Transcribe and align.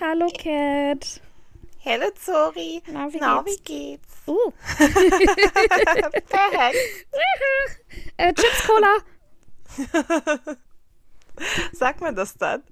Hallo 0.00 0.28
Cat. 0.38 1.20
Hallo 1.84 2.10
Zori. 2.24 2.82
Na, 2.86 3.12
wie 3.12 3.18
Na, 3.18 3.42
geht's? 3.42 3.58
wie 3.58 3.62
geht's? 3.64 4.22
Uh. 4.28 4.52
Perfekt. 6.28 7.06
äh, 8.18 8.32
Chips 8.34 8.66
Cola. 8.66 8.98
Sagt 11.72 12.00
man 12.00 12.14
das 12.14 12.36
dann? 12.36 12.62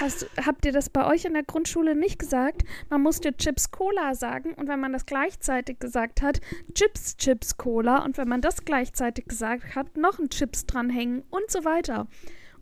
Hast, 0.00 0.26
habt 0.44 0.64
ihr 0.66 0.72
das 0.72 0.90
bei 0.90 1.06
euch 1.06 1.24
in 1.24 1.34
der 1.34 1.42
Grundschule 1.42 1.94
nicht 1.94 2.18
gesagt? 2.18 2.62
Man 2.90 3.02
musste 3.02 3.36
Chips 3.36 3.70
Cola 3.70 4.14
sagen 4.14 4.54
und 4.54 4.68
wenn 4.68 4.80
man 4.80 4.92
das 4.92 5.06
gleichzeitig 5.06 5.78
gesagt 5.78 6.22
hat, 6.22 6.40
Chips 6.74 7.16
Chips 7.16 7.56
Cola 7.56 8.04
und 8.04 8.16
wenn 8.18 8.28
man 8.28 8.40
das 8.40 8.64
gleichzeitig 8.64 9.26
gesagt 9.26 9.74
hat, 9.74 9.96
noch 9.96 10.18
ein 10.18 10.30
Chips 10.30 10.66
dranhängen 10.66 11.22
und 11.30 11.50
so 11.50 11.64
weiter. 11.64 12.06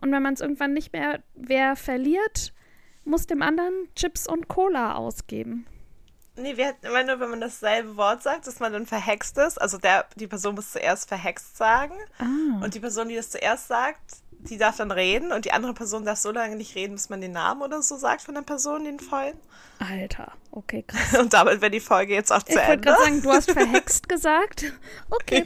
Und 0.00 0.10
wenn 0.12 0.22
man 0.22 0.34
es 0.34 0.40
irgendwann 0.40 0.72
nicht 0.72 0.92
mehr, 0.92 1.22
wer 1.34 1.76
verliert, 1.76 2.52
muss 3.04 3.26
dem 3.26 3.42
anderen 3.42 3.88
Chips 3.94 4.26
und 4.26 4.48
Cola 4.48 4.94
ausgeben. 4.94 5.66
Nee, 6.34 6.56
wir 6.56 6.68
hatten 6.68 6.86
immer 6.86 7.04
nur, 7.04 7.20
wenn 7.20 7.30
man 7.30 7.40
dasselbe 7.40 7.96
Wort 7.96 8.22
sagt, 8.22 8.46
dass 8.46 8.58
man 8.58 8.72
dann 8.72 8.86
verhext 8.86 9.36
ist. 9.36 9.60
Also 9.60 9.76
der, 9.76 10.06
die 10.16 10.26
Person 10.26 10.54
muss 10.54 10.72
zuerst 10.72 11.08
verhext 11.08 11.58
sagen. 11.58 11.94
Ah. 12.18 12.64
Und 12.64 12.74
die 12.74 12.80
Person, 12.80 13.08
die 13.08 13.16
das 13.16 13.30
zuerst 13.30 13.68
sagt, 13.68 14.21
die 14.48 14.58
darf 14.58 14.76
dann 14.76 14.90
reden. 14.90 15.32
Und 15.32 15.44
die 15.44 15.52
andere 15.52 15.74
Person 15.74 16.04
darf 16.04 16.18
so 16.18 16.30
lange 16.32 16.56
nicht 16.56 16.74
reden, 16.74 16.94
bis 16.94 17.08
man 17.08 17.20
den 17.20 17.32
Namen 17.32 17.62
oder 17.62 17.82
so 17.82 17.96
sagt 17.96 18.22
von 18.22 18.34
der 18.34 18.42
Person, 18.42 18.84
den 18.84 19.00
vollen. 19.00 19.36
Alter, 19.78 20.32
okay, 20.50 20.84
krass. 20.86 21.14
Und 21.20 21.32
damit 21.32 21.60
wäre 21.60 21.70
die 21.70 21.80
Folge 21.80 22.14
jetzt 22.14 22.32
auch 22.32 22.42
zu 22.42 22.50
Ich 22.52 22.56
wollte 22.56 22.72
Ende. 22.72 22.88
gerade 22.88 23.02
sagen, 23.02 23.22
du 23.22 23.30
hast 23.30 23.50
verhext 23.50 24.08
gesagt. 24.08 24.72
Okay, 25.10 25.44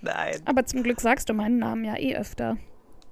Nein. 0.00 0.42
aber 0.44 0.64
zum 0.66 0.82
Glück 0.82 1.00
sagst 1.00 1.28
du 1.28 1.32
meinen 1.34 1.58
Namen 1.58 1.84
ja 1.84 1.96
eh 1.96 2.16
öfter. 2.16 2.56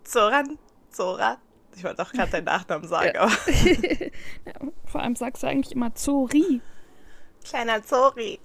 Zoran, 0.02 0.58
Zora. 0.90 1.38
Ich 1.76 1.82
wollte 1.82 2.02
auch 2.02 2.12
gerade 2.12 2.30
deinen 2.30 2.44
Nachnamen 2.44 2.86
sagen, 2.86 3.12
Ja. 3.14 3.22
aber 3.22 3.32
Ja, 4.46 4.52
vor 4.86 5.00
allem 5.02 5.16
sagst 5.16 5.42
du 5.42 5.46
eigentlich 5.48 5.74
immer 5.74 5.94
Zori. 5.94 6.60
kleiner 7.44 7.82
Zori. 7.82 8.38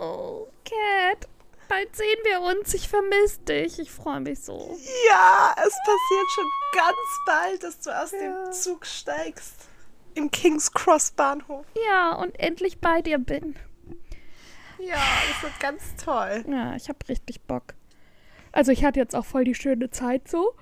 Oh, 0.00 0.46
Cat, 0.64 1.28
bald 1.72 1.96
sehen 1.96 2.18
wir 2.24 2.40
uns. 2.42 2.74
Ich 2.74 2.88
vermisse 2.88 3.40
dich. 3.40 3.78
Ich 3.78 3.90
freue 3.90 4.20
mich 4.20 4.40
so. 4.40 4.76
Ja, 5.08 5.54
es 5.56 5.74
passiert 5.84 6.30
schon 6.34 6.50
ganz 6.74 7.20
bald, 7.26 7.62
dass 7.62 7.80
du 7.80 7.90
aus 7.90 8.12
Ja. 8.12 8.18
dem 8.44 8.52
Zug 8.52 8.84
steigst. 8.86 9.54
Im 10.14 10.30
King's 10.30 10.72
Cross 10.72 11.12
Bahnhof. 11.12 11.64
Ja, 11.88 12.14
und 12.16 12.38
endlich 12.38 12.80
bei 12.80 13.00
dir 13.00 13.18
bin. 13.18 13.56
Ja, 14.78 14.96
das 15.30 15.42
wird 15.42 15.60
ganz 15.60 15.82
toll. 16.04 16.44
Ja, 16.48 16.74
ich 16.76 16.88
habe 16.88 16.98
richtig 17.08 17.40
Bock. 17.42 17.74
Also 18.50 18.72
ich 18.72 18.84
hatte 18.84 19.00
jetzt 19.00 19.14
auch 19.16 19.24
voll 19.24 19.44
die 19.44 19.54
schöne 19.54 19.90
Zeit 19.90 20.28
so. 20.28 20.54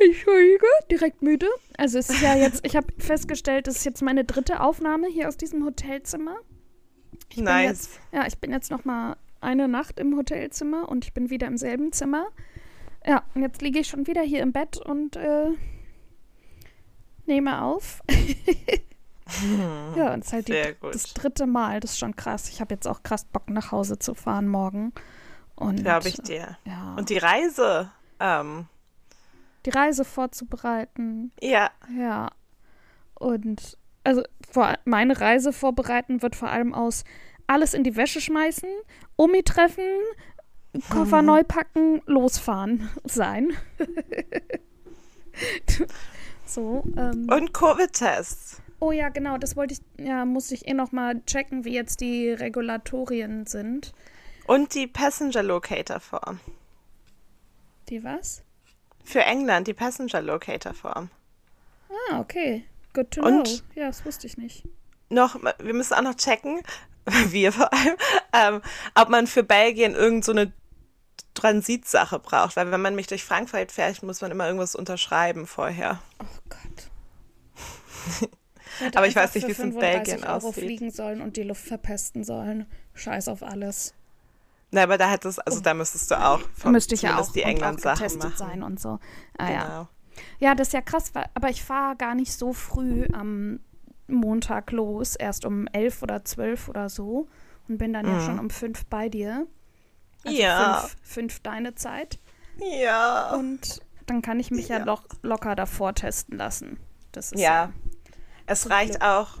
Entschuldige, 0.00 0.66
direkt 0.90 1.22
müde. 1.22 1.48
Also 1.76 1.98
es 1.98 2.08
ist 2.10 2.22
ja 2.22 2.34
jetzt, 2.34 2.64
ich 2.64 2.76
habe 2.76 2.86
festgestellt, 2.98 3.68
es 3.68 3.76
ist 3.78 3.84
jetzt 3.84 4.02
meine 4.02 4.24
dritte 4.24 4.60
Aufnahme 4.60 5.08
hier 5.08 5.28
aus 5.28 5.36
diesem 5.36 5.64
Hotelzimmer. 5.64 6.36
Ich 7.30 7.38
nice. 7.38 7.68
Jetzt, 7.68 8.00
ja, 8.12 8.26
ich 8.26 8.38
bin 8.38 8.52
jetzt 8.52 8.70
noch 8.70 8.84
mal 8.84 9.16
eine 9.40 9.68
Nacht 9.68 10.00
im 10.00 10.16
Hotelzimmer 10.16 10.88
und 10.88 11.04
ich 11.04 11.12
bin 11.12 11.30
wieder 11.30 11.46
im 11.46 11.56
selben 11.56 11.92
Zimmer. 11.92 12.26
Ja, 13.06 13.22
und 13.34 13.42
jetzt 13.42 13.62
liege 13.62 13.78
ich 13.78 13.88
schon 13.88 14.06
wieder 14.06 14.22
hier 14.22 14.42
im 14.42 14.52
Bett 14.52 14.76
und 14.78 15.16
äh, 15.16 15.50
nehme 17.26 17.62
auf. 17.62 18.02
ja, 19.96 20.12
und 20.14 20.20
es 20.20 20.26
ist 20.26 20.32
halt 20.32 20.48
die, 20.48 20.74
das 20.80 21.14
dritte 21.14 21.46
Mal. 21.46 21.80
Das 21.80 21.92
ist 21.92 21.98
schon 21.98 22.16
krass. 22.16 22.48
Ich 22.48 22.60
habe 22.60 22.74
jetzt 22.74 22.88
auch 22.88 23.02
krass 23.02 23.24
Bock, 23.24 23.48
nach 23.50 23.70
Hause 23.72 23.98
zu 23.98 24.14
fahren 24.14 24.48
morgen. 24.48 24.92
Glaube 25.56 26.08
ich 26.08 26.16
dir. 26.16 26.56
ja, 26.64 26.94
Und 26.96 27.08
die 27.10 27.18
Reise, 27.18 27.90
ähm, 28.20 28.66
die 29.66 29.70
Reise 29.70 30.04
vorzubereiten. 30.04 31.32
ja, 31.40 31.70
Ja. 31.96 32.30
Und 33.14 33.77
also 34.04 34.22
vor, 34.50 34.74
meine 34.84 35.20
Reise 35.20 35.52
vorbereiten 35.52 36.22
wird 36.22 36.36
vor 36.36 36.50
allem 36.50 36.74
aus 36.74 37.04
alles 37.46 37.74
in 37.74 37.84
die 37.84 37.96
Wäsche 37.96 38.20
schmeißen, 38.20 38.68
Omi 39.16 39.42
treffen, 39.42 39.84
Koffer 40.90 41.22
neu 41.22 41.44
packen, 41.44 42.02
losfahren 42.06 42.88
sein. 43.04 43.52
so. 46.46 46.84
Ähm. 46.96 47.28
und 47.30 47.52
Covid-Tests. 47.52 48.62
Oh 48.80 48.92
ja, 48.92 49.08
genau, 49.08 49.38
das 49.38 49.56
wollte 49.56 49.74
ich, 49.74 50.04
ja, 50.04 50.24
musste 50.24 50.54
ich 50.54 50.68
eh 50.68 50.74
noch 50.74 50.92
mal 50.92 51.20
checken, 51.24 51.64
wie 51.64 51.74
jetzt 51.74 52.00
die 52.00 52.30
Regulatorien 52.30 53.46
sind. 53.46 53.92
Und 54.46 54.74
die 54.74 54.86
Passenger 54.86 55.42
Locator 55.42 56.00
Form. 56.00 56.38
Die 57.88 58.04
was? 58.04 58.42
Für 59.04 59.22
England, 59.22 59.66
die 59.66 59.74
Passenger 59.74 60.22
Locator 60.22 60.74
Form. 60.74 61.10
Ah, 62.10 62.20
okay. 62.20 62.64
Good 62.94 63.10
to 63.12 63.22
Und- 63.22 63.44
know. 63.44 63.80
Ja, 63.80 63.86
das 63.88 64.04
wusste 64.04 64.26
ich 64.26 64.36
nicht. 64.38 64.64
Noch, 65.10 65.36
wir 65.58 65.74
müssen 65.74 65.94
auch 65.94 66.02
noch 66.02 66.16
checken, 66.16 66.60
wir 67.28 67.52
vor 67.52 67.72
allem, 67.72 67.96
ähm, 68.32 68.62
ob 68.94 69.08
man 69.08 69.26
für 69.26 69.42
Belgien 69.42 69.94
irgend 69.94 70.24
so 70.24 70.32
eine 70.32 70.52
Transitsache 71.34 72.18
braucht. 72.18 72.56
Weil 72.56 72.70
wenn 72.70 72.80
man 72.82 72.94
mich 72.94 73.06
durch 73.06 73.24
Frankreich 73.24 73.70
fährt, 73.70 74.02
muss 74.02 74.20
man 74.20 74.30
immer 74.30 74.46
irgendwas 74.46 74.74
unterschreiben 74.74 75.46
vorher. 75.46 76.00
Oh 76.20 76.24
Gott. 76.48 78.30
Aber 78.94 79.06
ich 79.06 79.16
weiß 79.16 79.34
nicht, 79.34 79.46
wie 79.46 79.52
es 79.52 79.58
in 79.58 79.72
35 79.72 80.04
Belgien 80.14 80.24
Euro 80.28 80.48
aussieht. 80.48 80.64
fliegen 80.64 80.90
sollen 80.90 81.20
und 81.20 81.36
die 81.36 81.42
Luft 81.42 81.64
verpesten 81.66 82.22
sollen. 82.24 82.66
Scheiß 82.94 83.28
auf 83.28 83.42
alles. 83.42 83.94
Na, 84.70 84.82
aber 84.82 84.98
da 84.98 85.08
hättest, 85.10 85.44
also 85.46 85.60
da 85.60 85.72
müsstest 85.72 86.10
du 86.10 86.14
auch 86.22 86.40
von, 86.54 86.72
Müsste 86.72 86.94
ich 86.94 87.00
ja 87.00 87.18
auch, 87.18 87.32
die 87.32 87.40
getestet 87.42 88.18
machen. 88.22 88.34
sein 88.36 88.62
und 88.62 88.78
so. 88.78 88.98
Ah. 89.38 89.46
Genau. 89.46 89.50
ja, 89.52 89.88
das 90.40 90.68
ist 90.68 90.72
ja 90.72 90.80
krass, 90.80 91.14
weil, 91.14 91.26
aber 91.34 91.50
ich 91.50 91.62
fahre 91.62 91.96
gar 91.96 92.14
nicht 92.14 92.32
so 92.32 92.52
früh 92.52 93.06
am 93.12 93.60
Montag 94.06 94.70
los, 94.72 95.16
erst 95.16 95.44
um 95.44 95.66
elf 95.68 96.02
oder 96.02 96.24
zwölf 96.24 96.68
oder 96.68 96.88
so 96.88 97.28
und 97.68 97.78
bin 97.78 97.92
dann 97.92 98.06
ja 98.06 98.20
schon 98.20 98.38
um 98.38 98.50
fünf 98.50 98.86
bei 98.86 99.08
dir. 99.08 99.46
Also 100.24 100.36
Mhm. 100.36 100.42
Ja. 100.42 100.80
Fünf, 100.80 100.96
fünf 101.02 101.40
deine 101.40 101.74
Zeit. 101.74 102.18
Ja. 102.58 103.34
Und 103.34 103.80
dann 104.06 104.22
kann 104.22 104.40
ich 104.40 104.50
mich 104.50 104.68
ja, 104.68 104.78
Ja. 104.78 104.84
lock, 104.84 105.04
locker 105.22 105.54
davor 105.54 105.94
testen 105.94 106.38
lassen. 106.38 106.78
Das 107.12 107.32
ist 107.32 107.40
Ja. 107.40 107.72
Es 108.46 108.70
reicht 108.70 109.02
auch 109.02 109.36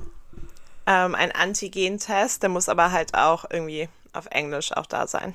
ähm, 0.86 1.14
ein 1.14 1.32
Antigen-Test, 1.32 2.42
der 2.42 2.50
muss 2.50 2.68
aber 2.68 2.92
halt 2.92 3.14
auch 3.14 3.44
irgendwie 3.50 3.88
auf 4.12 4.26
Englisch 4.30 4.72
auch 4.72 4.86
da 4.86 5.06
sein. 5.06 5.34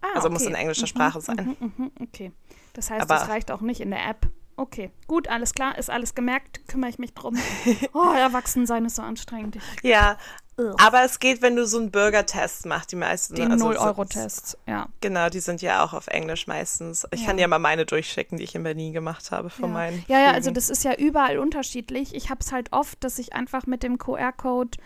Ah, 0.00 0.06
Also 0.16 0.28
muss 0.30 0.42
okay. 0.42 0.50
in 0.50 0.56
englischer 0.56 0.86
Sprache 0.86 1.20
sein. 1.20 1.56
Mhm, 1.58 1.72
mhm, 1.76 1.90
okay. 2.00 2.32
Das 2.78 2.90
heißt, 2.90 3.10
das 3.10 3.28
reicht 3.28 3.50
auch 3.50 3.60
nicht 3.60 3.80
in 3.80 3.90
der 3.90 4.08
App. 4.08 4.28
Okay, 4.56 4.92
gut, 5.08 5.26
alles 5.26 5.52
klar, 5.52 5.76
ist 5.78 5.90
alles 5.90 6.14
gemerkt, 6.14 6.60
kümmere 6.68 6.90
ich 6.90 6.98
mich 7.00 7.12
drum. 7.12 7.36
Oh, 7.92 8.12
Erwachsensein 8.12 8.84
ist 8.84 8.94
so 8.94 9.02
anstrengend. 9.02 9.56
Ich, 9.56 9.62
Ja, 9.90 10.16
Ugh. 10.56 10.76
aber 10.80 11.02
es 11.02 11.18
geht, 11.18 11.42
wenn 11.42 11.56
du 11.56 11.66
so 11.66 11.78
einen 11.78 11.90
Bürgertest 11.90 12.66
machst, 12.66 12.92
die 12.92 12.96
meisten. 12.96 13.34
die 13.34 13.42
also 13.42 13.72
so- 13.72 13.78
0-Euro-Tests, 13.78 14.56
ja. 14.66 14.86
Genau, 15.00 15.28
die 15.28 15.40
sind 15.40 15.60
ja 15.60 15.84
auch 15.84 15.92
auf 15.92 16.06
Englisch 16.06 16.46
meistens. 16.46 17.04
Ich 17.12 17.20
Ja. 17.22 17.26
kann 17.26 17.36
dir 17.36 17.48
mal 17.48 17.58
meine 17.58 17.84
durchschicken, 17.84 18.38
die 18.38 18.44
ich 18.44 18.54
in 18.54 18.62
Berlin 18.62 18.92
gemacht 18.92 19.32
habe 19.32 19.50
von 19.50 19.70
Ja. 19.70 19.74
meinen. 19.74 20.04
ja, 20.06 20.20
ja, 20.20 20.30
also 20.32 20.52
das 20.52 20.70
ist 20.70 20.84
ja 20.84 20.94
überall 20.94 21.38
unterschiedlich. 21.38 22.14
Ich 22.14 22.30
habe 22.30 22.38
es 22.40 22.52
halt 22.52 22.72
oft, 22.72 23.02
dass 23.02 23.18
ich 23.18 23.32
einfach 23.32 23.66
mit 23.66 23.82
dem 23.82 23.98
QR-Code 23.98 24.78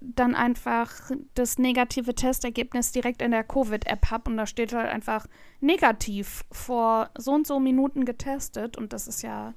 dann 0.00 0.34
einfach 0.34 1.10
das 1.34 1.58
negative 1.58 2.14
Testergebnis 2.14 2.92
direkt 2.92 3.20
in 3.22 3.32
der 3.32 3.44
Covid-App 3.44 4.10
habe 4.10 4.30
und 4.30 4.36
da 4.38 4.46
steht 4.46 4.72
halt 4.72 4.88
einfach 4.88 5.26
negativ 5.60 6.44
vor 6.50 7.10
so 7.16 7.32
und 7.32 7.46
so 7.46 7.60
Minuten 7.60 8.04
getestet 8.04 8.78
und 8.78 8.92
das 8.92 9.06
ist 9.08 9.22
ja 9.22 9.54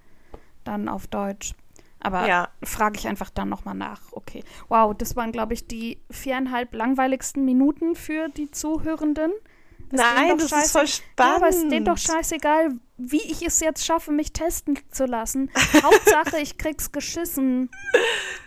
dann 0.64 0.90
auf 0.90 1.08
Deutsch. 1.08 1.54
Aber 2.00 2.28
Ja. 2.28 2.50
frage 2.62 3.00
ich 3.00 3.08
einfach 3.08 3.30
dann 3.30 3.48
nochmal 3.48 3.76
nach. 3.76 4.12
Okay. 4.12 4.44
Wow, 4.68 4.94
das 4.96 5.16
waren, 5.16 5.32
glaube 5.32 5.54
ich, 5.54 5.68
die 5.68 6.02
viereinhalb 6.12 6.74
langweiligsten 6.74 7.46
Minuten 7.46 7.96
für 7.96 8.28
die 8.28 8.52
Zuhörenden. 8.52 9.32
Es 9.94 10.00
Nein, 10.00 10.38
das 10.38 10.52
ist 10.52 10.72
voll 10.72 10.86
Ja, 11.20 11.36
aber 11.36 11.50
es 11.50 11.58
ist 11.58 11.70
denen 11.72 11.86
doch 11.86 11.98
spannend. 11.98 12.26
scheißegal, 12.26 12.70
wie 12.98 13.22
ich 13.22 13.46
es 13.46 13.60
jetzt 13.60 13.86
schaffe, 13.86 14.12
mich 14.12 14.34
testen 14.34 14.80
zu 14.92 15.06
lassen. 15.06 15.52
Hauptsache, 15.84 16.40
ich 16.40 16.58
krieg's 16.58 16.92
geschissen. 16.92 17.70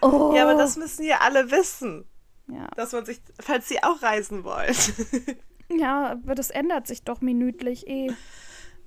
Oh. 0.03 0.33
Ja, 0.37 0.43
aber 0.49 0.55
das 0.59 0.77
müssen 0.77 1.05
ja 1.05 1.19
alle 1.21 1.51
wissen, 1.53 2.05
Ja. 2.49 2.67
dass 2.77 2.91
man 2.93 3.05
sich, 3.07 3.21
falls 3.41 3.69
sie 3.69 3.83
auch 3.83 4.03
reisen 4.03 4.43
wollen. 4.45 4.75
ja, 5.71 6.11
aber 6.13 6.35
das 6.35 6.51
ändert 6.51 6.87
sich 6.89 7.03
doch 7.05 7.21
minütlich 7.21 7.87
eh. 7.87 8.11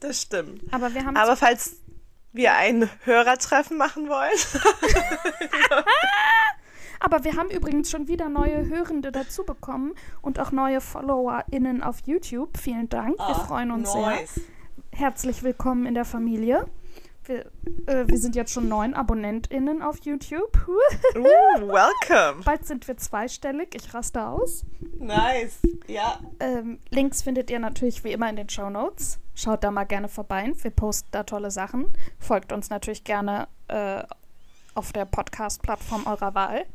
Das 0.01 0.21
stimmt. 0.21 0.61
Aber 0.73 0.93
wir 0.93 1.05
haben 1.05 1.15
Aber 1.17 1.35
falls 1.37 1.77
wir 2.33 2.53
ein 2.55 2.89
Hörertreffen 3.05 3.77
machen 3.77 4.07
wollen, 4.09 4.29
Aber 6.99 7.23
wir 7.23 7.37
haben 7.37 7.49
übrigens 7.49 7.89
schon 7.89 8.07
wieder 8.07 8.29
neue 8.29 8.67
Hörende 8.67 9.11
dazu 9.11 9.45
bekommen 9.45 9.93
und 10.21 10.39
auch 10.39 10.51
neue 10.51 10.81
FollowerInnen 10.81 11.81
auf 11.81 12.01
YouTube. 12.05 12.57
Vielen 12.57 12.89
Dank. 12.89 13.17
Wir 13.17 13.35
freuen 13.35 13.71
uns 13.71 13.91
sehr. 13.91 14.19
Herzlich 14.91 15.43
willkommen 15.43 15.85
in 15.85 15.93
der 15.93 16.03
Familie. 16.03 16.65
Wir, 17.23 17.45
äh, 17.85 18.07
wir 18.07 18.17
sind 18.17 18.35
jetzt 18.35 18.51
schon 18.51 18.67
neun 18.67 18.93
AbonnentInnen 18.93 19.81
auf 19.81 19.99
YouTube. 20.03 20.67
Uh, 20.67 21.19
welcome. 21.61 22.43
Bald 22.43 22.65
sind 22.65 22.87
wir 22.87 22.97
zweistellig. 22.97 23.75
Ich 23.75 23.93
raste 23.93 24.25
aus. 24.25 24.65
Nice. 24.97 25.59
Ja. 25.87 26.19
Ähm, 26.39 26.79
Links 26.89 27.21
findet 27.21 27.49
ihr 27.49 27.59
natürlich 27.59 28.03
wie 28.03 28.11
immer 28.11 28.29
in 28.29 28.35
den 28.35 28.49
Show 28.49 28.69
Notes. 28.69 29.19
Schaut 29.35 29.63
da 29.63 29.71
mal 29.71 29.85
gerne 29.85 30.09
vorbei. 30.09 30.51
Wir 30.61 30.71
posten 30.71 31.09
da 31.11 31.23
tolle 31.23 31.51
Sachen. 31.51 31.93
Folgt 32.17 32.51
uns 32.51 32.69
natürlich 32.69 33.03
gerne 33.03 33.47
äh, 33.67 34.03
auf 34.73 34.91
der 34.91 35.05
Podcast-Plattform 35.05 36.07
eurer 36.07 36.33
Wahl. 36.33 36.65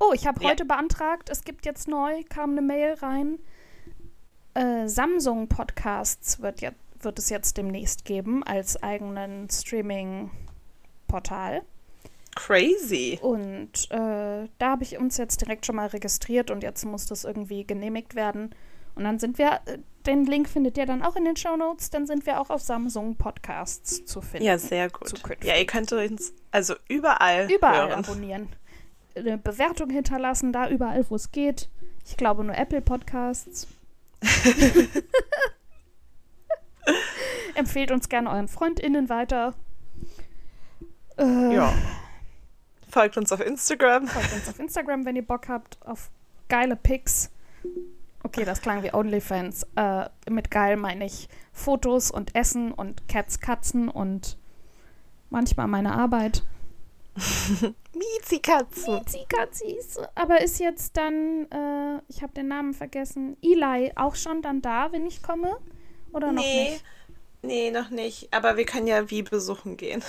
Oh, 0.00 0.12
ich 0.14 0.26
habe 0.26 0.42
Ja. 0.42 0.50
heute 0.50 0.64
beantragt, 0.64 1.28
es 1.30 1.44
gibt 1.44 1.66
jetzt 1.66 1.88
neu, 1.88 2.22
kam 2.28 2.52
eine 2.52 2.62
Mail 2.62 2.94
rein. 2.94 3.38
Äh, 4.54 4.88
Samsung 4.88 5.48
Podcasts 5.48 6.40
wird, 6.40 6.60
jetzt, 6.60 6.78
wird 7.00 7.18
es 7.18 7.28
jetzt 7.30 7.56
demnächst 7.56 8.04
geben 8.04 8.42
als 8.44 8.80
eigenen 8.82 9.48
Streaming-Portal. 9.50 11.62
Crazy. 12.34 13.18
Und 13.20 13.90
äh, 13.90 14.46
da 14.58 14.70
habe 14.70 14.84
ich 14.84 14.98
uns 14.98 15.16
jetzt 15.16 15.40
direkt 15.40 15.66
schon 15.66 15.76
mal 15.76 15.86
registriert 15.88 16.50
und 16.50 16.62
jetzt 16.62 16.84
muss 16.84 17.06
das 17.06 17.24
irgendwie 17.24 17.64
genehmigt 17.64 18.14
werden. 18.14 18.54
Und 18.94 19.04
dann 19.04 19.18
sind 19.18 19.38
wir, 19.38 19.60
äh, 19.66 19.78
den 20.06 20.24
Link 20.26 20.48
findet 20.48 20.76
ihr 20.78 20.86
dann 20.86 21.02
auch 21.02 21.16
in 21.16 21.24
den 21.24 21.36
Show 21.36 21.56
Notes, 21.56 21.90
dann 21.90 22.06
sind 22.06 22.26
wir 22.26 22.40
auch 22.40 22.50
auf 22.50 22.62
Samsung 22.62 23.16
Podcasts 23.16 24.04
zu 24.04 24.20
finden. 24.20 24.46
Ja, 24.46 24.58
sehr 24.58 24.88
gut. 24.90 25.08
Zukünftig. 25.08 25.48
Ja, 25.48 25.56
ihr 25.56 25.66
könnt 25.66 25.92
uns 25.92 26.32
also 26.52 26.74
überall, 26.88 27.50
Überall 27.50 27.88
hören. 27.88 28.04
abonnieren. 28.04 28.48
Eine 29.18 29.38
Bewertung 29.38 29.90
hinterlassen, 29.90 30.52
da 30.52 30.68
überall, 30.68 31.04
wo 31.10 31.16
es 31.16 31.32
geht. 31.32 31.68
Ich 32.06 32.16
glaube 32.16 32.44
nur 32.44 32.56
Apple 32.56 32.80
Podcasts. 32.80 33.66
Empfehlt 37.54 37.90
uns 37.90 38.08
gerne 38.08 38.30
euren 38.30 38.48
FreundInnen 38.48 39.08
weiter. 39.08 39.54
Äh, 41.18 41.54
Ja. 41.54 41.72
Folgt 42.90 43.18
uns 43.18 43.32
auf 43.32 43.40
Instagram. 43.40 44.06
Folgt 44.06 44.32
uns 44.32 44.48
auf 44.48 44.58
Instagram, 44.58 45.04
wenn 45.04 45.16
ihr 45.16 45.26
Bock 45.26 45.48
habt, 45.48 45.78
auf 45.84 46.10
geile 46.48 46.74
Pics. 46.76 47.30
Okay, 48.22 48.44
das 48.44 48.62
klang 48.62 48.82
wie 48.82 48.94
OnlyFans. 48.94 49.66
Äh, 49.76 50.08
mit 50.30 50.50
geil 50.50 50.76
meine 50.76 51.04
ich 51.04 51.28
Fotos 51.52 52.10
und 52.10 52.34
Essen 52.34 52.72
und 52.72 53.06
Cats, 53.08 53.40
Katzen 53.40 53.88
und 53.88 54.38
manchmal 55.30 55.68
meine 55.68 55.92
Arbeit. 55.94 56.44
Miezi-Katzen. 57.98 58.98
Katzi, 58.98 59.26
Katzis. 59.28 59.98
Aber 60.14 60.40
ist 60.40 60.58
jetzt 60.60 60.96
dann, 60.96 61.46
äh, 61.50 62.00
ich 62.08 62.22
habe 62.22 62.32
den 62.34 62.48
Namen 62.48 62.72
vergessen, 62.74 63.36
Eli 63.42 63.92
auch 63.96 64.14
schon 64.14 64.42
dann 64.42 64.62
da, 64.62 64.92
wenn 64.92 65.06
ich 65.06 65.22
komme? 65.22 65.56
Oder 66.12 66.32
noch 66.32 66.42
Nee. 66.42 66.70
nicht? 66.70 66.84
Nee, 67.42 67.70
noch 67.70 67.90
nicht. 67.90 68.32
Aber 68.32 68.56
wir 68.56 68.64
können 68.66 68.86
ja 68.86 69.10
wie 69.10 69.22
besuchen 69.22 69.76
gehen. 69.76 70.02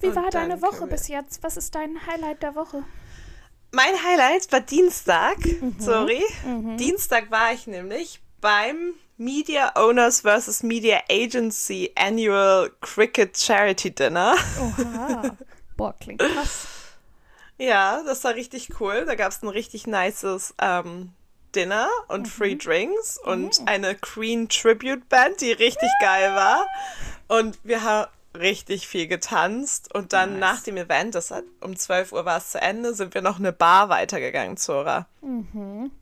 Wie 0.00 0.08
Und 0.08 0.16
war 0.16 0.30
deine 0.30 0.60
Woche 0.60 0.86
bis 0.86 1.08
jetzt? 1.08 1.42
Was 1.42 1.56
ist 1.56 1.74
dein 1.74 2.06
Highlight 2.06 2.42
der 2.42 2.54
Woche? 2.54 2.82
Mein 3.72 3.94
Highlight 4.04 4.50
war 4.52 4.60
Dienstag. 4.60 5.36
Sorry. 5.78 6.22
Mhm. 6.44 6.76
Dienstag 6.76 7.30
war 7.30 7.52
ich 7.52 7.66
nämlich 7.66 8.20
beim 8.40 8.94
Media 9.16 9.72
Owners 9.76 10.20
vs. 10.22 10.62
Media 10.62 11.00
Agency 11.10 11.92
Annual 11.96 12.70
Cricket 12.80 13.36
Charity 13.38 13.94
Dinner. 13.94 14.34
Oha. 14.60 15.36
Boah, 15.76 15.94
klingt 16.00 16.20
krass. 16.20 16.66
Ja, 17.58 18.02
das 18.04 18.24
war 18.24 18.34
richtig 18.34 18.80
cool. 18.80 19.04
Da 19.06 19.14
gab 19.14 19.30
es 19.30 19.42
ein 19.42 19.48
richtig 19.48 19.86
nices 19.86 20.54
ähm, 20.60 21.12
Dinner 21.54 21.88
und 22.08 22.22
Mhm. 22.22 22.26
Free 22.30 22.54
Drinks 22.56 23.16
und 23.18 23.60
eine 23.66 23.94
Queen 23.94 24.48
Tribute 24.48 25.08
Band, 25.08 25.40
die 25.40 25.52
richtig 25.52 25.90
geil 26.00 26.34
war. 26.34 26.66
Und 27.28 27.58
wir 27.62 27.82
haben 27.84 28.10
richtig 28.36 28.88
viel 28.88 29.06
getanzt. 29.06 29.94
Und 29.94 30.12
dann 30.12 30.40
Nice. 30.40 30.40
nach 30.40 30.62
dem 30.64 30.76
Event, 30.76 31.14
das 31.14 31.30
hat, 31.30 31.44
um 31.60 31.76
12 31.76 32.10
Uhr 32.10 32.24
war 32.24 32.38
es 32.38 32.50
zu 32.50 32.60
Ende, 32.60 32.92
sind 32.94 33.14
wir 33.14 33.22
noch 33.22 33.38
eine 33.38 33.52
Bar 33.52 33.88
weitergegangen, 33.88 34.56
Zora. 34.56 35.06
Mhm. 35.20 35.92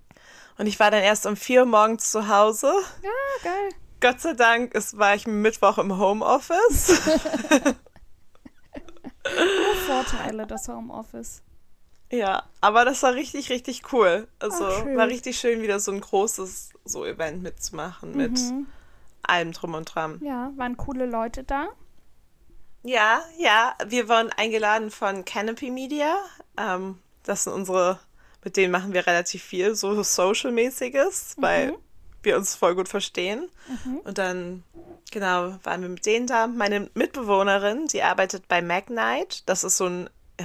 Und 0.63 0.69
ich 0.69 0.79
war 0.79 0.93
dann 0.93 1.03
erst 1.03 1.27
um 1.27 1.35
4 1.35 1.63
Uhr 1.63 1.67
morgens 1.67 2.13
zu 2.13 2.29
Hause. 2.29 2.73
Ja, 3.03 3.11
geil. 3.43 3.71
Gott 4.01 4.21
sei 4.21 4.35
Dank 4.35 4.75
ist, 4.75 4.97
war 4.97 5.13
ich 5.17 5.27
Mittwoch 5.27 5.77
im 5.79 5.99
Homeoffice. 5.99 7.01
Nur 9.25 9.75
Vorteile 9.89 10.47
des 10.47 10.69
Homeoffice. 10.69 11.43
Ja, 12.13 12.45
aber 12.61 12.85
das 12.85 13.03
war 13.03 13.15
richtig, 13.15 13.51
richtig 13.51 13.93
cool. 13.93 14.29
Also 14.39 14.65
Ach, 14.65 14.85
war 14.95 15.09
richtig 15.09 15.37
schön, 15.41 15.63
wieder 15.63 15.81
so 15.81 15.91
ein 15.91 16.01
großes 16.01 16.71
so 16.85 17.05
Event 17.05 17.43
mitzumachen 17.43 18.17
mit 18.17 18.39
Mhm. 18.39 18.69
allem 19.25 19.51
drum 19.51 19.75
und 19.75 19.93
dran. 19.93 20.21
Ja, 20.23 20.53
waren 20.55 20.77
coole 20.77 21.07
Leute 21.07 21.43
da. 21.43 21.71
Ja, 22.85 23.21
ja, 23.37 23.75
wir 23.85 24.09
wurden 24.09 24.31
eingeladen 24.37 24.93
von 24.93 25.25
Canopy 25.25 25.73
Media. 25.73 26.15
Ähm, 26.57 27.01
das 27.25 27.43
sind 27.43 27.53
unsere, 27.53 27.99
mit 28.45 28.57
denen 28.57 28.73
machen 28.73 28.93
wir 28.93 29.07
relativ 29.07 29.43
viel, 29.43 29.75
so 29.75 30.03
Social-mäßiges, 30.03 31.37
weil 31.39 31.75
wir 32.23 32.37
uns 32.37 32.55
voll 32.55 32.75
gut 32.75 32.89
verstehen. 32.89 33.49
Und 34.05 34.19
dann, 34.19 34.63
genau, 35.11 35.57
waren 35.63 35.83
wir 35.83 35.89
mit 35.89 36.07
denen 36.07 36.27
da. 36.27 36.47
Meine 36.47 36.91
Mitbewohnerin, 36.95 37.87
die 37.89 38.03
arbeitet 38.03 38.49
bei 38.49 38.63
Magnite. 38.63 39.43
Das 39.47 39.65
ist 39.65 39.77
so 39.77 39.87
ein 39.87 40.11
äh, 40.39 40.45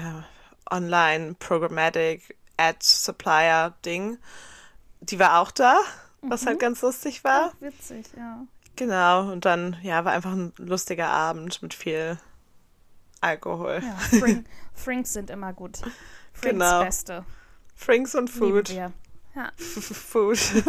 Online-Programmatic 0.70 2.36
Ad-Supplier-Ding. 2.58 4.18
Die 5.02 5.20
war 5.20 5.40
auch 5.40 5.52
da, 5.52 5.78
was 6.22 6.46
halt 6.46 6.60
ganz 6.60 6.82
lustig 6.82 7.24
war. 7.24 7.54
Ach, 7.54 7.62
witzig, 7.62 8.06
ja. 8.18 8.46
Genau, 8.76 9.32
und 9.32 9.46
dann, 9.46 9.76
ja, 9.82 10.06
war 10.06 10.12
einfach 10.14 10.32
ein 10.34 10.54
lustiger 10.58 11.10
Abend 11.10 11.62
mit 11.64 11.74
viel 11.74 12.20
Alkohol. 13.22 13.82
ja 13.84 14.20
Fring, 14.20 14.46
Frinks 14.74 15.14
sind 15.14 15.30
immer 15.32 15.54
gut. 15.54 15.78
Frinks 16.34 16.42
Genau. 16.42 16.84
Beste. 16.84 17.26
Drinks 17.86 18.16
und 18.16 18.30
Food. 18.30 18.70
Ja. 18.70 18.92
Food. 19.56 20.40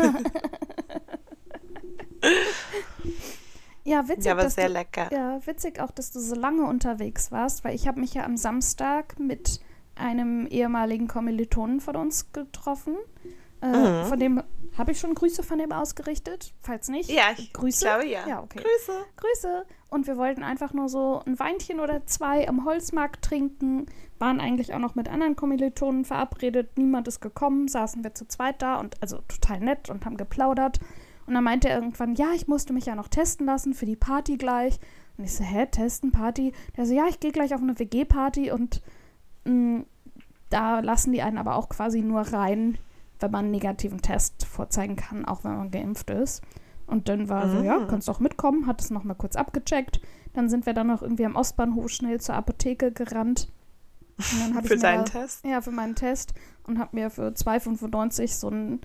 ja, 3.85 4.09
witzig, 4.09 4.27
ja, 4.27 4.35
dass 4.35 4.55
sehr 4.55 4.69
du, 4.69 4.75
lecker. 4.75 5.09
Ja, 5.13 5.41
witzig 5.47 5.81
auch, 5.81 5.91
dass 5.91 6.13
du 6.13 6.21
so 6.21 6.35
lange 6.35 6.65
unterwegs 6.67 7.33
warst, 7.33 7.65
weil 7.65 7.75
ich 7.75 7.89
habe 7.89 8.01
mich 8.01 8.15
ja 8.15 8.25
am 8.25 8.37
Samstag 8.37 9.19
mit 9.19 9.61
einem 9.95 10.47
ehemaligen 10.47 11.09
Kommilitonen 11.09 11.81
von 11.81 11.97
uns 11.97 12.33
getroffen. 12.33 12.97
Äh, 13.63 13.67
Mhm. 13.67 14.07
Von 14.07 14.19
dem 14.19 14.43
habe 14.77 14.93
ich 14.93 15.01
schon 15.01 15.15
Grüße 15.15 15.43
von 15.43 15.59
dem 15.59 15.73
ausgerichtet. 15.73 16.53
Falls 16.61 16.89
nicht, 16.89 17.11
Ja, 17.11 17.25
ich 17.37 17.53
Grüße. 17.53 17.85
glaube 17.85 18.07
ja. 18.07 18.27
Ja, 18.29 18.43
okay. 18.43 18.59
Grüße. 18.61 18.93
Grüße. 19.17 19.65
Und 19.91 20.07
wir 20.07 20.17
wollten 20.17 20.43
einfach 20.45 20.73
nur 20.73 20.89
so 20.89 21.23
ein 21.27 21.39
Weinchen 21.39 21.81
oder 21.81 22.07
zwei 22.07 22.47
am 22.49 22.65
Holzmarkt 22.65 23.25
trinken. 23.25 23.87
Waren 24.19 24.41
eigentlich 24.41 24.75
auch 24.75 24.79
noch 24.79 24.95
mit 24.95 25.09
anderen 25.09 25.35
Kommilitonen 25.35 26.05
verabredet. 26.05 26.77
Niemand 26.77 27.09
ist 27.09 27.21
gekommen. 27.21 27.67
Saßen 27.69 28.05
wir 28.05 28.15
zu 28.15 28.29
zweit 28.29 28.63
da 28.63 28.79
und 28.79 29.01
also 29.03 29.19
total 29.29 29.61
nett 29.61 29.91
und 29.91 30.05
haben 30.05 30.17
geplaudert. 30.17 30.79
Und 31.27 31.35
dann 31.35 31.45
meinte 31.45 31.69
er 31.69 31.77
irgendwann, 31.79 32.15
ja, 32.15 32.29
ich 32.35 32.47
musste 32.49 32.73
mich 32.73 32.87
ja 32.87 32.95
noch 32.95 33.09
testen 33.09 33.47
lassen 33.47 33.75
für 33.75 33.87
die 33.87 33.97
Party 33.97 34.37
gleich. 34.37 34.79
Und 35.17 35.25
ich 35.25 35.35
so, 35.35 35.43
hä, 35.45 35.67
testen, 35.67 36.13
Party? 36.13 36.53
Der 36.77 36.87
so, 36.87 36.95
ja, 36.95 37.07
ich 37.09 37.19
gehe 37.21 37.33
gleich 37.33 37.53
auf 37.55 37.61
eine 37.61 37.79
WG-Party 37.79 38.51
und 38.53 38.81
mh, 39.45 39.83
da 40.51 40.81
lassen 40.81 41.13
die 41.13 41.23
einen 41.23 41.39
aber 41.39 41.57
auch 41.57 41.69
quasi 41.69 42.01
nur 42.03 42.21
rein, 42.21 42.79
wenn 43.21 43.31
man 43.31 43.45
einen 43.47 43.51
negativen 43.53 44.01
Test 44.03 44.45
vorzeigen 44.47 44.97
kann, 44.97 45.25
auch 45.25 45.45
wenn 45.45 45.57
man 45.57 45.71
geimpft 45.71 46.11
ist. 46.11 46.43
Und 46.87 47.09
dann 47.09 47.29
war 47.29 47.49
so, 47.51 47.63
ja, 47.63 47.79
Mhm. 47.79 47.89
kannst 47.89 48.09
auch 48.09 48.21
mitkommen, 48.21 48.67
hat 48.67 48.81
es 48.81 48.91
nochmal 48.91 49.17
kurz 49.17 49.37
abgecheckt. 49.37 50.01
Dann 50.33 50.49
sind 50.49 50.65
wir 50.67 50.73
dann 50.73 50.87
noch 50.87 51.03
irgendwie 51.03 51.27
am 51.27 51.37
Ostbahnhof 51.37 51.91
schnell 51.91 52.21
zur 52.21 52.35
Apotheke 52.35 52.93
gerannt. 52.93 53.53
Und 54.19 54.41
dann 54.41 54.55
hab 54.57 54.63
Für 54.67 54.75
ich 54.75 54.81
mir 54.81 54.87
deinen 54.89 55.05
da- 55.05 55.11
Test? 55.21 55.45
Ja, 55.45 55.61
für 55.61 55.71
meinen 55.71 55.95
Test 55.95 56.33
und 56.67 56.79
habe 56.79 56.97
mir 56.97 57.11
für 57.11 57.29
2,95 57.35 58.35
so 58.39 58.49
einen 58.49 58.81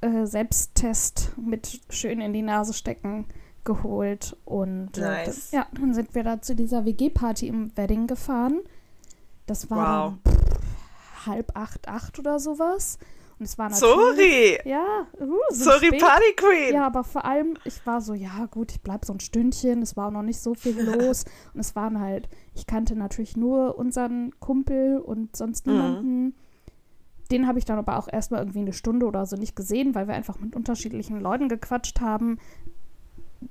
äh, 0.00 0.24
Selbsttest 0.26 1.32
mit 1.36 1.80
schön 1.90 2.20
in 2.20 2.32
die 2.32 2.42
Nase 2.42 2.72
stecken 2.72 3.26
geholt. 3.64 4.36
Und 4.44 4.96
äh, 4.98 5.00
Nice. 5.26 5.50
dann, 5.50 5.60
ja, 5.60 5.66
dann 5.78 5.92
sind 5.94 6.14
wir 6.14 6.24
da 6.24 6.40
zu 6.40 6.54
dieser 6.56 6.84
WG-Party 6.84 7.48
im 7.48 7.76
Wedding 7.76 8.06
gefahren. 8.06 8.60
Das 9.46 9.70
war 9.70 10.06
Wow. 10.12 10.14
dann 10.24 10.32
pff, 10.34 11.26
halb 11.26 11.52
acht, 11.54 11.88
acht 11.88 12.18
oder 12.18 12.38
sowas. 12.40 12.98
Und 13.38 13.44
es 13.44 13.58
war 13.58 13.68
natürlich... 13.68 13.80
Sorry. 13.80 14.58
Ja, 14.64 15.06
uh, 15.20 15.34
so 15.50 15.64
Sorry, 15.64 15.86
spät. 15.88 16.00
Party 16.00 16.32
Queen. 16.36 16.74
Ja, 16.74 16.86
aber 16.86 17.04
vor 17.04 17.24
allem, 17.26 17.54
ich 17.64 17.84
war 17.86 18.00
so, 18.00 18.14
ja 18.14 18.46
gut, 18.50 18.70
ich 18.72 18.80
bleib 18.80 19.04
so 19.04 19.12
ein 19.12 19.20
Stündchen, 19.20 19.82
es 19.82 19.96
war 19.96 20.06
auch 20.08 20.10
noch 20.12 20.22
nicht 20.22 20.40
so 20.40 20.54
viel 20.54 20.80
los. 20.96 21.24
und 21.52 21.60
es 21.60 21.76
waren 21.76 22.00
halt, 22.00 22.28
ich 22.54 22.66
kannte 22.66 22.96
natürlich 22.96 23.36
nur 23.36 23.76
unseren 23.78 24.32
Kumpel 24.40 24.98
und 24.98 25.36
sonst 25.36 25.66
Mhm. 25.66 25.72
niemanden. 25.72 26.34
Den 27.30 27.46
habe 27.48 27.58
ich 27.58 27.64
dann 27.64 27.78
aber 27.78 27.98
auch 27.98 28.08
erstmal 28.10 28.40
irgendwie 28.40 28.60
eine 28.60 28.72
Stunde 28.72 29.04
oder 29.04 29.26
so 29.26 29.36
nicht 29.36 29.56
gesehen, 29.56 29.94
weil 29.94 30.06
wir 30.08 30.14
einfach 30.14 30.38
mit 30.38 30.54
unterschiedlichen 30.56 31.20
Leuten 31.20 31.48
gequatscht 31.48 32.00
haben. 32.00 32.38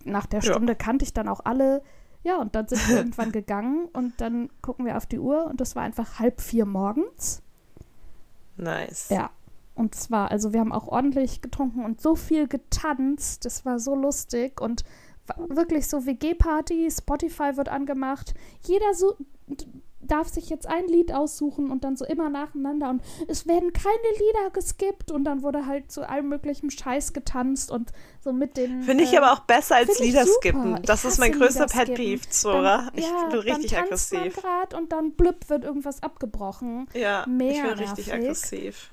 Nach 0.04 0.26
der 0.26 0.40
Ja. 0.40 0.52
Stunde 0.54 0.76
kannte 0.76 1.04
ich 1.06 1.14
dann 1.14 1.28
auch 1.28 1.42
alle. 1.44 1.84
Ja, 2.24 2.38
und 2.38 2.56
dann 2.56 2.68
sind 2.68 2.88
wir 2.90 2.96
irgendwann 2.98 3.32
gegangen 3.32 3.88
und 3.94 4.20
dann 4.20 4.50
gucken 4.64 4.86
wir 4.86 4.98
auf 4.98 5.06
die 5.06 5.20
Uhr 5.20 5.46
und 5.46 5.62
das 5.62 5.76
war 5.76 5.84
einfach 5.84 6.18
halb 6.20 6.42
vier 6.42 6.66
morgens. 6.66 7.44
Nice. 8.58 9.10
Ja. 9.10 9.30
Und 9.76 9.94
zwar, 9.94 10.32
also 10.32 10.54
wir 10.54 10.62
haben 10.62 10.72
auch 10.72 10.88
ordentlich 10.88 11.42
getrunken 11.42 11.84
und 11.84 12.02
so 12.02 12.16
viel 12.16 12.48
getanzt. 12.48 13.46
Das 13.46 13.66
war 13.66 13.78
so 13.80 13.94
lustig. 13.94 14.62
Und 14.62 14.84
wirklich 15.50 15.88
so 15.88 16.06
WG-Party, 16.06 16.90
Spotify 16.90 17.58
wird 17.58 17.70
angemacht. 17.70 18.34
Jeder 18.62 18.94
so 18.94 19.16
darf 20.08 20.28
sich 20.28 20.50
jetzt 20.50 20.68
ein 20.68 20.88
Lied 20.88 21.14
aussuchen 21.14 21.72
und 21.72 21.84
dann 21.84 21.98
so 21.98 22.06
immer 22.06 22.30
nacheinander 22.30 22.90
und 22.90 23.02
es 23.28 23.48
werden 23.48 23.74
keine 23.74 23.96
Lieder 24.14 24.52
geskippt 24.52 25.12
und 25.12 25.24
dann 25.24 25.42
wurde 25.42 25.66
halt 25.66 25.92
zu 25.92 26.08
allem 26.08 26.30
möglichen 26.30 26.70
Scheiß 26.70 27.14
getanzt 27.14 27.72
und 27.72 27.92
so 28.24 28.32
mit 28.32 28.58
den. 28.58 28.84
Finde 28.84 29.04
ich 29.04 29.14
äh, 29.14 29.18
aber 29.18 29.34
auch 29.34 29.40
besser 29.40 29.78
als 29.78 30.00
Lieder 30.00 30.26
skippen. 30.26 30.80
Das 30.84 31.06
ist 31.06 31.20
mein 31.20 31.32
größter 31.32 31.66
Pet 31.66 31.96
Peeve, 31.96 32.30
Zora. 32.30 32.92
ich 32.94 33.06
ja, 33.06 33.28
bin 33.30 33.40
richtig 33.40 33.72
dann 33.72 33.84
aggressiv. 33.86 34.44
Man 34.44 34.82
und 34.82 34.92
dann 34.92 35.12
blüpp 35.14 35.50
wird 35.50 35.64
irgendwas 35.64 36.04
abgebrochen. 36.04 36.88
Ja, 36.94 37.26
Mehr 37.28 37.52
ich 37.52 37.62
bin 37.64 37.72
richtig 37.72 38.14
aggressiv 38.14 38.92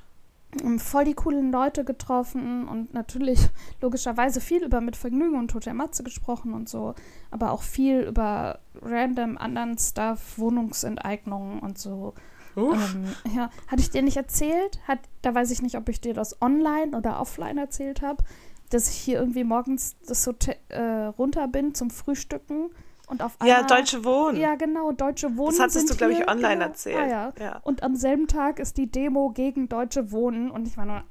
voll 0.78 1.04
die 1.04 1.14
coolen 1.14 1.50
Leute 1.50 1.84
getroffen 1.84 2.68
und 2.68 2.92
natürlich 2.92 3.40
logischerweise 3.80 4.40
viel 4.40 4.64
über 4.64 4.80
Mit 4.80 4.96
Vergnügen 4.96 5.38
und 5.38 5.50
Tote 5.50 5.72
Matze 5.72 6.02
gesprochen 6.02 6.52
und 6.52 6.68
so, 6.68 6.94
aber 7.30 7.52
auch 7.52 7.62
viel 7.62 8.00
über 8.00 8.60
random 8.80 9.38
anderen 9.38 9.78
Stuff, 9.78 10.38
Wohnungsenteignungen 10.38 11.60
und 11.60 11.78
so. 11.78 12.14
Ähm, 12.56 13.06
ja, 13.34 13.50
hatte 13.68 13.80
ich 13.80 13.90
dir 13.90 14.02
nicht 14.02 14.16
erzählt? 14.16 14.78
Hat, 14.86 14.98
da 15.22 15.34
weiß 15.34 15.50
ich 15.50 15.62
nicht, 15.62 15.76
ob 15.76 15.88
ich 15.88 16.00
dir 16.00 16.12
das 16.14 16.42
online 16.42 16.96
oder 16.96 17.18
offline 17.18 17.56
erzählt 17.56 18.02
habe, 18.02 18.22
dass 18.68 18.88
ich 18.88 18.96
hier 18.96 19.18
irgendwie 19.18 19.44
morgens 19.44 19.96
das 20.06 20.26
Hotel, 20.26 20.56
äh, 20.68 20.80
runter 20.82 21.48
bin 21.48 21.74
zum 21.74 21.90
Frühstücken 21.90 22.70
und 23.12 23.22
auf 23.22 23.38
einmal, 23.38 23.60
ja, 23.60 23.62
Deutsche 23.66 24.04
Wohnen. 24.06 24.40
Ja, 24.40 24.54
genau, 24.54 24.90
Deutsche 24.92 25.36
Wohnen. 25.36 25.50
Das 25.50 25.60
hattest 25.60 25.90
du, 25.90 25.96
glaube 25.96 26.14
ich, 26.14 26.26
online 26.26 26.54
genau, 26.54 26.64
erzählt. 26.64 26.96
Ah, 26.96 27.06
ja. 27.06 27.32
ja. 27.38 27.60
Und 27.62 27.82
am 27.82 27.94
selben 27.94 28.26
Tag 28.26 28.58
ist 28.58 28.78
die 28.78 28.90
Demo 28.90 29.28
gegen 29.28 29.68
Deutsche 29.68 30.12
Wohnen 30.12 30.50
und 30.50 30.66
ich 30.66 30.78
war 30.78 30.86
nur. 30.86 30.96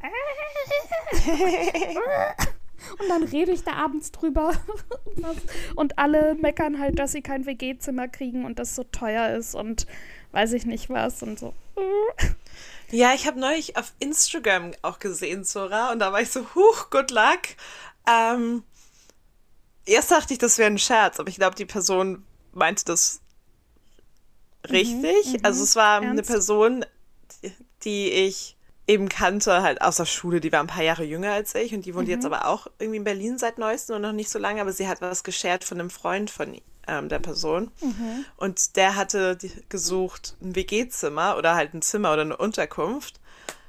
und 3.00 3.08
dann 3.08 3.22
rede 3.22 3.52
ich 3.52 3.64
da 3.64 3.74
abends 3.74 4.12
drüber. 4.12 4.52
und 5.76 6.00
alle 6.00 6.34
meckern 6.34 6.80
halt, 6.80 6.98
dass 6.98 7.12
sie 7.12 7.22
kein 7.22 7.46
WG-Zimmer 7.46 8.08
kriegen 8.08 8.46
und 8.46 8.58
das 8.58 8.74
so 8.76 8.84
teuer 8.84 9.30
ist 9.38 9.54
und 9.54 9.86
weiß 10.32 10.54
ich 10.54 10.66
nicht 10.66 10.90
was 10.90 11.22
und 11.22 11.38
so. 11.38 11.54
Ja, 12.94 13.14
ich 13.14 13.26
habe 13.26 13.40
neulich 13.40 13.78
auf 13.78 13.94
Instagram 14.00 14.74
auch 14.82 15.00
gesehen, 15.00 15.46
Sora, 15.46 15.94
und 15.94 16.00
da 16.00 16.12
war 16.12 16.20
ich 16.20 16.30
so, 16.30 16.42
huch, 16.56 16.90
good 16.90 17.10
luck. 17.10 17.40
Ähm, 18.06 18.64
erst 19.86 20.12
dachte 20.12 20.34
ich, 20.34 20.40
das 20.40 20.58
wäre 20.58 20.70
ein 20.70 20.78
Scherz, 20.78 21.20
aber 21.20 21.30
ich 21.30 21.36
glaube, 21.36 21.56
die 21.56 21.66
Person 21.66 22.24
meinte 22.54 22.86
das 22.86 23.22
richtig. 24.70 25.34
Mhm, 25.34 25.40
also 25.44 25.64
es 25.64 25.76
war 25.76 26.02
ernst? 26.02 26.10
eine 26.10 26.24
Person, 26.24 26.86
die 27.84 28.10
ich 28.10 28.58
eben 28.88 29.10
kannte, 29.10 29.62
halt 29.62 29.82
aus 29.82 29.98
der 29.98 30.06
Schule, 30.06 30.42
die 30.42 30.52
war 30.52 30.60
ein 30.60 30.68
paar 30.68 30.84
Jahre 30.84 31.04
jünger 31.04 31.32
als 31.32 31.56
ich 31.56 31.74
und 31.74 31.86
die 31.86 31.96
wohnt 31.96 32.08
mhm. 32.08 32.14
jetzt 32.14 32.26
aber 32.26 32.48
auch 32.48 32.68
irgendwie 32.80 32.98
in 32.98 33.04
Berlin 33.04 33.38
seit 33.38 33.58
neuestem 33.58 33.96
und 33.96 34.02
noch 34.02 34.12
nicht 34.12 34.30
so 34.30 34.40
lange, 34.40 34.60
aber 34.62 34.74
sie 34.74 34.88
hat 34.88 35.02
was 35.02 35.24
geshared 35.24 35.64
von 35.64 35.80
einem 35.80 35.90
Freund 35.90 36.30
von 36.30 36.60
ähm, 36.88 37.10
der 37.10 37.20
Person. 37.20 37.72
Mhm. 37.82 38.26
Und 38.38 38.76
der 38.76 38.96
hatte 38.96 39.38
gesucht 39.70 40.36
ein 40.42 40.56
WG-Zimmer 40.56 41.38
oder 41.38 41.56
halt 41.56 41.74
ein 41.74 41.82
Zimmer 41.82 42.12
oder 42.14 42.24
eine 42.24 42.38
Unterkunft 42.38 43.20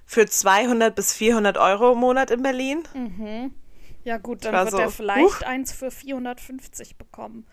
für 0.07 0.27
200 0.27 0.95
bis 0.95 1.13
400 1.13 1.57
Euro 1.57 1.93
im 1.93 1.99
Monat 1.99 2.31
in 2.31 2.43
Berlin. 2.43 2.83
Mhm. 2.95 3.55
Ja, 4.05 4.19
gut, 4.19 4.45
dann 4.45 4.55
wird 4.55 4.71
so, 4.71 4.79
er 4.79 4.91
vielleicht 4.91 5.43
uh. 5.43 5.47
eins 5.47 5.73
für 5.73 5.91
450 5.91 6.97
bekommen. 6.97 7.47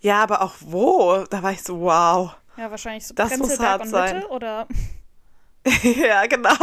Ja, 0.00 0.22
aber 0.22 0.42
auch 0.42 0.54
wo? 0.60 1.24
Da 1.30 1.42
war 1.42 1.52
ich 1.52 1.62
so, 1.62 1.80
wow. 1.80 2.36
Ja, 2.56 2.70
wahrscheinlich 2.70 3.06
so 3.06 3.14
das 3.14 3.36
muss 3.38 3.58
hart 3.58 3.82
und 3.82 3.88
sein. 3.88 4.16
Mitte, 4.16 4.28
oder? 4.28 4.68
ja, 5.82 6.26
genau. 6.26 6.54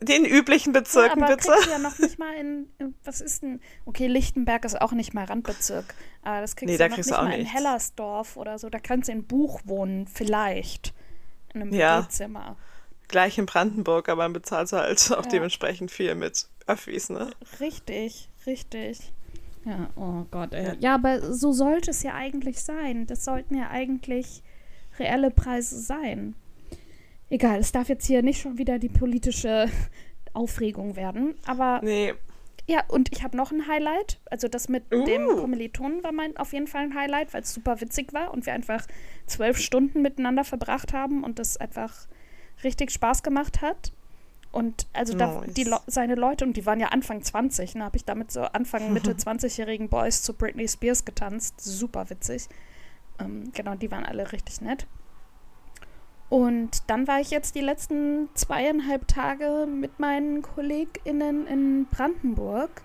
Den 0.00 0.24
üblichen 0.24 0.72
Bezirken, 0.72 1.20
ja, 1.20 1.26
aber 1.26 1.36
bitte. 1.36 1.50
Kriegst 1.50 1.66
du 1.66 1.70
ja 1.70 1.78
noch 1.78 1.98
nicht 1.98 2.18
mal 2.18 2.34
in, 2.34 2.68
was 3.04 3.20
ist 3.20 3.42
denn? 3.42 3.60
Okay, 3.84 4.06
Lichtenberg 4.06 4.64
ist 4.64 4.80
auch 4.80 4.92
nicht 4.92 5.14
mal 5.14 5.24
Randbezirk. 5.24 5.94
Aber 6.22 6.40
das 6.40 6.56
kriegst 6.56 6.72
nee, 6.72 6.78
du 6.78 6.88
noch 6.88 6.96
nicht 6.96 7.10
mal 7.10 7.28
nichts. 7.28 7.40
in 7.40 7.46
Hellersdorf 7.46 8.36
oder 8.36 8.58
so. 8.58 8.70
Da 8.70 8.78
kannst 8.80 9.08
du 9.08 9.12
in 9.12 9.26
Buch 9.26 9.60
wohnen, 9.64 10.06
vielleicht. 10.06 10.94
In 11.52 11.62
einem 11.62 11.72
ja. 11.72 12.06
Zimmer. 12.08 12.56
Gleich 13.14 13.38
in 13.38 13.46
Brandenburg, 13.46 14.08
aber 14.08 14.24
man 14.24 14.32
bezahlt 14.32 14.72
halt 14.72 15.12
auch 15.12 15.22
ja. 15.22 15.30
dementsprechend 15.30 15.92
viel 15.92 16.16
mit 16.16 16.48
Öffis, 16.66 17.10
ne? 17.10 17.30
Richtig, 17.60 18.28
richtig. 18.44 19.12
Ja, 19.64 19.88
oh 19.94 20.24
Gott, 20.32 20.52
ey. 20.52 20.64
Ja. 20.64 20.74
ja, 20.80 20.94
aber 20.96 21.32
so 21.32 21.52
sollte 21.52 21.92
es 21.92 22.02
ja 22.02 22.14
eigentlich 22.14 22.60
sein. 22.60 23.06
Das 23.06 23.24
sollten 23.24 23.56
ja 23.56 23.70
eigentlich 23.70 24.42
reelle 24.98 25.30
Preise 25.30 25.78
sein. 25.78 26.34
Egal, 27.30 27.60
es 27.60 27.70
darf 27.70 27.88
jetzt 27.88 28.04
hier 28.04 28.22
nicht 28.22 28.40
schon 28.40 28.58
wieder 28.58 28.80
die 28.80 28.88
politische 28.88 29.70
Aufregung 30.32 30.96
werden, 30.96 31.36
aber. 31.46 31.82
Nee. 31.84 32.14
Ja, 32.66 32.82
und 32.88 33.12
ich 33.12 33.22
habe 33.22 33.36
noch 33.36 33.52
ein 33.52 33.68
Highlight. 33.68 34.18
Also 34.28 34.48
das 34.48 34.68
mit 34.68 34.92
uh. 34.92 35.04
dem 35.04 35.24
Kommilitonen 35.28 36.02
war 36.02 36.10
mein 36.10 36.36
auf 36.36 36.52
jeden 36.52 36.66
Fall 36.66 36.82
ein 36.82 36.96
Highlight, 36.96 37.32
weil 37.32 37.42
es 37.42 37.54
super 37.54 37.80
witzig 37.80 38.12
war 38.12 38.34
und 38.34 38.44
wir 38.44 38.54
einfach 38.54 38.88
zwölf 39.28 39.58
Stunden 39.58 40.02
miteinander 40.02 40.42
verbracht 40.42 40.92
haben 40.92 41.22
und 41.22 41.38
das 41.38 41.58
einfach 41.58 42.08
richtig 42.64 42.90
Spaß 42.90 43.22
gemacht 43.22 43.62
hat. 43.62 43.92
Und 44.54 44.86
also 44.92 45.16
da, 45.16 45.42
die 45.48 45.68
seine 45.88 46.14
Leute, 46.14 46.44
und 46.44 46.56
die 46.56 46.64
waren 46.64 46.78
ja 46.78 46.88
Anfang 46.88 47.22
20, 47.22 47.72
da 47.72 47.78
ne, 47.78 47.84
habe 47.86 47.96
ich 47.96 48.04
damit 48.04 48.30
so 48.30 48.42
Anfang, 48.42 48.92
Mitte 48.92 49.12
20-jährigen 49.14 49.88
Boys 49.88 50.22
zu 50.22 50.32
Britney 50.32 50.68
Spears 50.68 51.04
getanzt. 51.04 51.60
Super 51.60 52.08
witzig. 52.08 52.48
Ähm, 53.18 53.50
genau, 53.52 53.74
die 53.74 53.90
waren 53.90 54.04
alle 54.04 54.30
richtig 54.30 54.60
nett. 54.60 54.86
Und 56.28 56.88
dann 56.88 57.06
war 57.08 57.20
ich 57.20 57.30
jetzt 57.30 57.54
die 57.56 57.60
letzten 57.60 58.28
zweieinhalb 58.34 59.08
Tage 59.08 59.66
mit 59.68 59.98
meinen 59.98 60.42
KollegInnen 60.42 61.46
in 61.46 61.86
Brandenburg. 61.86 62.82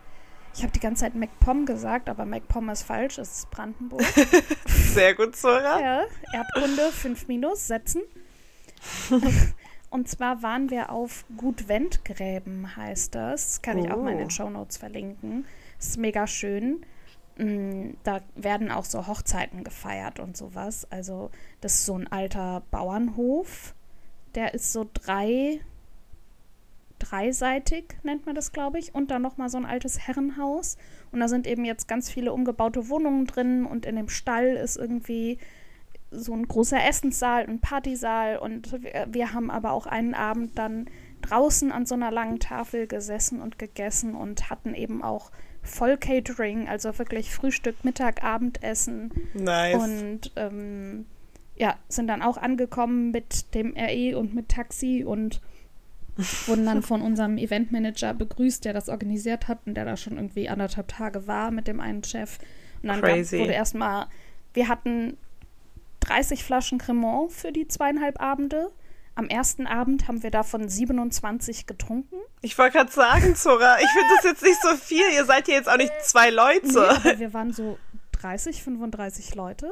Ich 0.55 0.63
habe 0.63 0.71
die 0.71 0.79
ganze 0.79 1.01
Zeit 1.01 1.15
MacPom 1.15 1.65
gesagt, 1.65 2.09
aber 2.09 2.25
MacPom 2.25 2.69
ist 2.69 2.83
falsch, 2.83 3.17
es 3.19 3.39
ist 3.39 3.51
Brandenburg. 3.51 4.03
Sehr 4.65 5.13
gut, 5.13 5.35
Sora. 5.35 5.79
Ja, 5.79 6.03
Erdkunde 6.33 6.91
5 6.91 7.27
minus, 7.27 7.67
setzen. 7.67 8.01
Und 9.89 10.07
zwar 10.07 10.43
waren 10.43 10.69
wir 10.69 10.91
auf 10.91 11.25
Gut 11.35 11.67
Wendgräben, 11.67 12.75
heißt 12.75 13.15
das. 13.15 13.61
Kann 13.61 13.79
ich 13.79 13.91
auch 13.91 14.01
mal 14.01 14.11
in 14.11 14.19
den 14.19 14.27
oh. 14.27 14.31
Shownotes 14.31 14.77
verlinken. 14.77 15.45
Ist 15.79 15.97
mega 15.97 16.27
schön. 16.27 16.85
Mm, 17.37 17.91
da 18.03 18.21
werden 18.35 18.69
auch 18.69 18.85
so 18.85 19.07
Hochzeiten 19.07 19.63
gefeiert 19.63 20.19
und 20.19 20.37
sowas. 20.37 20.85
Also, 20.91 21.31
das 21.61 21.75
ist 21.75 21.85
so 21.85 21.95
ein 21.95 22.11
alter 22.11 22.61
Bauernhof. 22.69 23.73
Der 24.35 24.53
ist 24.53 24.73
so 24.73 24.87
drei, 24.93 25.59
dreiseitig, 26.99 27.95
nennt 28.03 28.27
man 28.27 28.35
das, 28.35 28.51
glaube 28.51 28.77
ich. 28.77 28.93
Und 28.93 29.09
dann 29.09 29.23
nochmal 29.23 29.49
so 29.49 29.57
ein 29.57 29.65
altes 29.65 29.99
Herrenhaus. 29.99 30.77
Und 31.11 31.19
da 31.19 31.27
sind 31.27 31.47
eben 31.47 31.65
jetzt 31.65 31.87
ganz 31.87 32.11
viele 32.11 32.31
umgebaute 32.31 32.89
Wohnungen 32.89 33.25
drin. 33.25 33.65
Und 33.65 33.87
in 33.87 33.95
dem 33.95 34.09
Stall 34.09 34.49
ist 34.49 34.77
irgendwie 34.77 35.39
so 36.11 36.33
ein 36.33 36.47
großer 36.47 36.83
Essenssaal, 36.83 37.43
ein 37.43 37.59
Partysaal 37.59 38.37
und 38.37 38.71
wir, 38.83 39.07
wir, 39.09 39.33
haben 39.33 39.51
aber 39.51 39.71
auch 39.71 39.85
einen 39.85 40.13
Abend 40.13 40.57
dann 40.57 40.87
draußen 41.21 41.71
an 41.71 41.85
so 41.85 41.95
einer 41.95 42.11
langen 42.11 42.39
Tafel 42.39 42.87
gesessen 42.87 43.41
und 43.41 43.59
gegessen 43.59 44.15
und 44.15 44.49
hatten 44.49 44.73
eben 44.73 45.03
auch 45.03 45.31
voll 45.61 45.97
Catering, 45.97 46.67
also 46.67 46.97
wirklich 46.97 47.31
Frühstück, 47.31 47.83
Mittag, 47.83 48.23
Abendessen. 48.23 49.11
Nice. 49.33 49.75
Und 49.75 50.31
ähm, 50.35 51.05
ja, 51.57 51.75
sind 51.89 52.07
dann 52.07 52.21
auch 52.21 52.37
angekommen 52.37 53.11
mit 53.11 53.53
dem 53.53 53.75
RE 53.75 54.17
und 54.17 54.33
mit 54.33 54.49
Taxi 54.49 55.03
und 55.05 55.41
wurden 56.47 56.65
dann 56.65 56.81
von 56.81 57.01
unserem 57.01 57.37
Eventmanager 57.37 58.13
begrüßt, 58.13 58.65
der 58.65 58.73
das 58.73 58.89
organisiert 58.89 59.47
hat 59.47 59.59
und 59.65 59.75
der 59.75 59.85
da 59.85 59.95
schon 59.95 60.15
irgendwie 60.15 60.49
anderthalb 60.49 60.87
Tage 60.87 61.27
war 61.27 61.51
mit 61.51 61.67
dem 61.67 61.79
einen 61.79 62.03
Chef. 62.03 62.39
Und 62.81 62.89
dann 62.89 63.01
gab, 63.01 63.17
wurde 63.17 63.51
erstmal, 63.51 64.07
wir 64.53 64.67
hatten 64.69 65.17
30 66.09 66.43
Flaschen 66.43 66.77
Cremant 66.79 67.31
für 67.31 67.51
die 67.51 67.67
zweieinhalb 67.67 68.21
Abende. 68.21 68.71
Am 69.15 69.27
ersten 69.27 69.67
Abend 69.67 70.07
haben 70.07 70.23
wir 70.23 70.31
davon 70.31 70.69
27 70.69 71.65
getrunken. 71.65 72.15
Ich 72.41 72.57
wollte 72.57 72.77
gerade 72.77 72.91
sagen, 72.91 73.35
Zora, 73.35 73.77
ich 73.79 73.89
finde 73.89 74.07
das 74.15 74.23
jetzt 74.25 74.43
nicht 74.43 74.61
so 74.61 74.75
viel. 74.75 75.03
Ihr 75.13 75.25
seid 75.25 75.47
ja 75.47 75.55
jetzt 75.55 75.69
auch 75.69 75.77
nicht 75.77 75.91
zwei 76.03 76.29
Leute. 76.29 76.99
Nee, 77.03 77.19
wir 77.19 77.33
waren 77.33 77.51
so 77.51 77.77
30, 78.13 78.63
35 78.63 79.35
Leute. 79.35 79.71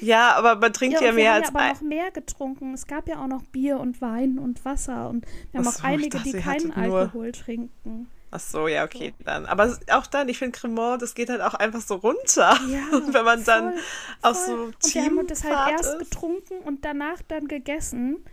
Ja, 0.00 0.34
aber 0.34 0.56
man 0.56 0.72
trinkt 0.72 1.00
ja, 1.00 1.08
ja 1.08 1.12
mehr 1.12 1.32
als 1.32 1.48
ein. 1.48 1.54
Wir 1.54 1.60
haben 1.60 1.66
ja 1.66 1.70
aber 1.70 1.74
noch 1.74 1.88
mehr 1.88 2.10
getrunken. 2.10 2.74
Es 2.74 2.86
gab 2.86 3.08
ja 3.08 3.22
auch 3.22 3.26
noch 3.26 3.42
Bier 3.44 3.78
und 3.78 4.00
Wein 4.00 4.38
und 4.38 4.64
Wasser 4.64 5.08
und 5.08 5.26
wir 5.50 5.60
haben 5.60 5.68
Achso, 5.68 5.80
auch 5.80 5.84
einige, 5.84 6.18
dachte, 6.18 6.30
die 6.30 6.38
keinen 6.38 6.72
Alkohol 6.72 7.32
trinken. 7.32 8.08
Ach 8.36 8.40
so, 8.40 8.66
ja, 8.66 8.82
okay, 8.82 9.14
dann. 9.24 9.46
Aber 9.46 9.78
auch 9.92 10.08
dann, 10.08 10.28
ich 10.28 10.38
finde 10.38 10.58
Cremant, 10.58 11.00
das 11.00 11.14
geht 11.14 11.30
halt 11.30 11.40
auch 11.40 11.54
einfach 11.54 11.80
so 11.80 11.94
runter. 11.94 12.58
Ja, 12.68 12.82
wenn 13.12 13.24
man 13.24 13.38
voll, 13.38 13.44
dann 13.44 13.74
auch 14.22 14.34
so 14.34 14.52
Und 14.54 14.94
wir 14.94 15.04
haben 15.04 15.26
das 15.28 15.44
halt 15.44 15.70
erst 15.70 15.94
ist. 15.94 15.98
getrunken 16.00 16.58
und 16.64 16.84
danach 16.84 17.22
dann 17.28 17.46
gegessen. 17.46 18.24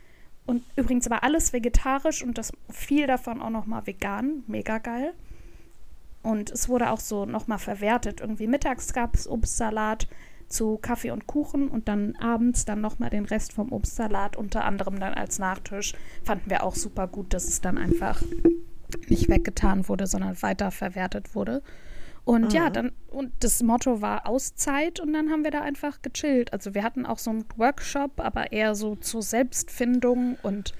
Und 0.48 0.64
übrigens 0.76 1.08
war 1.12 1.22
alles 1.22 1.54
vegetarisch 1.54 2.24
und 2.24 2.40
das 2.40 2.52
viel 2.72 3.06
davon 3.06 3.44
auch 3.44 3.52
nochmal 3.52 3.86
vegan. 3.86 4.44
Mega 4.48 4.80
geil. 4.80 5.14
Und 6.24 6.50
es 6.50 6.68
wurde 6.68 6.90
auch 6.90 7.00
so 7.00 7.28
nochmal 7.28 7.60
verwertet. 7.60 8.22
Irgendwie 8.22 8.48
mittags 8.48 8.94
gab 8.94 9.14
es 9.14 9.28
Obstsalat 9.28 10.08
zu 10.48 10.80
Kaffee 10.82 11.12
und 11.12 11.28
Kuchen 11.28 11.68
und 11.68 11.88
dann 11.88 12.16
abends 12.16 12.66
dann 12.66 12.82
nochmal 12.82 13.12
den 13.12 13.26
Rest 13.26 13.54
vom 13.54 13.72
Obstsalat, 13.72 14.36
unter 14.36 14.66
anderem 14.66 15.00
dann 15.00 15.14
als 15.14 15.38
Nachtisch. 15.38 15.94
Fanden 16.24 16.50
wir 16.50 16.64
auch 16.64 16.74
super 16.74 17.08
gut, 17.08 17.36
dass 17.36 17.46
es 17.46 17.62
dann 17.62 17.78
einfach 17.78 18.24
nicht 19.10 19.30
weggetan 19.30 19.88
wurde, 19.88 20.08
sondern 20.08 20.42
weiterverwertet 20.42 21.36
wurde. 21.36 21.62
Und 22.24 22.54
ja, 22.54 22.70
dann, 22.70 22.92
und 23.08 23.32
das 23.40 23.64
Motto 23.64 24.02
war 24.02 24.28
Auszeit 24.28 25.00
und 25.00 25.12
dann 25.14 25.32
haben 25.32 25.44
wir 25.44 25.52
da 25.52 25.62
einfach 25.62 26.02
gechillt. 26.02 26.54
Also 26.54 26.76
wir 26.76 26.84
hatten 26.84 27.06
auch 27.06 27.18
so 27.18 27.32
einen 27.32 27.46
Workshop, 27.58 28.20
aber 28.20 28.52
eher 28.52 28.76
so 28.76 28.96
zur 28.96 29.24
Selbstfindung 29.24 30.38
und 30.44 30.74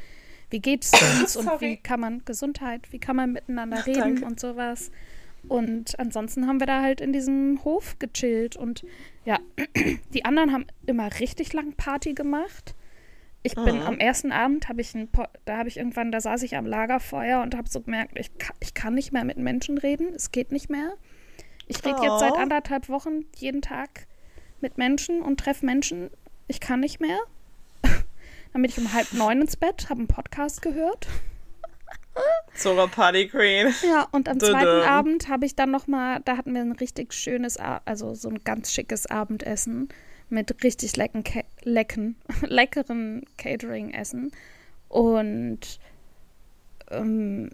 wie 0.52 0.60
geht's 0.60 0.92
uns 1.20 1.36
und 1.36 1.50
wie 1.60 1.78
kann 1.78 2.00
man 2.00 2.24
Gesundheit, 2.26 2.92
wie 2.92 3.00
kann 3.00 3.16
man 3.16 3.32
miteinander 3.32 3.86
reden 3.88 4.00
Danke. 4.00 4.26
und 4.26 4.40
sowas. 4.40 4.92
Und 5.48 6.00
ansonsten 6.00 6.46
haben 6.46 6.60
wir 6.60 6.68
da 6.68 6.84
halt 6.84 7.02
in 7.02 7.14
diesem 7.14 7.64
Hof 7.64 7.98
gechillt 7.98 8.56
und 8.56 8.86
ja, 9.26 9.40
die 10.14 10.26
anderen 10.26 10.52
haben 10.52 10.66
immer 10.86 11.10
richtig 11.20 11.54
lang 11.54 11.74
Party 11.74 12.14
gemacht. 12.14 12.76
Ich 13.44 13.56
bin 13.56 13.78
Mhm. 13.78 13.82
am 13.88 13.98
ersten 14.00 14.32
Abend 14.32 14.70
habe 14.70 14.82
ich 14.82 14.94
ein, 14.94 15.10
da 15.46 15.58
habe 15.58 15.68
ich 15.68 15.78
irgendwann, 15.78 16.12
da 16.12 16.22
saß 16.22 16.44
ich 16.44 16.56
am 16.58 16.66
Lagerfeuer 16.66 17.42
und 17.42 17.56
habe 17.56 17.68
so 17.70 17.82
gemerkt, 17.82 18.18
ich 18.20 18.38
kann, 18.38 18.56
ich 18.60 18.74
kann 18.76 18.94
nicht 18.94 19.12
mehr 19.12 19.24
mit 19.24 19.38
Menschen 19.38 19.78
reden, 19.80 20.14
es 20.14 20.32
geht 20.32 20.52
nicht 20.52 20.70
mehr. 20.70 20.94
Ich 21.68 21.84
rede 21.86 22.02
jetzt 22.04 22.20
seit 22.20 22.34
Oh. 22.34 22.38
anderthalb 22.38 22.90
Wochen 22.90 23.26
jeden 23.38 23.62
Tag 23.62 24.06
mit 24.60 24.78
Menschen 24.78 25.22
und 25.22 25.40
treffe 25.40 25.66
Menschen. 25.66 26.12
Ich 26.48 26.60
kann 26.60 26.82
nicht 26.82 27.00
mehr. 27.00 27.18
Dann 28.54 28.62
bin 28.62 28.66
ich 28.66 28.78
um 28.78 28.94
halb 28.94 29.12
neun 29.14 29.42
ins 29.42 29.56
Bett, 29.58 29.90
habe 29.90 30.00
einen 30.00 30.08
Podcast 30.08 30.62
gehört. 30.62 31.08
Zora 32.54 32.88
Party 32.88 33.28
Queen. 33.28 33.74
Ja, 33.84 34.08
und 34.12 34.28
am 34.28 34.40
zweiten 34.40 34.88
Abend 34.88 35.30
habe 35.30 35.46
ich 35.46 35.56
dann 35.56 35.72
noch 35.72 35.88
mal, 35.88 36.20
da 36.26 36.36
hatten 36.38 36.54
wir 36.54 36.62
ein 36.62 36.74
richtig 36.74 37.14
schönes, 37.14 37.58
also 37.58 38.14
so 38.14 38.30
ein 38.30 38.44
ganz 38.44 38.72
schickes 38.74 39.06
Abendessen 39.08 39.88
mit 40.32 40.64
richtig 40.64 40.96
lecken, 40.98 41.24
lecken, 41.64 42.16
leckeren 42.42 43.24
Catering-Essen. 43.38 44.32
Und 44.90 45.80
ähm, 46.90 47.50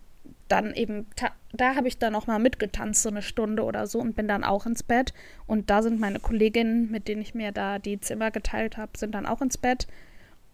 dann 0.48 0.74
eben, 0.74 1.06
da 1.54 1.76
habe 1.76 1.88
ich 1.88 1.98
dann 1.98 2.14
noch 2.14 2.28
mal 2.28 2.40
mitgetanzt, 2.40 3.04
so 3.04 3.10
eine 3.10 3.22
Stunde 3.22 3.64
oder 3.64 3.86
so, 3.86 4.00
und 4.00 4.16
bin 4.16 4.28
dann 4.28 4.44
auch 4.44 4.66
ins 4.66 4.84
Bett. 4.84 5.14
Und 5.46 5.70
da 5.70 5.82
sind 5.82 6.00
meine 6.00 6.20
Kolleginnen, 6.20 6.90
mit 6.90 7.08
denen 7.08 7.22
ich 7.22 7.36
mir 7.36 7.52
da 7.52 7.80
die 7.80 8.00
Zimmer 8.00 8.32
geteilt 8.32 8.78
habe, 8.78 8.98
sind 8.98 9.14
dann 9.14 9.26
auch 9.26 9.42
ins 9.42 9.58
Bett. 9.58 9.88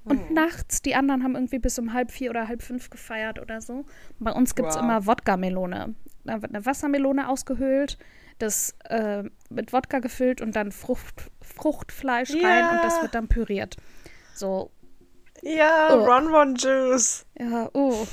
Und 0.06 0.32
nachts, 0.32 0.82
die 0.82 0.96
anderen 0.96 1.24
haben 1.24 1.36
irgendwie 1.36 1.60
bis 1.60 1.80
um 1.80 1.94
halb 1.94 2.12
vier 2.12 2.30
oder 2.30 2.48
halb 2.48 2.62
fünf 2.62 2.90
gefeiert 2.90 3.40
oder 3.40 3.62
so. 3.62 3.74
Und 3.74 3.86
bei 4.20 4.32
uns 4.32 4.56
gibt 4.56 4.70
es 4.70 4.76
Wow. 4.76 4.84
immer 4.84 5.06
Wodka-Melone. 5.06 5.94
Da 6.26 6.42
wird 6.42 6.54
eine 6.54 6.66
Wassermelone 6.66 7.30
ausgehöhlt, 7.30 7.98
das 8.44 8.76
äh, 8.90 9.24
mit 9.50 9.74
Wodka 9.74 10.00
gefüllt 10.00 10.42
und 10.42 10.56
dann 10.56 10.72
Frucht, 10.72 11.32
Fruchtfleisch 11.42 12.32
rein 12.32 12.42
Ja. 12.42 12.72
und 12.72 12.84
das 12.84 13.02
wird 13.02 13.16
dann 13.16 13.28
püriert. 13.28 13.78
So, 14.36 14.72
Ja, 15.42 15.90
Oh. 15.92 16.06
Ron 16.06 16.28
Ron 16.34 16.56
Juice. 16.56 17.26
ja, 17.40 17.70
oh. 17.74 18.06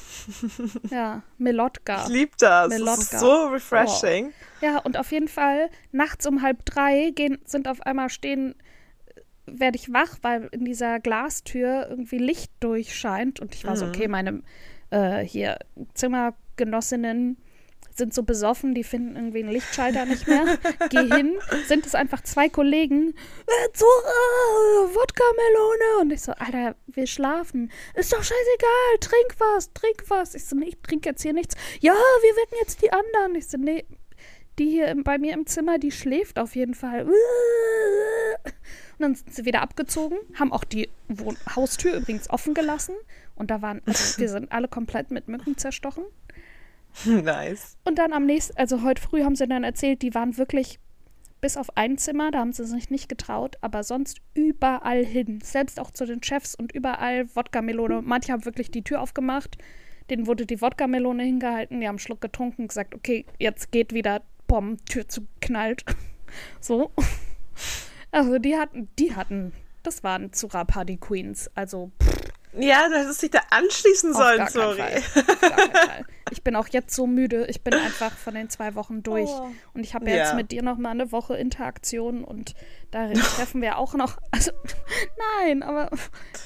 ja, 0.91 1.23
Melotka. 1.39 2.03
Ich 2.05 2.09
lieb 2.09 2.37
das. 2.39 2.69
Das 2.71 2.79
Melotka. 2.79 3.01
ist 3.03 3.21
so 3.21 3.47
refreshing. 3.49 4.33
Ja, 4.61 4.79
und 4.79 4.97
auf 4.99 5.13
jeden 5.13 5.29
Fall, 5.29 5.71
nachts 5.93 6.27
um 6.27 6.43
halb 6.43 6.65
drei 6.65 7.11
gehen, 7.15 7.39
sind 7.45 7.69
auf 7.69 7.81
einmal 7.83 8.09
stehen, 8.11 8.55
werde 9.47 9.77
ich 9.77 9.93
wach, 9.93 10.17
weil 10.23 10.49
in 10.53 10.65
dieser 10.65 10.99
Glastür 11.01 11.87
irgendwie 11.89 12.19
Licht 12.19 12.53
durchscheint. 12.61 13.39
Und 13.41 13.55
ich 13.55 13.65
war 13.65 13.77
so, 13.77 13.85
Mhm. 13.87 13.91
okay, 13.93 14.09
meine 14.09 14.43
äh, 14.91 15.19
hier 15.25 15.57
Zimmergenossinnen 15.95 17.37
sind 18.01 18.15
so 18.15 18.23
besoffen, 18.23 18.75
die 18.75 18.83
finden 18.83 19.15
irgendwie 19.15 19.43
einen 19.43 19.53
Lichtschalter 19.53 20.07
nicht 20.07 20.27
mehr. 20.27 20.59
Geh 20.89 21.07
hin, 21.15 21.39
sind 21.67 21.85
es 21.85 21.95
einfach 21.95 22.23
zwei 22.23 22.49
Kollegen. 22.49 23.11
Äh, 23.11 23.73
Zora, 23.75 24.95
Wodka-Melone. 24.95 26.01
Und 26.01 26.13
ich 26.13 26.23
so, 26.23 26.33
Alter, 26.33 26.75
wir 26.87 27.07
schlafen. 27.07 27.71
Ist 27.95 28.13
doch 28.13 28.23
scheißegal, 28.23 28.99
trink 29.01 29.35
was, 29.39 29.73
trink 29.75 30.05
was. 30.09 30.35
Ich 30.35 30.47
so, 30.47 30.57
nee, 30.57 30.69
ich 30.69 30.79
trinke 30.81 31.11
jetzt 31.11 31.23
hier 31.23 31.35
nichts. 31.35 31.55
Ja, 31.81 31.93
wir 31.93 32.37
wecken 32.37 32.57
jetzt 32.61 32.83
die 32.83 32.91
anderen. 32.91 33.35
Ich 33.35 33.49
so, 33.49 33.59
nee, 33.59 33.85
die 34.59 34.71
hier 34.71 34.97
bei 35.05 35.19
mir 35.19 35.35
im 35.35 35.47
Zimmer, 35.47 35.79
die 35.79 35.93
schläft 35.93 36.39
auf 36.39 36.57
jeden 36.57 36.75
Fall. 36.75 37.05
Und 37.05 37.15
dann 38.99 39.15
sind 39.15 39.35
sie 39.35 39.45
wieder 39.45 39.63
abgezogen, 39.63 40.19
haben 40.39 40.53
auch 40.53 40.65
die 40.65 40.89
Wohn 41.09 41.37
Haustür 41.55 41.97
übrigens 41.97 42.29
offen 42.31 42.55
gelassen. 42.55 42.95
Und 43.35 43.51
da 43.51 43.63
waren, 43.63 43.81
also 43.87 44.19
wir 44.19 44.29
sind 44.29 44.53
alle 44.53 44.69
komplett 44.69 45.11
mit 45.11 45.29
Mücken 45.29 45.57
zerstochen. 45.57 46.05
nice. 47.05 47.77
Und 47.85 47.99
dann 47.99 48.13
am 48.13 48.27
nächsten, 48.27 48.57
also 48.57 48.83
heute 48.83 49.01
früh 49.03 49.23
haben 49.23 49.37
sie 49.37 49.47
dann 49.47 49.65
erzählt, 49.65 50.03
die 50.03 50.15
waren 50.15 50.37
wirklich 50.37 50.79
bis 51.41 51.57
auf 51.57 51.77
ein 51.77 51.97
Zimmer, 51.97 52.31
da 52.31 52.39
haben 52.39 52.53
sie 52.53 52.67
sich 52.67 52.91
nicht 52.91 53.09
getraut, 53.09 53.57
aber 53.61 53.83
sonst 53.83 54.21
überall 54.35 55.05
hin. 55.05 55.41
Selbst 55.43 55.81
auch 55.81 55.91
zu 55.91 56.07
den 56.07 56.23
Chefs 56.23 56.55
und 56.55 56.73
überall 56.73 57.35
Wodka-Melone. 57.35 58.03
Manche 58.03 58.33
haben 58.33 58.45
wirklich 58.45 58.71
die 58.71 58.83
Tür 58.83 59.01
aufgemacht, 59.01 59.57
denen 60.11 60.27
wurde 60.27 60.45
die 60.45 60.61
Wodka-Melone 60.61 61.23
hingehalten, 61.23 61.81
die 61.81 61.87
haben 61.87 61.95
einen 61.95 61.99
Schluck 61.99 62.21
getrunken, 62.21 62.69
gesagt, 62.69 62.95
okay, 62.95 63.25
jetzt 63.39 63.73
geht 63.73 63.95
wieder, 63.95 64.23
Bom, 64.47 64.77
Tür 64.85 65.09
zugeknallt. 65.09 65.85
So. 66.61 66.93
Also 68.13 68.39
die 68.39 68.57
hatten, 68.57 68.89
die 69.01 69.17
hatten, 69.17 69.53
das 69.83 70.05
waren 70.05 70.33
Zura 70.33 70.65
Party 70.65 70.97
Queens. 70.97 71.51
Also 71.57 71.91
Ja, 72.59 72.89
du 72.89 72.97
hättest 72.97 73.23
dich 73.23 73.31
da 73.31 73.41
anschließen 73.51 74.11
Auf 74.13 74.17
sollen, 74.17 74.39
gar 74.39 74.51
keinen 74.51 74.77
sorry. 74.77 74.77
Fall. 74.79 75.23
Auf 75.33 75.41
gar 75.41 75.51
Fall. 75.87 76.05
Ich 76.33 76.43
bin 76.45 76.55
auch 76.57 76.69
jetzt 76.69 76.95
so 76.95 77.07
müde. 77.07 77.47
Ich 77.47 77.63
bin 77.63 77.75
einfach 77.75 78.17
von 78.17 78.35
den 78.35 78.49
zwei 78.51 78.75
Wochen 78.77 79.03
durch. 79.03 79.29
Oh. 79.29 79.51
Und 79.75 79.83
ich 79.85 79.95
habe 79.95 80.09
ja 80.11 80.17
jetzt 80.17 80.35
mit 80.35 80.53
dir 80.53 80.63
noch 80.63 80.77
mal 80.79 80.91
eine 80.91 81.11
Woche 81.13 81.37
Interaktion 81.37 82.23
und 82.25 82.55
da 82.91 83.09
treffen 83.13 83.63
wir 83.63 83.79
auch 83.79 83.95
noch. 83.95 84.19
Also, 84.31 84.53
nein, 85.39 85.63
aber 85.63 85.91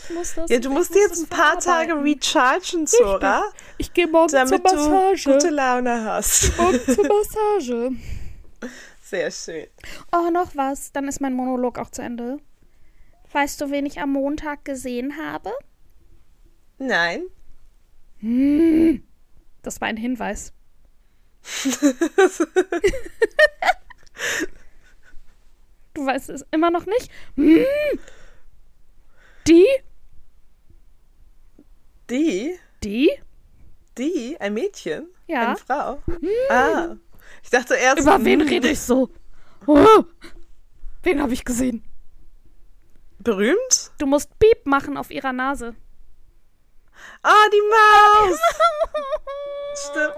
ich 0.08 0.14
muss 0.14 0.34
das. 0.34 0.50
Ja, 0.50 0.58
du 0.58 0.70
ich 0.70 0.74
musst 0.74 0.90
muss 0.90 1.00
jetzt 1.00 1.22
ein 1.22 1.28
paar 1.28 1.58
Tage 1.58 1.94
rechargen, 2.02 2.86
Zora, 2.86 3.44
Ich 3.78 3.92
gehe 3.92 4.06
morgen 4.06 4.28
zur 4.30 4.40
damit 4.40 4.70
du 4.70 4.74
Massage. 4.76 5.32
gute 5.32 5.50
Laune 5.50 6.04
hast. 6.04 6.56
Morgen 6.58 6.80
zur 6.86 7.06
Massage. 7.06 7.90
Sehr 9.02 9.30
schön. 9.30 9.66
Oh, 10.12 10.30
noch 10.30 10.56
was. 10.56 10.92
Dann 10.92 11.08
ist 11.08 11.20
mein 11.20 11.34
Monolog 11.34 11.78
auch 11.78 11.90
zu 11.90 12.02
Ende. 12.02 12.38
Weißt 13.32 13.60
du, 13.60 13.70
wen 13.70 13.84
ich 13.84 14.00
am 14.00 14.12
Montag 14.12 14.64
gesehen 14.64 15.18
habe? 15.22 15.50
Nein. 16.78 17.26
Das 19.62 19.80
war 19.80 19.88
ein 19.88 19.96
Hinweis. 19.96 20.52
du 25.94 26.06
weißt 26.06 26.30
es 26.30 26.44
immer 26.50 26.70
noch 26.70 26.86
nicht? 26.86 27.10
Hm. 27.36 27.64
Die? 29.46 29.66
Die? 32.08 32.58
Die? 32.82 33.10
Die? 33.98 34.40
Ein 34.40 34.54
Mädchen? 34.54 35.08
Ja. 35.26 35.48
Eine 35.48 35.56
Frau? 35.56 36.02
Ah. 36.48 36.96
Ich 37.42 37.50
dachte 37.50 37.74
erst. 37.74 38.00
Über 38.00 38.24
wen 38.24 38.40
hm, 38.40 38.48
rede 38.48 38.70
ich 38.70 38.80
so? 38.80 39.10
Oh. 39.66 40.04
Wen 41.02 41.20
habe 41.20 41.34
ich 41.34 41.44
gesehen? 41.44 41.84
Berühmt? 43.18 43.92
Du 43.98 44.06
musst 44.06 44.38
Piep 44.38 44.66
machen 44.66 44.96
auf 44.96 45.10
ihrer 45.10 45.32
Nase. 45.32 45.74
Ah, 47.22 47.48
die 47.52 47.62
Maus! 47.70 48.38
Stimmt. 49.90 50.14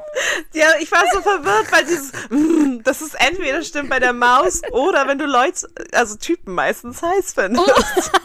Ja, 0.53 0.69
ich 0.81 0.91
war 0.93 1.05
so 1.13 1.21
verwirrt, 1.21 1.73
weil 1.73 1.85
dieses, 1.85 2.13
mm, 2.31 2.81
das 2.85 3.01
ist 3.01 3.15
entweder 3.19 3.63
stimmt 3.63 3.89
bei 3.89 3.99
der 3.99 4.13
Maus 4.13 4.63
oder 4.71 5.07
wenn 5.09 5.19
du 5.19 5.27
Leute, 5.27 5.69
also 5.93 6.17
Typen 6.17 6.55
meistens 6.55 7.03
heiß 7.03 7.33
findest. 7.35 8.13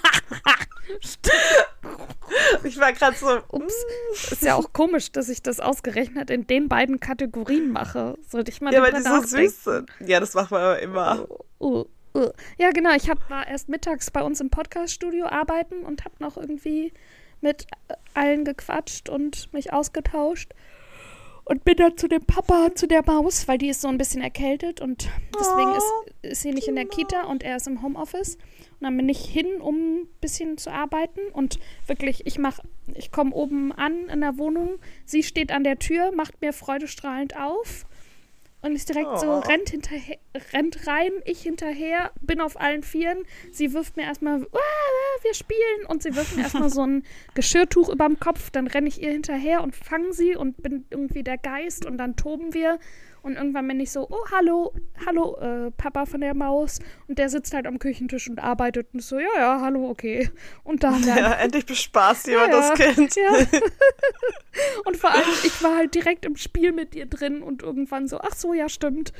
Ich 2.63 2.79
war 2.79 2.93
gerade 2.93 3.15
so, 3.17 3.39
Ups. 3.49 3.73
Ist 4.31 4.43
ja 4.43 4.55
auch 4.55 4.71
komisch, 4.73 5.11
dass 5.11 5.29
ich 5.29 5.41
das 5.41 5.59
ausgerechnet 5.59 6.29
in 6.29 6.47
den 6.47 6.69
beiden 6.69 6.99
Kategorien 6.99 7.71
mache. 7.71 8.17
Sollte 8.27 8.51
ich 8.51 8.61
mal 8.61 8.73
ja, 8.73 8.81
weil 8.81 8.93
die 8.93 9.01
so 9.01 9.21
süß 9.21 9.63
sind. 9.63 9.89
Ja, 9.99 10.19
das 10.19 10.33
macht 10.33 10.51
man 10.51 10.61
aber 10.61 10.79
immer. 10.79 11.27
Uh, 11.59 11.85
uh. 12.15 12.29
Ja, 12.57 12.71
genau. 12.71 12.93
Ich 12.95 13.09
hab, 13.09 13.29
war 13.29 13.47
erst 13.47 13.69
mittags 13.69 14.11
bei 14.11 14.21
uns 14.21 14.39
im 14.39 14.49
Podcaststudio 14.49 15.25
arbeiten 15.25 15.83
und 15.83 16.05
habe 16.05 16.15
noch 16.19 16.37
irgendwie 16.37 16.93
mit 17.41 17.67
allen 18.13 18.45
gequatscht 18.45 19.09
und 19.09 19.51
mich 19.53 19.73
ausgetauscht. 19.73 20.53
Und 21.43 21.63
bin 21.63 21.75
dann 21.75 21.97
zu 21.97 22.07
dem 22.07 22.23
Papa, 22.23 22.69
zu 22.75 22.87
der 22.87 23.03
Maus, 23.05 23.47
weil 23.47 23.57
die 23.57 23.69
ist 23.69 23.81
so 23.81 23.87
ein 23.87 23.97
bisschen 23.97 24.21
erkältet 24.21 24.79
und 24.79 25.09
deswegen 25.37 25.71
Oh, 25.71 25.77
ist, 25.77 26.31
ist 26.31 26.41
sie 26.43 26.51
nicht 26.51 26.67
in 26.67 26.75
der 26.75 26.85
Kita 26.85 27.23
und 27.23 27.43
er 27.43 27.57
ist 27.57 27.67
im 27.67 27.81
Homeoffice. 27.81 28.35
Und 28.35 28.81
dann 28.81 28.95
bin 28.95 29.09
ich 29.09 29.25
hin, 29.25 29.59
um 29.59 29.75
ein 29.75 30.07
bisschen 30.21 30.57
zu 30.57 30.71
arbeiten 30.71 31.19
und 31.33 31.59
wirklich, 31.87 32.25
ich 32.25 32.37
mach, 32.37 32.59
ich 32.93 33.11
komme 33.11 33.33
oben 33.33 33.71
an 33.71 34.07
in 34.07 34.21
der 34.21 34.37
Wohnung, 34.37 34.79
sie 35.05 35.23
steht 35.23 35.51
an 35.51 35.63
der 35.63 35.79
Tür, 35.79 36.11
macht 36.15 36.41
mir 36.41 36.53
freudestrahlend 36.53 37.35
auf 37.35 37.85
und 38.61 38.75
ist 38.75 38.89
direkt 38.89 39.19
so, 39.19 39.27
Oh. 39.27 39.39
rennt, 39.39 39.69
hinterher, 39.69 40.17
rennt 40.53 40.87
rein, 40.87 41.11
ich 41.25 41.41
hinterher, 41.41 42.11
bin 42.21 42.39
auf 42.41 42.59
allen 42.59 42.83
Vieren. 42.83 43.19
Sie 43.51 43.73
wirft 43.73 43.97
mir 43.97 44.03
erstmal, 44.03 44.41
"Ah, 44.53 45.23
wir 45.23 45.33
spielen. 45.33 45.85
Und 45.87 46.03
sie 46.03 46.15
wirft 46.15 46.35
mir 46.35 46.43
erstmal 46.43 46.69
so 46.69 46.85
ein 46.85 47.03
Geschirrtuch 47.33 47.89
überm 47.89 48.19
Kopf. 48.19 48.51
Dann 48.51 48.67
renne 48.67 48.87
ich 48.87 49.01
ihr 49.01 49.11
hinterher 49.11 49.61
und 49.63 49.75
fange 49.75 50.13
sie 50.13 50.35
und 50.35 50.61
bin 50.61 50.85
irgendwie 50.89 51.23
der 51.23 51.37
Geist. 51.37 51.85
Und 51.85 51.97
dann 51.97 52.15
toben 52.15 52.53
wir. 52.53 52.79
Und 53.21 53.35
irgendwann 53.35 53.67
bin 53.67 53.79
ich 53.79 53.91
so, 53.91 54.07
oh, 54.09 54.25
hallo, 54.31 54.73
hallo, 55.05 55.37
äh, 55.37 55.71
Papa 55.71 56.05
von 56.05 56.21
der 56.21 56.33
Maus. 56.33 56.79
Und 57.07 57.19
der 57.19 57.29
sitzt 57.29 57.53
halt 57.53 57.67
am 57.67 57.77
Küchentisch 57.77 58.29
und 58.29 58.39
arbeitet 58.39 58.87
und 58.93 59.01
so, 59.01 59.19
ja, 59.19 59.29
ja, 59.37 59.61
hallo, 59.61 59.89
okay. 59.89 60.29
Und 60.63 60.83
dann. 60.83 61.01
Ja, 61.11 61.33
endlich 61.33 61.65
bespaßt 61.65 62.27
jemand 62.27 62.53
ja, 62.53 62.59
das 62.59 62.79
Kind. 62.79 63.15
Ja. 63.15 63.31
und 64.85 64.97
vor 64.97 65.11
allem, 65.11 65.27
ich 65.43 65.61
war 65.61 65.75
halt 65.75 65.93
direkt 65.93 66.25
im 66.25 66.37
Spiel 66.37 66.71
mit 66.71 66.95
ihr 66.95 67.05
drin 67.05 67.43
und 67.43 67.63
irgendwann 67.63 68.07
so, 68.07 68.19
ach 68.21 68.33
so, 68.33 68.53
ja, 68.53 68.69
stimmt. 68.69 69.11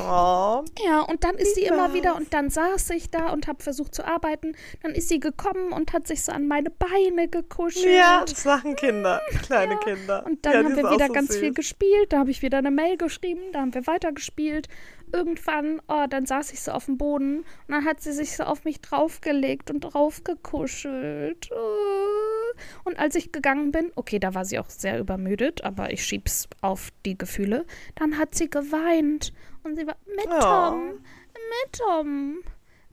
Oh. 0.00 0.64
Ja, 0.84 1.00
und 1.08 1.24
dann 1.24 1.36
ist 1.36 1.54
sie 1.54 1.64
immer 1.64 1.92
wieder 1.92 2.16
und 2.16 2.32
dann 2.32 2.48
saß 2.48 2.90
ich 2.90 3.10
da 3.10 3.30
und 3.30 3.46
habe 3.46 3.62
versucht 3.62 3.94
zu 3.94 4.06
arbeiten. 4.06 4.56
Dann 4.82 4.92
ist 4.92 5.08
sie 5.08 5.20
gekommen 5.20 5.72
und 5.72 5.92
hat 5.92 6.06
sich 6.06 6.22
so 6.22 6.32
an 6.32 6.48
meine 6.48 6.70
Beine 6.70 7.28
gekuschelt. 7.28 7.94
Ja, 7.94 8.24
das 8.24 8.44
machen 8.44 8.76
Kinder, 8.76 9.20
kleine 9.42 9.74
Ja. 9.74 9.78
Kinder. 9.80 10.26
Und 10.26 10.44
dann 10.44 10.52
ja, 10.52 10.58
haben 10.64 10.76
wir 10.76 10.90
wieder 10.90 11.06
so 11.08 11.12
ganz 11.12 11.28
süß. 11.28 11.38
viel 11.38 11.52
gespielt. 11.52 12.07
Da 12.08 12.18
habe 12.18 12.30
ich 12.30 12.42
wieder 12.42 12.58
eine 12.58 12.70
Mail 12.70 12.96
geschrieben. 12.96 13.40
Da 13.52 13.60
haben 13.60 13.74
wir 13.74 13.86
weitergespielt. 13.86 14.68
Irgendwann, 15.12 15.80
oh, 15.88 16.06
dann 16.08 16.26
saß 16.26 16.52
ich 16.52 16.60
so 16.60 16.72
auf 16.72 16.84
dem 16.84 16.98
Boden 16.98 17.38
und 17.38 17.68
dann 17.68 17.84
hat 17.84 18.00
sie 18.02 18.12
sich 18.12 18.36
so 18.36 18.44
auf 18.44 18.64
mich 18.64 18.80
draufgelegt 18.80 19.70
und 19.70 19.80
draufgekuschelt. 19.80 21.50
Oh. 21.52 22.58
Und 22.84 22.98
als 22.98 23.14
ich 23.14 23.32
gegangen 23.32 23.72
bin, 23.72 23.90
okay, 23.94 24.18
da 24.18 24.34
war 24.34 24.44
sie 24.44 24.58
auch 24.58 24.68
sehr 24.68 24.98
übermüdet, 24.98 25.64
aber 25.64 25.92
ich 25.92 26.04
schieb's 26.04 26.48
auf 26.60 26.90
die 27.06 27.16
Gefühle. 27.16 27.64
Dann 27.94 28.18
hat 28.18 28.34
sie 28.34 28.50
geweint 28.50 29.32
und 29.62 29.76
sie 29.76 29.86
war 29.86 29.96
mit 30.06 30.26
Oh. 30.28 30.40
Tom, 30.40 30.88
mit 30.92 31.72
Tom, 31.72 32.38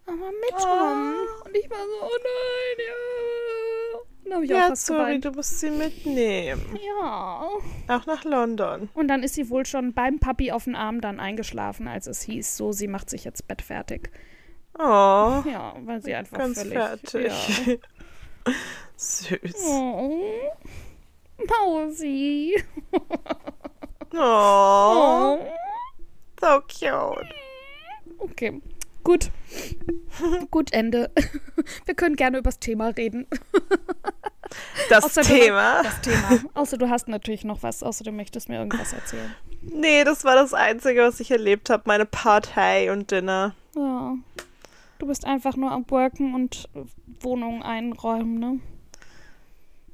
aber 0.06 0.32
mit 0.32 0.62
Tom. 0.62 1.16
Und 1.46 1.58
ich 1.58 1.70
war 1.70 1.80
so, 1.80 2.02
oh 2.02 2.18
nein, 2.24 2.86
ja. 2.88 4.00
Und 4.26 4.32
da 4.32 4.36
habe 4.38 4.46
ich 4.46 4.54
auch 4.54 4.58
Ja, 4.58 4.68
fast 4.70 4.86
sorry, 4.88 5.00
geweint. 5.20 5.26
du 5.26 5.32
musst 5.32 5.60
sie 5.60 5.70
mitnehmen. 5.70 6.80
Ja. 7.00 7.48
Auch 7.88 8.06
nach 8.08 8.24
London. 8.24 8.90
Und 8.94 9.08
dann 9.08 9.22
ist 9.24 9.36
sie 9.36 9.50
wohl 9.50 9.66
schon 9.66 9.94
beim 9.94 10.20
Papi 10.20 10.52
auf 10.52 10.64
den 10.66 10.76
Arm 10.76 11.00
dann 11.00 11.20
eingeschlafen, 11.20 11.88
als 11.88 12.08
es 12.08 12.22
hieß, 12.24 12.58
so, 12.58 12.72
sie 12.72 12.88
macht 12.88 13.10
sich 13.10 13.24
jetzt 13.24 13.48
Bett 13.48 13.62
fertig. 13.62 14.10
Oh, 14.78 14.82
Ja, 15.46 15.76
weil 15.86 16.02
sie 16.02 16.16
einfach 16.16 16.38
ganz 16.40 16.60
völlig... 16.62 16.74
fertig. 16.74 17.68
Ja. 18.48 18.54
Süß. 18.98 19.66
Oh. 19.68 20.22
Mausi. 21.48 22.56
Oh, 24.14 24.18
Oh. 24.18 25.40
so 26.40 26.62
cute. 26.62 27.28
Okay, 28.18 28.62
gut. 29.06 29.32
gut, 30.52 30.74
Ende. 30.74 31.10
Wir 31.86 31.96
können 31.96 32.18
gerne 32.18 32.40
über 32.40 32.50
das 32.50 32.60
Thema 32.60 32.90
reden. 32.90 33.26
Das 34.90 35.04
Außer 35.04 35.22
du- 35.22 35.28
Thema. 35.28 35.82
Das 35.82 36.02
Thema. 36.02 36.40
Außer 36.54 36.78
du 36.78 36.88
hast 36.88 37.08
natürlich 37.08 37.44
noch 37.44 37.64
was, 37.64 37.82
außer 37.82 38.04
du 38.04 38.12
möchtest 38.12 38.48
mir 38.48 38.60
irgendwas 38.60 38.94
erzählen. 38.94 39.36
Nee, 39.62 40.04
das 40.04 40.24
war 40.24 40.36
das 40.36 40.54
Einzige, 40.54 41.02
was 41.02 41.20
ich 41.20 41.32
erlebt 41.32 41.72
habe. 41.72 41.84
Meine 41.88 42.06
Party 42.06 42.90
und 42.92 43.10
Dinner. 43.10 43.56
Ja. 43.76 44.16
Du 45.00 45.08
bist 45.08 45.26
einfach 45.26 45.56
nur 45.56 45.72
am 45.72 45.90
Worken 45.90 46.36
und 46.36 46.70
Wohnung 47.22 47.64
einräumen, 47.64 48.40
ne? 48.40 48.60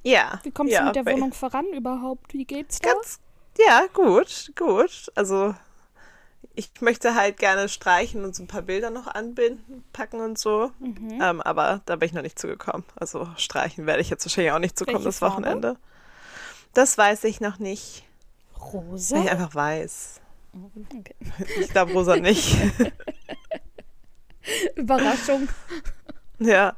Ja. 0.03 0.39
Wie 0.43 0.51
kommst 0.51 0.73
ja, 0.73 0.81
du 0.81 0.85
mit 0.87 0.95
der 0.97 1.05
Wohnung 1.05 1.31
voran 1.31 1.67
überhaupt? 1.73 2.33
Wie 2.33 2.45
geht's 2.45 2.79
da? 2.79 2.91
Ganz, 2.91 3.19
ja, 3.57 3.85
gut, 3.93 4.51
gut. 4.57 5.11
Also, 5.15 5.55
ich 6.53 6.69
möchte 6.81 7.15
halt 7.15 7.37
gerne 7.37 7.69
streichen 7.69 8.23
und 8.25 8.35
so 8.35 8.43
ein 8.43 8.47
paar 8.47 8.61
Bilder 8.61 8.89
noch 8.89 9.07
anbinden, 9.07 9.83
packen 9.93 10.19
und 10.19 10.37
so. 10.37 10.71
Mhm. 10.79 11.19
Ähm, 11.21 11.41
aber 11.41 11.81
da 11.85 11.95
bin 11.95 12.07
ich 12.07 12.13
noch 12.13 12.21
nicht 12.21 12.37
zugekommen. 12.39 12.83
Also, 12.95 13.27
streichen 13.37 13.85
werde 13.85 14.01
ich 14.01 14.09
jetzt 14.09 14.25
wahrscheinlich 14.25 14.51
auch 14.51 14.59
nicht 14.59 14.77
zukommen 14.77 15.03
das? 15.03 15.21
Wochenende. 15.21 15.77
Das 16.73 16.97
weiß 16.97 17.23
ich 17.25 17.41
noch 17.41 17.59
nicht, 17.59 18.03
Rosa? 18.59 19.15
weil 19.17 19.23
ich 19.25 19.31
einfach 19.31 19.55
weiß. 19.55 20.19
Okay. 20.53 21.15
Ich 21.59 21.69
glaube, 21.69 21.93
Rosa 21.93 22.17
nicht. 22.17 22.55
Überraschung. 24.75 25.47
ja. 26.39 26.73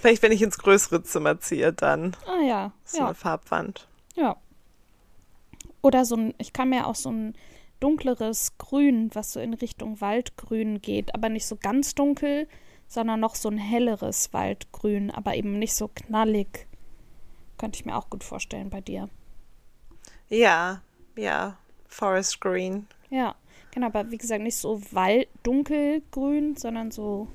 Vielleicht, 0.00 0.22
wenn 0.22 0.32
ich 0.32 0.42
ins 0.42 0.58
größere 0.58 1.02
Zimmer 1.02 1.38
ziehe, 1.40 1.72
dann 1.72 2.16
Ah 2.26 2.40
ja. 2.44 2.72
so 2.84 2.98
Ja. 2.98 3.06
eine 3.06 3.14
Farbwand. 3.14 3.86
ja. 4.16 4.36
Oder 5.84 6.04
so 6.04 6.14
ein, 6.16 6.32
ich 6.38 6.52
kann 6.52 6.68
mir 6.68 6.86
auch 6.86 6.94
so 6.94 7.10
ein 7.10 7.34
dunkleres 7.82 8.56
Grün, 8.58 9.10
was 9.14 9.32
so 9.32 9.40
in 9.40 9.54
Richtung 9.54 10.00
Waldgrün 10.00 10.80
geht, 10.80 11.14
aber 11.14 11.28
nicht 11.28 11.46
so 11.46 11.56
ganz 11.56 11.94
dunkel, 11.94 12.48
sondern 12.86 13.20
noch 13.20 13.34
so 13.34 13.48
ein 13.48 13.58
helleres 13.58 14.32
Waldgrün, 14.32 15.10
aber 15.10 15.34
eben 15.34 15.58
nicht 15.58 15.74
so 15.74 15.88
knallig. 15.88 16.66
Könnte 17.58 17.78
ich 17.78 17.84
mir 17.84 17.96
auch 17.96 18.10
gut 18.10 18.22
vorstellen 18.24 18.70
bei 18.70 18.80
dir. 18.80 19.08
Ja, 20.28 20.82
ja. 21.16 21.56
Forest 21.88 22.40
Green. 22.40 22.86
Ja, 23.10 23.34
genau, 23.70 23.86
aber 23.86 24.10
wie 24.10 24.18
gesagt, 24.18 24.42
nicht 24.42 24.56
so 24.56 24.80
Wald 24.92 25.28
dunkelgrün, 25.42 26.56
sondern 26.56 26.90
so 26.90 27.28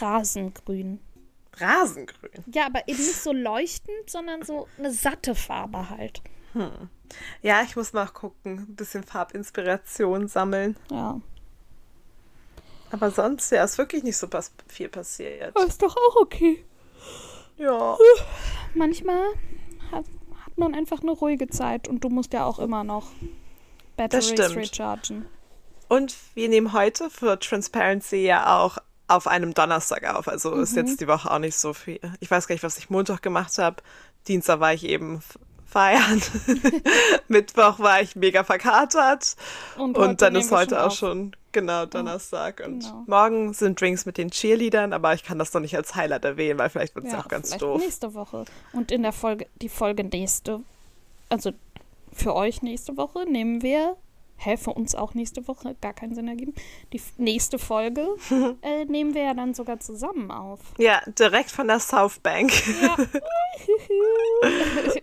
Rasengrün. 0.00 1.00
Rasengrün. 1.54 2.44
Ja, 2.52 2.66
aber 2.66 2.86
eben 2.88 2.98
nicht 2.98 3.20
so 3.20 3.32
leuchtend, 3.32 4.08
sondern 4.08 4.42
so 4.42 4.68
eine 4.78 4.92
satte 4.92 5.34
Farbe 5.34 5.90
halt. 5.90 6.22
Ja, 7.42 7.62
ich 7.62 7.76
muss 7.76 7.92
mal 7.92 8.06
gucken. 8.06 8.66
Ein 8.68 8.76
bisschen 8.76 9.04
Farbinspiration 9.04 10.28
sammeln. 10.28 10.76
Ja. 10.90 11.20
Aber 12.90 13.10
sonst, 13.10 13.50
ja, 13.50 13.64
ist 13.64 13.76
wirklich 13.78 14.04
nicht 14.04 14.16
so 14.16 14.28
viel 14.68 14.88
passiert. 14.88 15.58
ist 15.66 15.82
doch 15.82 15.96
auch 15.96 16.16
okay. 16.16 16.64
Ja. 17.56 17.96
Manchmal 18.74 19.24
hat, 19.90 20.04
hat 20.44 20.58
man 20.58 20.74
einfach 20.74 21.02
eine 21.02 21.10
ruhige 21.10 21.48
Zeit 21.48 21.88
und 21.88 22.04
du 22.04 22.08
musst 22.08 22.32
ja 22.32 22.44
auch 22.44 22.58
immer 22.58 22.84
noch 22.84 23.08
Batteries 23.96 24.56
rechargen. 24.56 25.26
Und 25.88 26.16
wir 26.34 26.48
nehmen 26.48 26.72
heute 26.72 27.10
für 27.10 27.38
Transparency 27.38 28.24
ja 28.24 28.58
auch 28.58 28.78
auf 29.06 29.26
einem 29.26 29.54
Donnerstag 29.54 30.12
auf. 30.14 30.28
Also 30.28 30.54
ist 30.54 30.76
jetzt 30.76 31.00
die 31.00 31.08
Woche 31.08 31.30
auch 31.30 31.38
nicht 31.38 31.56
so 31.56 31.72
viel. 31.74 32.00
Ich 32.20 32.30
weiß 32.30 32.46
gar 32.48 32.54
nicht, 32.54 32.62
was 32.62 32.78
ich 32.78 32.90
Montag 32.90 33.22
gemacht 33.22 33.58
habe. 33.58 33.82
Dienstag 34.26 34.60
war 34.60 34.72
ich 34.72 34.84
eben 34.84 35.20
feiern. 35.74 36.22
Mittwoch 37.28 37.80
war 37.80 38.00
ich 38.00 38.14
mega 38.14 38.44
verkatert. 38.44 39.34
Und, 39.76 39.98
Und 39.98 40.22
dann 40.22 40.36
ist 40.36 40.52
heute 40.52 40.80
auch 40.80 40.86
auf. 40.86 40.94
schon 40.94 41.34
genau 41.50 41.84
Donnerstag. 41.84 42.62
Und 42.64 42.84
genau. 42.84 43.02
morgen 43.06 43.52
sind 43.52 43.80
Drinks 43.80 44.06
mit 44.06 44.16
den 44.16 44.30
Cheerleadern, 44.30 44.92
aber 44.92 45.14
ich 45.14 45.24
kann 45.24 45.38
das 45.38 45.52
noch 45.52 45.60
nicht 45.60 45.76
als 45.76 45.96
Highlight 45.96 46.24
erwähnen, 46.24 46.60
weil 46.60 46.70
vielleicht 46.70 46.94
wird 46.94 47.06
es 47.06 47.12
ja, 47.12 47.18
auch 47.18 47.28
ganz 47.28 47.50
doof. 47.56 47.80
nächste 47.80 48.14
Woche. 48.14 48.44
Und 48.72 48.92
in 48.92 49.02
der 49.02 49.12
Folge, 49.12 49.48
die 49.60 49.68
Folge 49.68 50.04
nächste, 50.04 50.60
also 51.28 51.50
für 52.12 52.36
euch 52.36 52.62
nächste 52.62 52.96
Woche 52.96 53.28
nehmen 53.28 53.60
wir, 53.62 53.96
hä, 54.36 54.56
für 54.56 54.72
uns 54.72 54.94
auch 54.94 55.14
nächste 55.14 55.46
Woche, 55.48 55.74
gar 55.80 55.92
keinen 55.92 56.14
Sinn 56.14 56.28
ergeben, 56.28 56.54
die 56.92 57.00
nächste 57.16 57.58
Folge 57.58 58.06
äh, 58.62 58.84
nehmen 58.86 59.14
wir 59.14 59.22
ja 59.22 59.34
dann 59.34 59.54
sogar 59.54 59.80
zusammen 59.80 60.30
auf. 60.30 60.60
Ja, 60.78 61.00
direkt 61.06 61.50
von 61.50 61.68
der 61.68 61.80
South 61.80 62.18
Bank. 62.20 62.52
Ja. 62.82 62.96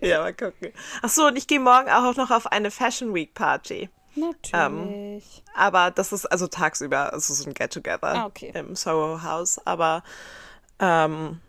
ja, 0.00 0.20
mal 0.20 0.34
gucken. 0.34 0.72
Ach 1.02 1.08
so, 1.08 1.26
und 1.26 1.36
ich 1.36 1.46
gehe 1.46 1.60
morgen 1.60 1.88
auch 1.88 2.14
noch 2.16 2.30
auf 2.30 2.46
eine 2.46 2.70
Fashion 2.70 3.14
Week 3.14 3.34
Party. 3.34 3.88
Natürlich. 4.14 5.42
Aber 5.54 5.90
das 5.90 6.12
ist 6.12 6.26
also 6.26 6.46
tagsüber, 6.46 7.12
also 7.12 7.32
so 7.32 7.48
ein 7.48 7.54
Get-Together 7.54 8.14
Ah, 8.14 8.26
okay. 8.26 8.52
im 8.54 8.76
Soho 8.76 9.22
House. 9.22 9.58
Aber 9.64 10.02
ähm, 10.78 11.40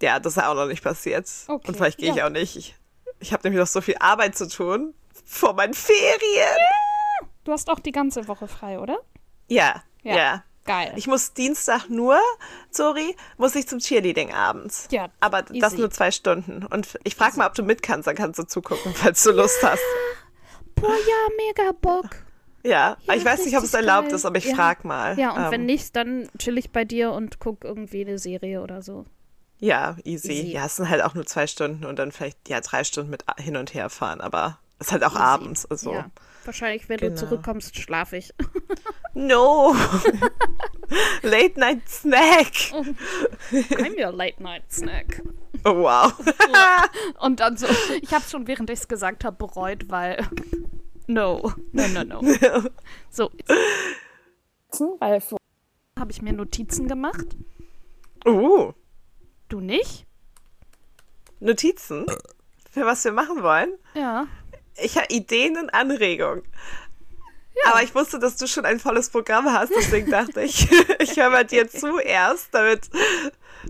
ja, 0.00 0.20
das 0.20 0.34
ist 0.34 0.36
ja 0.36 0.50
auch 0.50 0.54
noch 0.54 0.66
nicht 0.66 0.82
passiert. 0.82 1.28
Okay, 1.48 1.68
Und 1.68 1.76
vielleicht 1.76 1.98
gehe 1.98 2.10
ich 2.10 2.16
ja. 2.16 2.26
auch 2.26 2.30
nicht. 2.30 2.56
Ich, 2.56 2.76
ich 3.18 3.32
habe 3.32 3.42
nämlich 3.44 3.58
noch 3.60 3.66
so 3.66 3.80
viel 3.80 3.96
Arbeit 3.98 4.36
zu 4.36 4.48
tun 4.48 4.94
vor 5.24 5.54
meinen 5.54 5.74
Ferien. 5.74 6.14
Du 7.44 7.52
hast 7.52 7.70
auch 7.70 7.78
die 7.80 7.92
ganze 7.92 8.26
Woche 8.28 8.48
frei, 8.48 8.78
oder? 8.78 8.98
Ja, 9.48 9.82
ja. 10.02 10.16
Ja. 10.16 10.44
Geil. 10.66 10.94
Ich 10.96 11.06
muss 11.06 11.34
Dienstag 11.34 11.90
nur, 11.90 12.18
sorry, 12.70 13.14
muss 13.36 13.54
ich 13.54 13.68
zum 13.68 13.80
Cheerleading 13.80 14.32
abends. 14.32 14.88
Ja, 14.90 15.10
Aber 15.20 15.42
das 15.42 15.72
easy. 15.72 15.76
nur 15.80 15.90
zwei 15.90 16.10
Stunden. 16.10 16.64
Und 16.64 16.98
ich 17.04 17.16
frage 17.16 17.36
mal, 17.36 17.46
ob 17.46 17.54
du 17.54 17.62
mit 17.62 17.82
kannst, 17.82 18.06
dann 18.06 18.16
kannst 18.16 18.38
du 18.38 18.44
zugucken, 18.44 18.92
falls 18.96 19.22
du 19.24 19.32
Lust 19.32 19.62
hast. 19.62 19.82
Boah, 20.74 20.88
ja, 20.88 21.36
mega 21.36 21.72
Bock. 21.80 22.08
Ja, 22.62 22.96
Ja, 23.06 23.14
ich 23.14 23.22
weiß 23.22 23.44
nicht, 23.44 23.58
ob 23.58 23.62
es 23.64 23.74
erlaubt 23.74 24.06
geil. 24.08 24.14
ist, 24.16 24.24
aber 24.24 24.38
ich 24.38 24.46
Ja. 24.46 24.54
frag 24.54 24.86
mal. 24.86 25.18
Ja, 25.18 25.32
und 25.32 25.44
Ähm, 25.44 25.50
wenn 25.50 25.66
nicht, 25.66 25.94
dann 25.96 26.30
chill 26.38 26.56
ich 26.56 26.70
bei 26.70 26.86
dir 26.86 27.12
und 27.12 27.40
guck 27.40 27.62
irgendwie 27.62 28.00
eine 28.00 28.18
Serie 28.18 28.62
oder 28.62 28.80
so. 28.80 29.04
Ja, 29.58 29.96
easy. 30.04 30.32
Easy. 30.32 30.52
Ja, 30.52 30.64
es 30.64 30.76
sind 30.76 30.88
halt 30.88 31.02
auch 31.04 31.12
nur 31.12 31.26
zwei 31.26 31.46
Stunden 31.46 31.84
und 31.84 31.98
dann 31.98 32.10
vielleicht 32.10 32.48
ja 32.48 32.62
drei 32.62 32.84
Stunden 32.84 33.10
mit 33.10 33.24
hin 33.38 33.58
und 33.58 33.74
her 33.74 33.90
fahren, 33.90 34.22
aber 34.22 34.58
es 34.78 34.86
ist 34.86 34.92
halt 34.92 35.04
auch 35.04 35.14
abends, 35.14 35.66
also. 35.66 35.92
Ja. 35.92 36.06
Wahrscheinlich, 36.44 36.88
wenn 36.88 36.98
du 36.98 37.06
Genau. 37.08 37.16
zurückkommst, 37.20 37.76
schlafe 37.76 38.16
ich. 38.18 38.32
No! 39.16 39.72
Late 41.22 41.58
Night 41.60 41.88
Snack! 41.88 42.52
I'm 43.52 43.94
your 43.96 44.10
late 44.12 44.42
night 44.42 44.64
snack. 44.72 45.22
Oh, 45.64 45.76
wow. 45.76 46.12
Und 47.20 47.38
dann 47.38 47.56
so, 47.56 47.68
ich 48.02 48.12
habe 48.12 48.24
schon, 48.28 48.48
während 48.48 48.70
ich 48.70 48.80
es 48.80 48.88
gesagt 48.88 49.24
habe, 49.24 49.36
bereut, 49.36 49.88
weil 49.88 50.18
no, 51.06 51.52
no, 51.70 51.86
no, 51.88 52.02
no. 52.02 52.22
So, 53.08 53.30
weil 54.98 55.22
habe 55.96 56.10
ich 56.10 56.20
mir 56.20 56.32
Notizen 56.32 56.88
gemacht. 56.88 57.36
uh, 58.26 58.72
Du 59.48 59.60
nicht? 59.60 60.06
Notizen? 61.38 62.06
Für 62.70 62.84
was 62.84 63.04
wir 63.04 63.12
machen 63.12 63.42
wollen? 63.44 63.74
Ja. 63.94 64.26
Ich 64.76 64.96
habe 64.96 65.06
Ideen 65.10 65.56
und 65.56 65.72
Anregungen. 65.72 66.42
Ja. 67.64 67.72
Aber 67.72 67.82
ich 67.82 67.94
wusste, 67.94 68.18
dass 68.18 68.36
du 68.36 68.46
schon 68.46 68.64
ein 68.64 68.80
volles 68.80 69.10
Programm 69.10 69.50
hast, 69.52 69.72
deswegen 69.76 70.10
dachte 70.10 70.42
ich, 70.42 70.68
ich 70.98 71.16
höre 71.16 71.30
mal 71.30 71.44
dir 71.44 71.68
zuerst, 71.68 72.48
damit, 72.52 72.90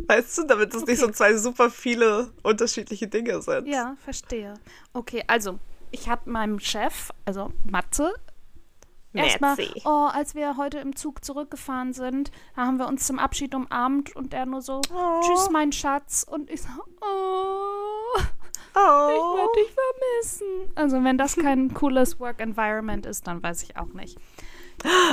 weißt 0.06 0.38
du, 0.38 0.46
damit 0.46 0.74
es 0.74 0.82
okay. 0.82 0.92
nicht 0.92 1.00
so 1.00 1.10
zwei 1.10 1.36
super 1.36 1.70
viele 1.70 2.32
unterschiedliche 2.42 3.08
Dinge 3.08 3.42
sind. 3.42 3.66
Ja, 3.66 3.96
verstehe. 4.02 4.54
Okay, 4.94 5.22
also 5.26 5.58
ich 5.90 6.08
habe 6.08 6.30
meinem 6.30 6.60
Chef, 6.60 7.10
also 7.26 7.52
Matze, 7.70 8.14
erstmal, 9.12 9.56
oh, 9.84 10.08
als 10.12 10.34
wir 10.34 10.56
heute 10.56 10.78
im 10.78 10.96
Zug 10.96 11.24
zurückgefahren 11.24 11.92
sind, 11.92 12.30
da 12.56 12.62
haben 12.66 12.78
wir 12.78 12.88
uns 12.88 13.06
zum 13.06 13.18
Abschied 13.18 13.54
umarmt 13.54 14.16
und 14.16 14.34
er 14.34 14.46
nur 14.46 14.62
so, 14.62 14.80
oh. 14.92 15.20
tschüss, 15.20 15.50
mein 15.50 15.72
Schatz. 15.72 16.26
Und 16.28 16.50
ich 16.50 16.62
so, 16.62 16.68
oh. 17.00 18.20
Oh. 18.74 19.08
Ich 19.08 19.38
werde 19.38 19.52
dich 19.56 19.74
vermissen. 19.74 20.72
Also, 20.74 21.04
wenn 21.04 21.18
das 21.18 21.36
kein 21.36 21.72
cooles 21.74 22.18
Work 22.20 22.40
Environment 22.40 23.06
ist, 23.06 23.26
dann 23.26 23.42
weiß 23.42 23.62
ich 23.62 23.76
auch 23.76 23.92
nicht. 23.94 24.18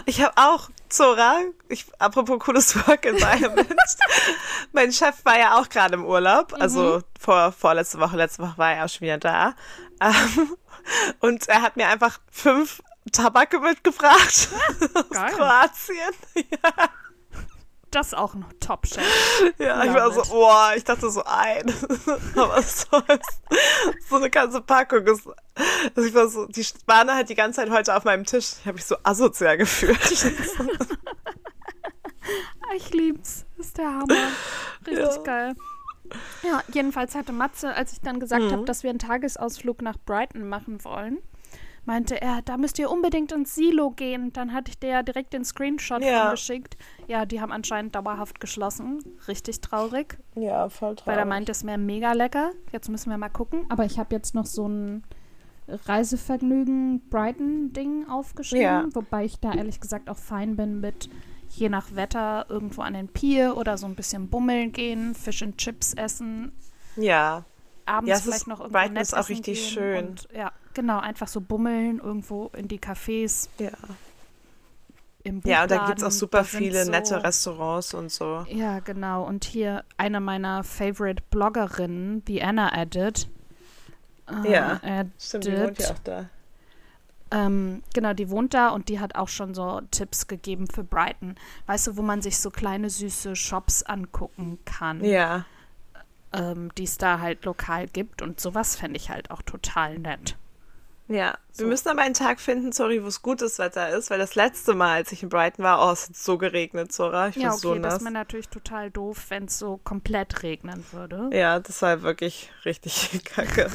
Ich 0.06 0.22
habe 0.22 0.34
auch, 0.36 0.70
Zora, 0.90 1.40
ich, 1.70 1.86
apropos 2.00 2.40
cooles 2.40 2.76
Work 2.88 3.06
Environment. 3.06 3.70
mein 4.72 4.92
Chef 4.92 5.24
war 5.24 5.38
ja 5.38 5.60
auch 5.60 5.70
gerade 5.70 5.94
im 5.94 6.06
Urlaub, 6.06 6.54
also 6.60 6.98
mhm. 6.98 7.04
vor, 7.20 7.52
vorletzte 7.52 8.00
Woche, 8.00 8.18
letzte 8.18 8.44
Woche 8.44 8.58
war 8.58 8.74
er 8.74 8.86
auch 8.86 8.90
schon 8.90 9.02
wieder 9.02 9.18
da. 9.18 9.54
Ähm, 10.02 10.58
und 11.20 11.48
er 11.48 11.62
hat 11.62 11.78
mir 11.78 11.88
einfach 11.88 12.20
fünf 12.32 12.82
Tabake 13.12 13.60
mitgebracht 13.60 14.50
aus 14.94 15.10
Kroatien. 15.10 16.14
Ja 16.36 16.90
das 17.92 18.08
ist 18.08 18.14
auch 18.14 18.34
ein 18.34 18.46
Top-Chef. 18.60 19.04
Ja, 19.58 19.84
ich 19.84 19.94
war 19.94 20.12
so, 20.12 20.22
boah, 20.24 20.74
ich 20.76 20.84
dachte 20.84 21.10
so 21.10 21.24
ein. 21.24 21.74
Aber 22.36 22.62
so, 22.62 23.04
so 24.10 24.16
eine 24.16 24.30
ganze 24.30 24.62
Packung 24.62 25.06
ist. 25.08 25.28
Also 25.96 26.08
ich 26.08 26.14
war 26.14 26.28
so, 26.28 26.46
die 26.48 26.66
waren 26.88 27.12
halt 27.14 27.30
die 27.30 27.36
ganze 27.36 27.62
Zeit 27.62 27.70
heute 27.70 27.96
auf 27.96 28.04
meinem 28.06 28.26
Tisch. 28.26 28.54
Ich 28.60 28.66
habe 28.66 28.76
mich 28.76 28.86
so 28.86 28.96
asozial 29.04 29.58
gefühlt. 29.58 30.00
ich 32.76 32.94
lieb's. 32.94 33.46
Ist 33.58 33.78
der 33.78 33.88
Hammer. 33.88 34.28
Richtig 34.88 35.16
ja. 35.16 35.24
geil. 35.24 35.56
Ja, 36.44 36.64
jedenfalls 36.74 37.16
hatte 37.16 37.32
Matze, 37.32 37.74
als 37.74 37.94
ich 37.94 38.02
dann 38.02 38.20
gesagt 38.20 38.44
mhm. 38.44 38.52
habe, 38.52 38.66
dass 38.66 38.84
wir 38.84 38.90
einen 38.90 39.00
Tagesausflug 39.00 39.82
nach 39.82 39.98
Brighton 40.06 40.48
machen 40.48 40.84
wollen, 40.84 41.20
meinte 41.86 42.22
er, 42.22 42.42
da 42.42 42.58
müsst 42.58 42.80
ihr 42.80 42.90
unbedingt 42.90 43.32
ins 43.32 43.56
Silo 43.56 43.92
gehen. 43.92 44.32
Dann 44.34 44.54
hatte 44.54 44.70
ich 44.70 44.80
dir 44.80 44.90
ja 44.90 45.04
direkt 45.04 45.34
den 45.34 45.44
Screenshot 45.44 46.02
ja. 46.04 46.32
geschickt. 46.32 46.78
Ja, 47.08 47.26
die 47.26 47.42
haben 47.42 47.52
anscheinend 47.52 47.96
dauerhaft 47.96 48.40
geschlossen. 48.40 49.04
Richtig 49.28 49.62
traurig. 49.62 50.18
Ja, 50.36 50.70
voll 50.70 50.96
traurig. 50.96 51.08
Weil 51.08 51.18
er 51.18 51.26
meinte, 51.26 51.52
es 51.52 51.66
wäre 51.66 51.78
mega 51.78 52.14
lecker. 52.14 52.52
Jetzt 52.72 52.90
müssen 52.90 53.10
wir 53.10 53.18
mal 53.18 53.30
gucken. 53.30 53.66
Aber 53.70 53.86
ich 53.86 54.00
habe 54.00 54.14
jetzt 54.16 54.36
noch 54.36 54.46
so 54.46 54.68
ein 54.68 55.04
Reisevergnügen 55.68 57.02
Brighton-Ding 57.10 58.08
aufgeschrieben. 58.10 58.64
Ja. 58.64 58.88
Wobei 58.94 59.26
ich 59.26 59.40
da 59.40 59.54
ehrlich 59.54 59.80
gesagt 59.80 60.10
auch 60.10 60.18
fein 60.18 60.56
bin 60.56 60.82
mit 60.82 61.10
je 61.50 61.70
nach 61.70 61.96
Wetter 61.96 62.46
irgendwo 62.50 62.82
an 62.82 62.94
den 62.94 63.10
Pier 63.10 63.58
oder 63.58 63.78
so 63.78 63.86
ein 63.86 63.96
bisschen 63.96 64.30
bummeln 64.30 64.72
gehen, 64.72 65.16
Fish 65.16 65.42
and 65.44 65.58
Chips 65.58 65.94
essen. 65.94 66.54
Ja. 66.96 67.44
Abends 67.86 68.10
ja, 68.10 68.18
vielleicht 68.18 68.48
noch 68.48 68.60
irgendwo 68.60 68.78
Brighton 68.78 68.98
ist 68.98 69.18
auch 69.18 69.28
richtig 69.28 69.68
schön. 69.68 70.10
Und, 70.10 70.28
ja, 70.34 70.52
Genau, 70.74 71.00
einfach 71.00 71.28
so 71.28 71.42
bummeln 71.42 72.00
irgendwo 72.00 72.52
in 72.56 72.68
die 72.68 72.80
Cafés. 72.80 73.50
Ja. 73.60 73.72
Im 75.24 75.42
ja, 75.46 75.64
und 75.64 75.72
da 75.72 75.86
gibt 75.86 76.00
es 76.00 76.04
auch 76.04 76.12
super 76.12 76.44
viele 76.44 76.86
so, 76.86 76.92
nette 76.92 77.24
Restaurants 77.24 77.94
und 77.94 78.12
so. 78.12 78.46
Ja, 78.50 78.80
genau. 78.80 79.24
Und 79.24 79.46
hier 79.46 79.84
eine 79.98 80.20
meiner 80.20 80.64
Favorite 80.64 81.24
Bloggerinnen, 81.30 82.26
die 82.26 82.42
Anna 82.42 82.76
Edit. 82.76 83.30
Äh, 84.28 84.52
ja, 84.52 84.80
stimmt, 85.20 85.46
die 85.46 85.58
wohnt 85.58 85.80
ja 85.80 85.92
auch 85.92 86.00
da. 86.00 86.30
Ähm, 87.34 87.82
genau, 87.94 88.14
die 88.14 88.30
wohnt 88.30 88.54
da 88.54 88.70
und 88.70 88.90
die 88.90 89.00
hat 89.00 89.16
auch 89.16 89.30
schon 89.30 89.54
so 89.54 89.82
Tipps 89.92 90.28
gegeben 90.28 90.68
für 90.68 90.84
Brighton. 90.84 91.36
Weißt 91.66 91.88
du, 91.88 91.98
wo 91.98 92.02
man 92.02 92.22
sich 92.22 92.40
so 92.40 92.50
kleine 92.50 92.90
süße 92.90 93.36
Shops 93.36 93.84
angucken 93.84 94.60
kann. 94.66 95.04
Ja. 95.04 95.46
Ähm, 96.34 96.74
die 96.78 96.84
es 96.84 96.98
da 96.98 97.20
halt 97.20 97.46
lokal 97.46 97.88
gibt 97.88 98.22
und 98.22 98.40
sowas 98.40 98.76
fände 98.76 98.98
ich 98.98 99.10
halt 99.10 99.32
auch 99.32 99.42
total 99.42 100.00
nett. 100.00 100.38
Ja, 101.12 101.38
so. 101.52 101.64
wir 101.64 101.68
müssen 101.68 101.90
aber 101.90 102.02
einen 102.02 102.14
Tag 102.14 102.40
finden, 102.40 102.72
sorry, 102.72 103.04
wo 103.04 103.08
es 103.08 103.22
gutes 103.22 103.60
Wetter 103.60 103.90
ist, 103.90 104.10
weil 104.10 104.20
das 104.20 104.36
letzte 104.36 104.74
Mal, 104.74 104.96
als 104.96 105.12
ich 105.12 105.24
in 105.24 105.30
Brighton 105.30 105.64
war, 105.64 105.88
oh, 105.88 105.92
es 105.92 106.08
hat 106.08 106.16
so 106.16 106.38
geregnet, 106.38 106.92
Zora. 106.92 107.28
Ich 107.28 107.36
ja, 107.36 107.50
okay, 107.50 107.60
so 107.60 107.76
nass. 107.76 107.96
das 107.96 108.04
wäre 108.04 108.14
natürlich 108.14 108.50
total 108.50 108.92
doof, 108.92 109.26
wenn 109.30 109.46
es 109.46 109.60
so 109.60 109.78
komplett 109.78 110.44
regnen 110.44 110.86
würde. 110.92 111.30
Ja, 111.34 111.60
das 111.60 111.82
war 111.82 112.02
wirklich 112.02 112.50
richtig 112.66 113.22
kacke. 113.26 113.70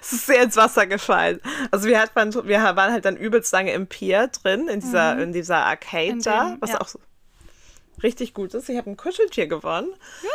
es 0.00 0.12
ist 0.12 0.26
sehr 0.26 0.42
ins 0.42 0.56
Wasser 0.56 0.86
gefallen. 0.86 1.40
Also 1.70 1.88
wir, 1.88 2.00
hat 2.00 2.14
man, 2.14 2.32
wir 2.32 2.58
waren 2.58 2.92
halt 2.92 3.04
dann 3.04 3.16
übelst 3.16 3.52
lange 3.52 3.72
im 3.72 3.86
Pier 3.86 4.28
drin, 4.28 4.68
in 4.68 4.80
dieser, 4.80 5.16
mhm. 5.16 5.22
in 5.22 5.32
dieser 5.32 5.64
Arcade 5.66 6.06
in 6.06 6.20
da, 6.20 6.50
dem, 6.50 6.60
was 6.60 6.70
ja. 6.70 6.80
auch 6.80 6.88
so 6.88 7.00
richtig 8.02 8.34
gut 8.34 8.54
ist. 8.54 8.68
Ich 8.68 8.76
habe 8.76 8.90
ein 8.90 8.96
Kuscheltier 8.96 9.46
gewonnen. 9.46 9.92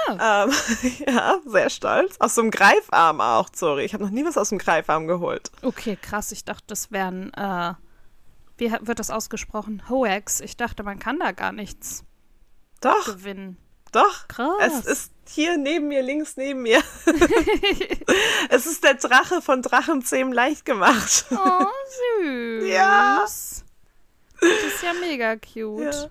Ja. 0.07 0.45
Ähm, 0.45 0.53
ja, 1.07 1.39
sehr 1.45 1.69
stolz. 1.69 2.15
Aus 2.19 2.35
so 2.35 2.41
einem 2.41 2.51
Greifarm 2.51 3.21
auch, 3.21 3.49
sorry. 3.53 3.85
Ich 3.85 3.93
habe 3.93 4.03
noch 4.03 4.11
nie 4.11 4.25
was 4.25 4.37
aus 4.37 4.49
dem 4.49 4.57
Greifarm 4.57 5.07
geholt. 5.07 5.51
Okay, 5.61 5.97
krass. 6.01 6.31
Ich 6.31 6.45
dachte, 6.45 6.63
das 6.67 6.91
wären, 6.91 7.33
äh, 7.33 7.73
wie 8.57 8.71
wird 8.81 8.99
das 8.99 9.09
ausgesprochen? 9.09 9.83
Hoax. 9.89 10.41
Ich 10.41 10.57
dachte, 10.57 10.83
man 10.83 10.99
kann 10.99 11.19
da 11.19 11.31
gar 11.31 11.51
nichts 11.51 12.03
Doch. 12.81 13.05
gewinnen. 13.05 13.57
Doch. 13.91 14.27
Krass. 14.27 14.51
Es 14.59 14.85
ist 14.85 15.11
hier 15.27 15.57
neben 15.57 15.87
mir, 15.87 16.01
links 16.01 16.35
neben 16.37 16.63
mir. 16.63 16.81
es 18.49 18.65
ist 18.65 18.83
der 18.83 18.95
Drache 18.95 19.41
von 19.41 19.61
Drachenzähmen 19.61 20.33
leicht 20.33 20.65
gemacht. 20.65 21.25
Oh, 21.31 21.65
süß. 22.21 22.67
Ja. 22.67 23.21
Das 23.21 23.63
ist 24.41 24.83
ja 24.83 24.93
mega 24.99 25.35
cute. 25.37 25.93
Ja. 25.93 26.09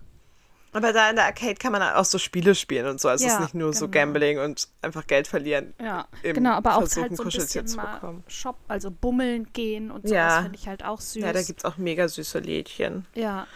Aber 0.74 0.92
da 0.92 1.08
in 1.08 1.16
der 1.16 1.26
Arcade 1.26 1.54
kann 1.54 1.72
man 1.72 1.82
auch 1.82 2.04
so 2.04 2.18
Spiele 2.18 2.54
spielen 2.54 2.86
und 2.86 3.00
so. 3.00 3.08
Also 3.08 3.24
ja, 3.24 3.30
es 3.30 3.34
ist 3.36 3.40
nicht 3.40 3.54
nur 3.54 3.70
genau. 3.70 3.78
so 3.78 3.88
Gambling 3.88 4.40
und 4.40 4.68
einfach 4.82 5.06
Geld 5.06 5.28
verlieren. 5.28 5.72
Ja, 5.80 6.06
genau, 6.22 6.50
aber 6.50 6.76
auch 6.76 6.80
halt 6.80 6.90
so 6.90 7.02
ein 7.02 7.08
bisschen 7.08 7.76
mal 7.76 8.22
Shop, 8.26 8.56
also 8.66 8.90
bummeln 8.90 9.52
gehen 9.52 9.92
und 9.92 10.08
so. 10.08 10.14
Ja. 10.14 10.28
Das 10.28 10.42
finde 10.42 10.58
ich 10.58 10.66
halt 10.66 10.84
auch 10.84 11.00
süß. 11.00 11.22
Ja, 11.22 11.32
da 11.32 11.42
gibt 11.42 11.60
es 11.60 11.64
auch 11.64 11.76
mega 11.76 12.08
süße 12.08 12.40
Lädchen. 12.40 13.06
Ja. 13.14 13.46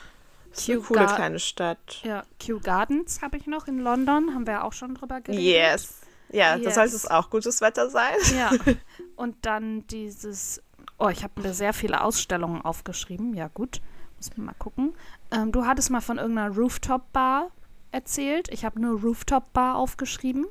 Das 0.51 0.61
ist 0.61 0.71
eine 0.71 0.81
coole 0.81 1.01
Gar 1.01 1.17
kleine 1.17 1.39
Stadt. 1.41 2.01
Ja, 2.05 2.25
Kew 2.39 2.61
Gardens 2.61 3.21
habe 3.21 3.37
ich 3.37 3.47
noch 3.47 3.67
in 3.67 3.81
London, 3.81 4.35
haben 4.35 4.47
wir 4.47 4.55
ja 4.55 4.63
auch 4.63 4.73
schon 4.73 4.95
drüber 4.95 5.21
geredet. 5.21 5.43
Yes. 5.43 5.95
Ja, 6.31 6.57
yes. 6.57 6.65
das 6.65 6.77
heißt, 6.77 6.95
es 6.95 7.07
auch 7.07 7.31
gutes 7.31 7.61
Wetter 7.61 7.91
sein. 7.91 8.17
Ja. 8.37 8.51
Und 9.17 9.37
dann 9.43 9.87
dieses, 9.89 10.63
oh, 10.99 11.09
ich 11.09 11.25
habe 11.25 11.41
mir 11.41 11.53
sehr 11.53 11.73
viele 11.73 12.03
Ausstellungen 12.03 12.63
aufgeschrieben. 12.63 13.35
Ja, 13.35 13.49
gut. 13.49 13.81
Muss 14.17 14.37
man 14.37 14.47
mal 14.47 14.55
gucken. 14.59 14.95
Ähm, 15.31 15.53
du 15.53 15.67
hattest 15.67 15.91
mal 15.91 16.01
von 16.01 16.19
irgendeiner 16.19 16.55
Rooftop-Bar 16.55 17.51
erzählt. 17.93 18.49
Ich 18.51 18.65
habe 18.65 18.81
nur 18.81 19.01
Rooftop-Bar 19.01 19.77
aufgeschrieben. 19.77 20.47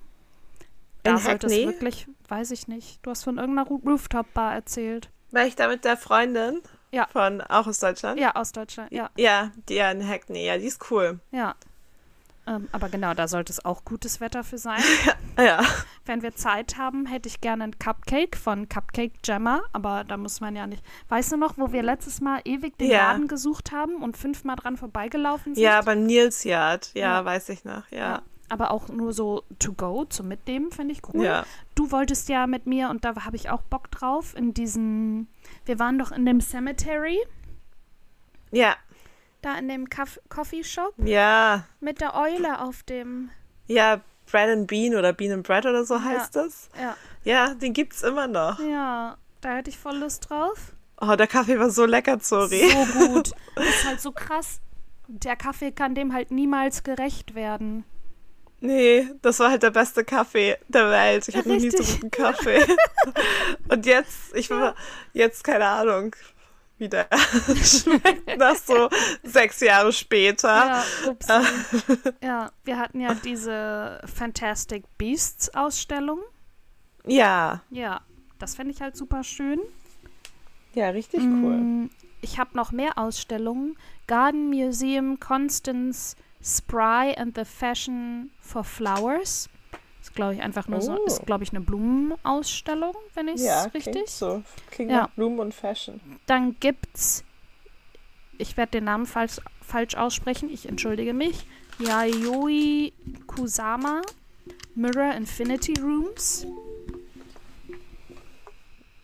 Da 1.04 1.12
In 1.12 1.18
sollte 1.18 1.48
Hackney? 1.48 1.62
es 1.62 1.68
wirklich, 1.68 2.08
weiß 2.28 2.52
ich 2.52 2.68
nicht. 2.68 3.00
Du 3.06 3.10
hast 3.12 3.24
von 3.24 3.38
irgendeiner 3.38 3.68
Rooftop-Bar 3.68 4.54
erzählt. 4.54 5.10
War 5.32 5.46
ich 5.46 5.56
da 5.56 5.68
mit 5.68 5.84
der 5.86 5.98
Freundin? 5.98 6.62
Ja. 6.92 7.08
Von, 7.12 7.42
auch 7.42 7.68
aus 7.68 7.80
Deutschland? 7.80 8.20
Ja, 8.20 8.36
aus 8.36 8.52
Deutschland, 8.54 8.92
ja. 8.92 9.10
Ja, 9.18 9.52
die 9.68 9.76
ja 9.76 9.92
in 9.92 10.08
Hackney. 10.08 10.46
Ja, 10.46 10.58
die 10.58 10.66
ist 10.66 10.90
cool. 10.92 11.20
Ja. 11.32 11.56
Ähm, 12.48 12.70
aber 12.72 12.90
genau, 12.90 13.14
da 13.14 13.28
sollte 13.28 13.52
es 13.52 13.64
auch 13.64 13.84
gutes 13.84 14.22
Wetter 14.22 14.44
für 14.44 14.58
sein. 14.58 14.82
ja. 15.38 15.62
Wenn 16.06 16.22
wir 16.22 16.36
Zeit 16.36 16.78
haben, 16.78 17.06
hätte 17.06 17.28
ich 17.28 17.42
gerne 17.42 17.66
einen 17.66 17.78
Cupcake 17.78 18.38
von 18.38 18.70
Cupcake 18.70 19.14
Jammer, 19.24 19.64
aber 19.74 20.06
da 20.06 20.16
muss 20.16 20.40
man 20.40 20.56
ja 20.56 20.66
nicht. 20.66 20.82
Weißt 21.10 21.32
du 21.34 21.38
noch, 21.38 21.58
wo 21.58 21.74
wir 21.74 21.84
letztes 21.84 22.22
Mal 22.22 22.42
ewig 22.46 22.78
den 22.78 22.90
ja. 22.90 23.12
Laden 23.12 23.28
gesucht 23.28 23.74
haben 23.74 24.02
und 24.02 24.16
fünfmal 24.16 24.56
dran 24.56 24.78
vorbeigelaufen 24.78 25.56
sind? 25.56 25.64
Ja, 25.64 25.82
beim 25.82 26.06
Nils 26.06 26.46
Yard. 26.46 26.92
Ja, 26.94 27.20
ja. 27.20 27.26
weiß 27.26 27.50
ich 27.50 27.66
noch. 27.66 27.90
ja. 27.92 27.98
ja 27.98 28.22
aber 28.50 28.72
auch 28.72 28.88
nur 28.88 29.14
so 29.14 29.44
to 29.60 29.74
go 29.74 30.06
zum 30.06 30.28
Mitnehmen, 30.28 30.72
finde 30.72 30.94
ich 30.94 31.02
cool. 31.14 31.26
Ja. 31.26 31.46
Du 31.76 31.92
wolltest 31.92 32.30
ja 32.30 32.48
mit 32.48 32.66
mir 32.66 32.90
und 32.90 33.04
da 33.04 33.26
habe 33.26 33.36
ich 33.36 33.50
auch 33.50 33.62
Bock 33.62 33.92
drauf 33.92 34.36
in 34.36 34.54
diesen. 34.54 35.28
Wir 35.66 35.80
waren 35.80 36.00
doch 36.00 36.12
in 36.12 36.26
dem 36.26 36.40
Cemetery. 36.40 37.20
Ja. 38.52 38.76
Da 39.48 39.58
in 39.58 39.70
dem 39.70 39.90
Kaff 39.90 40.20
Coffee 40.28 40.62
Shop? 40.62 40.94
Ja. 40.98 41.64
Mit 41.80 42.02
der 42.02 42.16
Eule 42.18 42.60
auf 42.60 42.84
dem. 42.84 43.30
Ja, 43.68 44.02
Bread 44.30 44.50
and 44.50 44.68
Bean 44.68 44.94
oder 44.94 45.14
Bean 45.14 45.32
and 45.32 45.48
Bread 45.48 45.66
oder 45.66 45.86
so 45.86 45.94
ja. 45.94 46.04
heißt 46.04 46.36
das. 46.36 46.68
Ja. 46.78 46.98
Ja, 47.24 47.54
den 47.54 47.72
gibt's 47.72 48.04
immer 48.04 48.28
noch. 48.28 48.60
Ja, 48.60 49.18
da 49.40 49.56
hätte 49.56 49.70
ich 49.70 49.78
voll 49.78 50.00
Lust 50.00 50.30
drauf. 50.30 50.74
Oh, 51.00 51.16
der 51.16 51.28
Kaffee 51.28 51.58
war 51.58 51.70
so 51.70 51.86
lecker, 51.86 52.18
sorry. 52.20 52.70
So 52.70 53.08
gut. 53.08 53.32
Das 53.56 53.66
ist 53.66 53.88
halt 53.88 54.02
so 54.02 54.12
krass. 54.12 54.60
Der 55.08 55.38
Kaffee 55.38 55.72
kann 55.72 55.96
dem 55.96 56.12
halt 56.12 56.30
niemals 56.30 56.84
gerecht 56.84 57.34
werden. 57.34 57.86
Nee, 58.60 59.08
das 59.22 59.40
war 59.40 59.52
halt 59.52 59.64
der 59.64 59.72
beste 59.72 60.04
Kaffee 60.04 60.58
der 60.68 60.90
Welt. 60.90 61.26
Ich 61.30 61.38
hatte 61.38 61.48
noch 61.48 61.56
nie 61.56 61.72
so 61.72 61.94
guten 61.94 62.12
Kaffee. 62.12 62.66
Und 63.70 63.86
jetzt, 63.86 64.36
ich 64.36 64.50
war 64.50 64.76
jetzt, 65.14 65.46
keine 65.46 65.68
Ahnung, 65.68 66.14
wie 66.80 66.90
der 66.90 67.08
schmeckt 67.64 68.38
nach 68.38 68.56
so 68.56 68.90
sechs 69.24 69.60
Jahre 69.62 69.92
später. 69.92 70.48
Ja, 70.50 70.84
ups. 71.10 71.28
ja, 72.24 72.52
wir 72.64 72.78
hatten 72.78 73.00
ja 73.00 73.14
diese 73.16 74.02
Fantastic 74.06 74.86
Beasts 74.98 75.54
Ausstellung. 75.56 76.20
Ja. 77.06 77.62
Ja, 77.70 78.02
das 78.40 78.56
fände 78.56 78.74
ich 78.74 78.82
halt 78.82 78.96
super 78.96 79.24
schön. 79.24 79.60
Ja, 80.74 80.90
richtig 80.90 81.22
cool. 81.22 81.56
Mm, 81.58 81.90
Ich 82.22 82.38
habe 82.38 82.56
noch 82.56 82.72
mehr 82.72 82.98
Ausstellungen. 82.98 83.78
Garden 84.06 84.50
Museum 84.50 85.20
Constance 85.20 86.16
Spry 86.44 87.16
and 87.18 87.36
the 87.36 87.46
Fashion 87.46 88.30
for 88.40 88.64
Flowers. 88.64 89.50
Ist, 90.08 90.16
glaube 90.16 90.36
ich, 90.36 90.42
einfach 90.42 90.70
nur 90.70 90.82
so, 90.82 90.94
Oh. 90.94 91.06
ist, 91.06 91.26
glaube 91.26 91.44
ich, 91.44 91.50
eine 91.52 91.60
Blumenausstellung, 91.60 92.96
wenn 93.14 93.28
ich 93.28 93.36
es 93.36 93.44
Ja, 93.46 93.64
richtig. 93.64 93.92
klingt 93.92 94.08
so. 94.10 94.42
Klingt 94.72 94.90
Ja. 94.90 95.10
Blumen 95.18 95.38
und 95.40 95.54
Fashion. 95.54 96.00
Dann 96.28 96.56
gibt's, 96.62 97.26
ich 98.38 98.56
werde 98.56 98.72
den 98.72 98.86
Namen 98.86 99.06
falsch, 99.06 99.42
falsch 99.62 99.96
aussprechen, 99.96 100.50
ich 100.50 100.66
entschuldige 100.70 101.14
mich. 101.14 101.46
Yayoi 101.80 102.94
Kusama, 103.28 104.02
Mirror 104.76 105.14
Infinity 105.16 105.74
Rooms. 105.82 106.48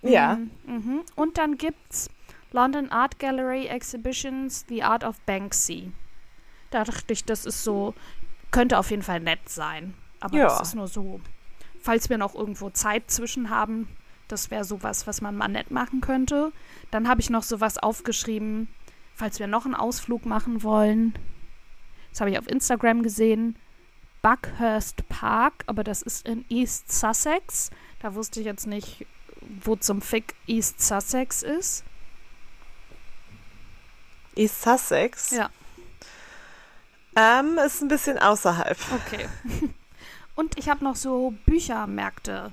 Ja. 0.02 0.36
Mhm, 0.36 0.50
mhm. 0.74 1.02
Und 1.16 1.38
dann 1.38 1.58
gibt's 1.58 2.10
London 2.52 2.92
Art 2.92 3.20
Gallery 3.20 3.68
Exhibitions 3.68 4.66
The 4.70 4.84
Art 4.84 5.04
of 5.04 5.20
Banksy. 5.22 5.92
Da 6.72 6.86
dachte 6.86 7.12
ich, 7.13 7.26
das 7.26 7.46
ist 7.46 7.63
so, 7.63 7.94
könnte 8.52 8.78
auf 8.78 8.89
jeden 8.89 9.04
Fall 9.04 9.20
nett 9.20 9.50
sein. 9.50 9.94
Aber 10.24 10.38
Ja. 10.38 10.48
das 10.48 10.70
ist 10.70 10.76
nur 10.76 10.88
so, 10.88 11.20
falls 11.82 12.10
wir 12.10 12.18
noch 12.18 12.34
irgendwo 12.34 12.70
Zeit 12.70 13.12
zwischen 13.12 13.50
haben, 13.50 13.90
das 14.30 14.50
wäre 14.52 14.64
sowas, 14.64 15.06
was 15.06 15.20
man 15.20 15.36
mal 15.36 15.50
nett 15.50 15.70
machen 15.70 16.00
könnte. 16.00 16.54
Dann 16.92 17.10
habe 17.10 17.20
ich 17.20 17.30
noch 17.30 17.44
sowas 17.44 17.78
aufgeschrieben, 17.78 18.70
falls 19.16 19.40
wir 19.40 19.48
noch 19.48 19.66
einen 19.66 19.76
Ausflug 19.76 20.26
machen 20.26 20.64
wollen. 20.64 21.14
Das 22.12 22.22
habe 22.22 22.32
ich 22.32 22.40
auf 22.40 22.48
Instagram 22.48 23.04
gesehen. 23.04 23.58
Buckhurst 24.22 25.08
Park, 25.10 25.66
aber 25.68 25.84
das 25.84 26.02
ist 26.02 26.26
in 26.26 26.46
East 26.48 26.90
Sussex. 26.90 27.70
Da 28.00 28.16
wusste 28.16 28.40
ich 28.40 28.46
jetzt 28.46 28.66
nicht, 28.66 29.06
wo 29.62 29.76
zum 29.76 30.02
Fick 30.02 30.36
East 30.48 30.80
Sussex 30.80 31.44
ist. 31.44 31.84
East 34.38 34.62
Sussex. 34.62 35.32
Ja. 35.32 35.50
Ähm, 37.18 37.58
ist 37.58 37.82
ein 37.82 37.90
bisschen 37.90 38.18
außerhalb. 38.18 38.78
Okay. 39.06 39.28
Und 40.36 40.58
ich 40.58 40.69
habe 40.69 40.84
noch 40.84 40.96
so 40.96 41.34
Büchermärkte 41.46 42.52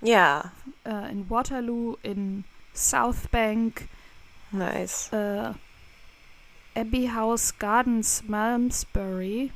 Ja. 0.00 0.52
äh, 0.84 1.10
in 1.12 1.28
Waterloo, 1.30 1.96
in 2.02 2.44
Southbank, 2.74 3.86
Nice. 4.52 5.12
äh, 5.12 5.52
Abbey 6.74 7.10
House 7.14 7.58
Gardens, 7.58 8.22
Malmesbury. 8.26 9.50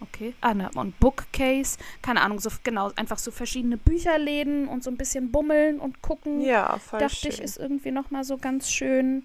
Okay. 0.00 0.34
Ah, 0.40 0.52
ne, 0.54 0.68
und 0.74 0.98
Bookcase. 0.98 1.78
Keine 2.02 2.22
Ahnung, 2.22 2.40
so 2.40 2.50
genau, 2.64 2.90
einfach 2.96 3.18
so 3.18 3.30
verschiedene 3.30 3.76
Bücherläden 3.76 4.66
und 4.66 4.82
so 4.82 4.90
ein 4.90 4.96
bisschen 4.96 5.30
bummeln 5.30 5.78
und 5.78 6.02
gucken. 6.02 6.40
Ja, 6.40 6.78
voll 6.78 6.98
dachte 6.98 7.14
schön. 7.16 7.30
ich, 7.30 7.40
ist 7.40 7.56
irgendwie 7.58 7.92
nochmal 7.92 8.24
so 8.24 8.36
ganz 8.38 8.70
schön. 8.70 9.22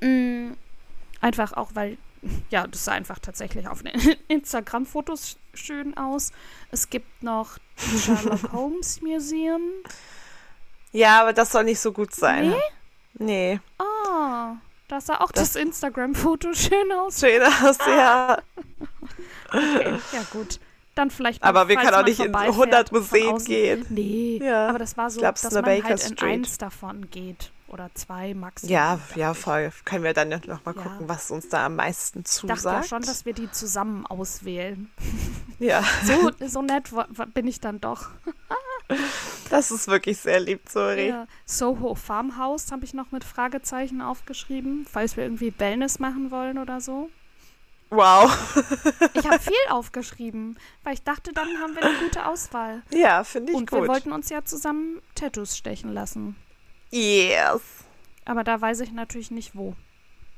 Mm, 0.00 0.52
einfach 1.20 1.52
auch, 1.52 1.70
weil, 1.74 1.98
ja, 2.50 2.66
das 2.66 2.84
sah 2.86 2.92
einfach 2.92 3.18
tatsächlich 3.18 3.68
auf 3.68 3.82
den 3.82 3.92
Instagram-Fotos 4.28 5.36
schön 5.56 5.96
aus. 5.96 6.32
Es 6.70 6.88
gibt 6.90 7.22
noch 7.22 7.58
das 7.76 8.04
Sherlock 8.04 8.40
Holmes 8.52 9.00
Museum. 9.02 9.60
ja, 10.92 11.20
aber 11.22 11.32
das 11.32 11.52
soll 11.52 11.64
nicht 11.64 11.80
so 11.80 11.92
gut 11.92 12.14
sein. 12.14 12.50
Nee? 12.50 12.60
Nee. 13.18 13.60
Ah, 13.78 14.56
da 14.88 15.00
sah 15.00 15.20
auch 15.20 15.32
Das- 15.32 15.52
das, 15.54 15.62
Instagram-Foto 15.62 16.52
schön 16.54 16.92
aus. 16.92 17.20
Schön 17.20 17.42
aus, 17.42 17.78
ja. 17.86 18.38
Okay, 19.48 19.94
ja 20.12 20.22
gut. 20.32 20.60
Dann 20.94 21.10
vielleicht 21.10 21.42
mal, 21.42 21.48
Aber 21.50 21.68
wir 21.68 21.76
können 21.76 21.94
auch 21.94 22.04
nicht 22.04 22.20
in 22.20 22.32
vorbeifährt 22.32 22.54
100 22.54 22.88
von 22.88 22.98
Museen 23.00 23.44
gehen. 23.44 23.86
Nee, 23.90 24.40
Ja. 24.42 24.68
aber 24.68 24.78
das 24.78 24.96
war 24.96 25.10
so, 25.10 25.20
dass 25.20 25.42
man 25.52 25.64
Baker 25.64 25.88
halt 25.90 26.00
in 26.06 26.16
Street. 26.16 26.22
eins 26.22 26.56
davon 26.58 27.10
geht. 27.10 27.50
Oder 27.68 27.90
zwei 27.94 28.32
maximal. 28.34 28.72
Ja, 28.72 29.00
ja, 29.16 29.34
voll. 29.34 29.72
Können 29.84 30.04
wir 30.04 30.12
dann 30.14 30.28
noch 30.28 30.46
mal 30.64 30.74
Ja. 30.76 30.82
gucken, 30.82 31.08
was 31.08 31.30
uns 31.32 31.48
da 31.48 31.66
am 31.66 31.76
meisten 31.76 32.20
Ich 32.20 32.32
dachte 32.42 32.46
ja 32.48 32.56
zusagt. 32.56 32.88
schon, 32.88 33.02
dass 33.02 33.24
wir 33.24 33.32
die 33.34 33.50
zusammen 33.50 34.06
auswählen. 34.06 34.90
ja, 35.58 35.82
So, 36.04 36.30
so 36.46 36.62
nett 36.62 36.90
bin 37.34 37.48
ich 37.48 37.60
dann 37.60 37.80
doch. 37.80 38.08
das 39.50 39.72
ist 39.72 39.88
wirklich 39.88 40.18
sehr 40.18 40.38
lieb, 40.40 40.60
sorry. 40.68 41.08
Ja. 41.08 41.26
Soho 41.44 41.96
Farmhouse 41.96 42.70
habe 42.70 42.84
ich 42.84 42.94
noch 42.94 43.10
mit 43.10 43.24
Fragezeichen 43.24 44.00
aufgeschrieben, 44.00 44.86
falls 44.90 45.16
wir 45.16 45.24
irgendwie 45.24 45.52
Wellness 45.58 45.98
machen 45.98 46.30
wollen 46.30 46.58
oder 46.58 46.80
so. 46.80 47.10
Wow. 47.90 48.30
Ich 49.14 49.26
habe 49.26 49.38
viel 49.40 49.54
aufgeschrieben, 49.70 50.56
weil 50.84 50.94
ich 50.94 51.02
dachte, 51.02 51.32
dann 51.32 51.48
haben 51.60 51.74
wir 51.74 51.84
eine 51.84 51.98
gute 51.98 52.26
Auswahl. 52.26 52.82
Ja, 52.92 53.24
finde 53.24 53.52
ich 53.52 53.58
Und 53.58 53.70
wir 53.72 53.80
gut. 53.80 53.88
wollten 53.88 54.12
uns 54.12 54.28
ja 54.28 54.44
zusammen 54.44 55.00
Tattoos 55.16 55.56
stechen 55.56 55.92
lassen. 55.92 56.36
Yes. 56.90 57.60
Aber 58.24 58.44
da 58.44 58.60
weiß 58.60 58.80
ich 58.80 58.92
natürlich 58.92 59.30
nicht 59.30 59.54
wo. 59.54 59.74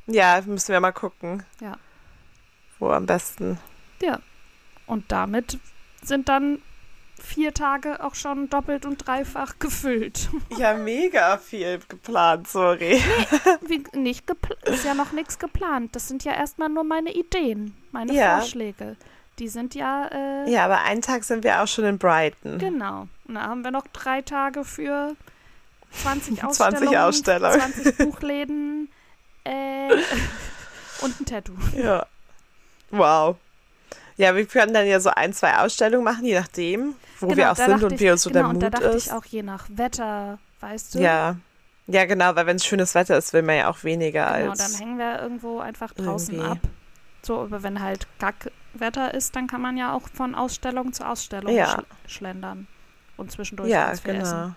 Ja, 0.07 0.41
müssen 0.47 0.73
wir 0.73 0.81
mal 0.81 0.93
gucken. 0.93 1.43
Ja. 1.61 1.77
Wo 2.79 2.91
am 2.91 3.07
besten. 3.07 3.59
Ja. 4.01 4.21
Und 4.87 5.11
damit 5.13 5.59
sind 6.03 6.29
dann 6.29 6.63
vier 7.21 7.53
Tage 7.53 8.03
auch 8.05 8.15
schon 8.15 8.49
doppelt 8.49 8.87
und 8.87 9.07
dreifach 9.07 9.59
gefüllt. 9.59 10.29
Ja, 10.57 10.75
mega 10.75 11.37
viel 11.39 11.81
geplant, 11.89 12.47
sorry. 12.49 13.03
Wie, 13.67 13.83
nicht 13.99 14.31
gepl- 14.31 14.63
ist 14.69 14.85
ja 14.85 14.95
noch 14.95 15.13
nichts 15.13 15.39
geplant. 15.39 15.95
Das 15.97 16.07
sind 16.09 16.25
ja 16.25 16.33
erstmal 16.33 16.69
nur 16.69 16.85
meine 16.85 17.13
Ideen, 17.13 17.75
meine 17.91 18.13
Ja. 18.15 18.39
Vorschläge. 18.39 18.97
Die 19.41 19.49
sind 19.49 19.75
ja, 19.75 20.07
äh, 20.13 20.51
Ja, 20.51 20.65
aber 20.65 20.83
einen 20.83 21.03
Tag 21.03 21.25
sind 21.25 21.43
wir 21.45 21.61
auch 21.63 21.67
schon 21.69 21.85
in 21.85 21.99
Brighton. 21.99 22.59
genau. 22.59 23.09
Und 23.27 23.35
da 23.35 23.43
haben 23.43 23.63
wir 23.65 23.71
noch 23.73 23.87
drei 23.89 24.23
Tage 24.23 24.65
für 24.65 25.15
20 25.92 26.44
Ausstellungen, 26.44 26.79
20 26.79 26.98
Ausstellungen. 26.98 27.61
20 27.61 27.98
Buchläden 27.98 28.88
äh, 29.44 29.88
und 31.03 31.20
ein 31.20 31.24
Tattoo. 31.27 31.55
Ja. 31.77 32.07
Wow. 32.90 33.37
Ja, 34.16 34.35
wir 34.35 34.46
können 34.46 34.74
dann 34.74 34.87
ja 34.87 34.98
so 34.98 35.11
ein, 35.11 35.33
zwei 35.33 35.59
Ausstellungen 35.59 36.05
machen, 36.05 36.24
je 36.24 36.35
nachdem, 36.38 36.94
wo 37.20 37.37
wir 37.37 37.53
auch 37.53 37.57
sind 37.57 37.83
und 37.85 38.01
wie 38.01 38.11
uns 38.11 38.22
so 38.22 38.31
genau, 38.31 38.42
der 38.42 38.48
und 38.51 38.61
da 38.61 38.66
Mut 38.66 38.74
dachte 38.74 38.87
ist. 38.96 39.07
ich 39.07 39.12
auch 39.12 39.24
je 39.24 39.42
nach 39.42 39.66
Wetter, 39.70 40.38
weißt 40.61 40.94
du? 40.96 40.98
Ja. 41.01 41.37
Ja, 41.87 42.05
genau, 42.05 42.35
weil 42.37 42.44
wenn 42.46 42.57
es 42.57 42.66
schönes 42.66 42.94
Wetter 42.94 43.16
ist, 43.16 43.33
will 43.33 43.42
man 43.42 43.57
ja 43.57 43.70
auch 43.70 43.83
weniger 43.85 44.37
Genau, 44.38 44.51
als. 44.51 44.59
dann 44.59 44.74
hängen 44.74 44.98
wir 44.98 45.22
irgendwo 45.22 45.61
einfach 45.61 45.94
draußen 45.94 46.35
irgendwie. 46.35 46.51
ab. 46.51 46.59
So, 47.22 47.40
aber 47.40 47.62
wenn 47.62 47.81
halt 47.81 48.07
Kackwetter 48.18 49.14
ist, 49.14 49.35
dann 49.37 49.46
kann 49.46 49.62
man 49.62 49.77
ja 49.79 49.94
auch 49.94 50.03
von 50.12 50.35
Ausstellung 50.35 50.92
zu 50.92 51.07
Ausstellung 51.09 51.55
Ja. 51.55 51.66
schl 51.70 51.85
schlendern 52.07 52.66
und 53.16 53.31
zwischendurch 53.33 53.70
ja, 53.70 53.87
ganz 53.87 54.01
viel 54.01 54.12
genau. 54.14 54.24
essen. 54.24 54.57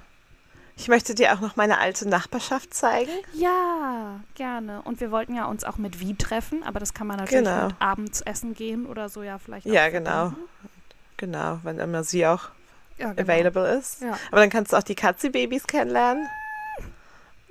Ich 0.82 0.88
möchte 0.88 1.13
dir 1.13 1.32
auch 1.34 1.41
noch 1.41 1.56
meine 1.58 1.78
alte 1.78 2.10
Nachbarschaft 2.10 2.74
zeigen. 2.74 3.12
Ja, 3.34 4.20
gerne. 4.34 4.82
Und 4.82 5.00
wir 5.00 5.12
wollten 5.12 5.36
ja 5.36 5.46
uns 5.46 5.63
auch 5.63 5.78
mit 5.78 6.00
Wie 6.00 6.15
treffen, 6.15 6.63
aber 6.63 6.80
das 6.80 6.96
kann 6.96 7.06
man 7.06 7.17
natürlich 7.17 7.46
Genau. 7.46 7.67
mit 7.67 7.76
abends 7.78 8.22
essen 8.22 8.56
gehen 8.56 8.88
oder 8.88 9.08
so 9.08 9.22
ja 9.22 9.38
vielleicht 9.38 9.67
auch 9.67 9.72
Ja, 9.72 9.89
genau. 9.89 10.34
Genau, 11.17 11.60
wenn 11.62 11.78
immer 11.78 12.04
sie 12.04 12.26
auch 12.26 12.50
Ja, 12.98 13.13
genau. 13.13 13.22
available 13.22 13.78
ist. 13.78 14.02
Ja. 14.02 14.17
Aber 14.32 14.41
dann 14.41 14.50
kannst 14.50 14.74
du 14.74 14.78
auch 14.78 14.82
die 14.82 14.96
Katzi-Babys 14.96 15.67
kennenlernen. 15.67 16.28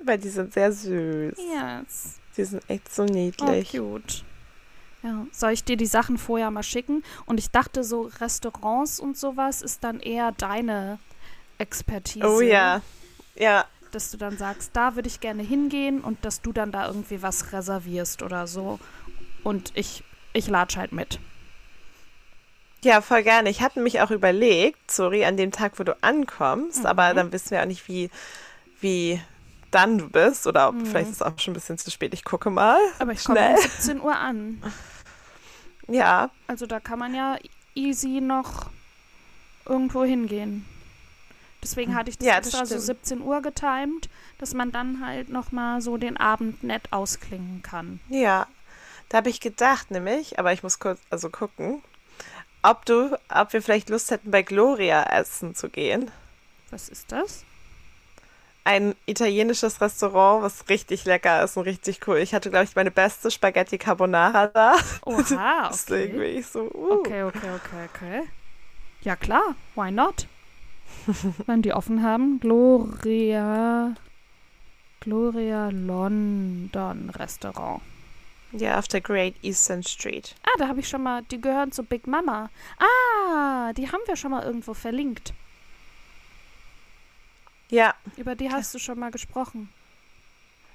Weil 0.03 0.17
die 0.17 0.27
sind 0.27 0.51
sehr 0.51 0.73
süß. 0.73 1.37
Yes. 1.37 2.19
Die 2.35 2.43
sind 2.43 2.69
echt 2.69 2.93
so 2.93 3.03
Oh, 3.03 3.05
niedlich. 3.05 3.71
cute. 3.71 4.25
Ja, 5.03 5.25
soll 5.31 5.51
ich 5.53 5.63
dir 5.63 5.77
die 5.77 5.85
Sachen 5.85 6.17
vorher 6.17 6.51
mal 6.51 6.63
schicken? 6.63 7.01
Und 7.25 7.37
ich 7.39 7.49
dachte, 7.49 7.85
so 7.85 8.11
Restaurants 8.19 8.99
und 8.99 9.15
sowas 9.17 9.61
ist 9.61 9.85
dann 9.85 10.01
eher 10.01 10.33
deine 10.33 10.99
Expertise. 11.59 12.27
Oh 12.27 12.41
ja. 12.41 12.81
Ja, 13.35 13.65
Dass 13.91 14.11
du 14.11 14.17
dann 14.17 14.37
sagst, 14.37 14.71
da 14.73 14.95
würde 14.95 15.07
ich 15.07 15.19
gerne 15.19 15.43
hingehen 15.43 16.01
und 16.01 16.23
dass 16.25 16.41
du 16.41 16.51
dann 16.53 16.71
da 16.71 16.87
irgendwie 16.87 17.21
was 17.21 17.51
reservierst 17.53 18.21
oder 18.23 18.47
so. 18.47 18.79
Und 19.43 19.71
ich, 19.75 20.03
ich 20.33 20.47
latsch 20.47 20.77
halt 20.77 20.91
mit. 20.91 21.19
Ja, 22.83 23.01
voll 23.01 23.21
gerne. 23.23 23.49
Ich 23.49 23.61
hatte 23.61 23.79
mich 23.79 24.01
auch 24.01 24.09
überlegt, 24.11 24.89
sorry, 24.91 25.23
an 25.25 25.37
dem 25.37 25.51
Tag, 25.51 25.77
wo 25.77 25.83
du 25.83 25.95
ankommst, 26.03 26.79
Mhm. 26.79 26.85
aber 26.87 27.13
dann 27.13 27.31
wissen 27.31 27.51
wir 27.51 27.61
auch 27.61 27.65
nicht, 27.67 27.87
wie, 27.87 28.09
wie 28.79 29.21
dann 29.71 29.97
du 29.99 30.09
bist 30.09 30.47
oder 30.47 30.69
ob 30.69 30.75
Mhm. 30.75 30.85
vielleicht 30.85 31.09
ist 31.11 31.15
es 31.17 31.21
auch 31.21 31.37
schon 31.39 31.51
ein 31.51 31.55
bisschen 31.55 31.77
zu 31.77 31.91
spät. 31.91 32.13
Ich 32.13 32.23
gucke 32.23 32.49
mal. 32.49 32.79
Aber 32.99 33.11
ich 33.11 33.23
komme 33.23 33.49
um 33.51 33.57
17 33.57 34.01
Uhr 34.01 34.15
an. 34.15 34.61
Ja, 35.87 36.31
Also 36.47 36.65
da 36.65 36.79
kann 36.79 36.99
man 36.99 37.13
ja 37.13 37.37
easy 37.75 38.19
noch 38.21 38.69
irgendwo 39.65 40.03
hingehen. 40.03 40.65
Deswegen 41.63 41.95
hatte 41.95 42.09
ich 42.09 42.17
das 42.17 42.27
Ja, 42.27 42.37
das 42.37 42.47
extra 42.47 42.65
so 42.65 42.75
stimmt. 42.75 43.05
17 43.05 43.21
Uhr 43.21 43.41
getimt, 43.41 44.09
dass 44.39 44.53
man 44.53 44.71
dann 44.71 45.05
halt 45.05 45.29
nochmal 45.29 45.81
so 45.81 45.97
den 45.97 46.17
Abend 46.17 46.63
nett 46.63 46.91
ausklingen 46.91 47.61
kann. 47.63 47.99
ja. 48.09 48.47
Da 49.09 49.17
habe 49.17 49.29
ich 49.29 49.41
gedacht, 49.41 49.91
nämlich, 49.91 50.39
aber 50.39 50.53
ich 50.53 50.63
muss 50.63 50.79
kurz 50.79 51.01
also 51.09 51.29
gucken, 51.29 51.83
ob 52.61 52.85
du, 52.85 53.17
ob 53.27 53.51
wir 53.51 53.61
vielleicht 53.61 53.89
Lust 53.89 54.09
hätten, 54.09 54.31
bei 54.31 54.41
Gloria 54.41 55.03
essen 55.03 55.53
zu 55.53 55.67
gehen. 55.69 56.09
Was 56.69 56.87
ist 56.87 57.11
das? 57.11 57.43
Ein 58.63 58.95
italienisches 59.07 59.81
Restaurant, 59.81 60.43
was 60.43 60.69
richtig 60.69 61.03
lecker 61.05 61.43
ist 61.43 61.57
und 61.57 61.63
richtig 61.63 62.07
cool. 62.07 62.19
Ich 62.19 62.33
hatte, 62.33 62.51
glaube 62.51 62.65
ich, 62.65 62.75
meine 62.75 62.91
beste 62.91 63.31
Spaghetti 63.31 63.77
Carbonara 63.77 64.47
da. 64.47 64.75
Oha, 65.05 65.69
Deswegen 65.73 66.13
bin 66.13 66.21
okay. 66.21 66.39
ich 66.39 66.47
so, 66.47 66.61
uh. 66.73 66.93
Okay, 66.99 67.23
okay, 67.23 67.49
okay, 67.55 67.89
okay. 67.93 68.21
Ja 69.01 69.15
klar, 69.17 69.55
why 69.75 69.91
not? 69.91 70.27
Wenn 71.45 71.61
die 71.61 71.73
offen 71.73 72.03
haben. 72.03 72.39
Gloria 72.39 73.95
Gloria 74.99 75.69
London 75.69 77.09
Restaurant. 77.11 77.81
Ja, 78.51 78.77
auf 78.77 78.87
der 78.87 79.01
Great 79.01 79.35
Eastern 79.41 79.81
Street. 79.81 80.35
Ah, 80.43 80.57
da 80.59 80.67
habe 80.67 80.81
ich 80.81 80.89
schon 80.89 81.01
mal, 81.03 81.23
die 81.23 81.39
gehören 81.39 81.71
zu 81.71 81.83
Big 81.83 82.05
Mama. 82.05 82.49
Ah, 82.77 83.71
die 83.73 83.87
haben 83.91 84.01
wir 84.05 84.15
schon 84.15 84.31
mal 84.31 84.43
irgendwo 84.43 84.73
verlinkt. 84.73 85.33
Ja, 87.69 87.95
Über 88.17 88.35
die 88.35 88.51
hast 88.51 88.73
du 88.73 88.79
schon 88.79 88.99
mal 88.99 89.11
gesprochen. 89.11 89.69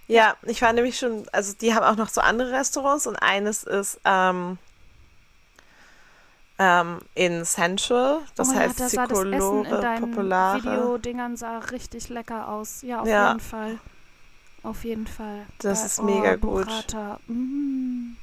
ja, 0.08 0.36
ich 0.44 0.62
war 0.62 0.72
nämlich 0.72 0.98
schon, 0.98 1.28
also 1.30 1.52
die 1.52 1.74
haben 1.74 1.84
auch 1.84 1.96
noch 1.96 2.08
so 2.08 2.22
andere 2.22 2.52
Restaurants 2.52 3.06
und 3.06 3.16
eines 3.16 3.64
ist 3.64 4.00
ähm, 4.06 4.58
ähm, 6.58 6.98
in 7.14 7.44
Central, 7.44 8.20
das 8.34 8.50
oh 8.50 8.54
heißt 8.54 8.78
ja, 8.78 8.84
das 8.86 8.94
Essen 8.94 9.32
in 9.32 9.40
Cicolore 9.40 9.80
deinen 9.80 10.10
Popolare. 10.10 10.62
Videodingern 10.62 11.36
sah 11.36 11.58
richtig 11.58 12.08
lecker 12.08 12.48
aus. 12.48 12.82
Ja, 12.82 13.00
auf 13.02 13.08
Ja. 13.08 13.28
jeden 13.28 13.40
Fall. 13.40 13.78
Auf 14.62 14.84
jeden 14.84 15.06
Fall. 15.06 15.46
Das 15.58 15.78
Geil. 15.80 15.86
ist 15.86 16.02
mega 16.02 16.34
oh, 16.34 16.38
gut. 16.38 16.66
Mm. 17.28 18.16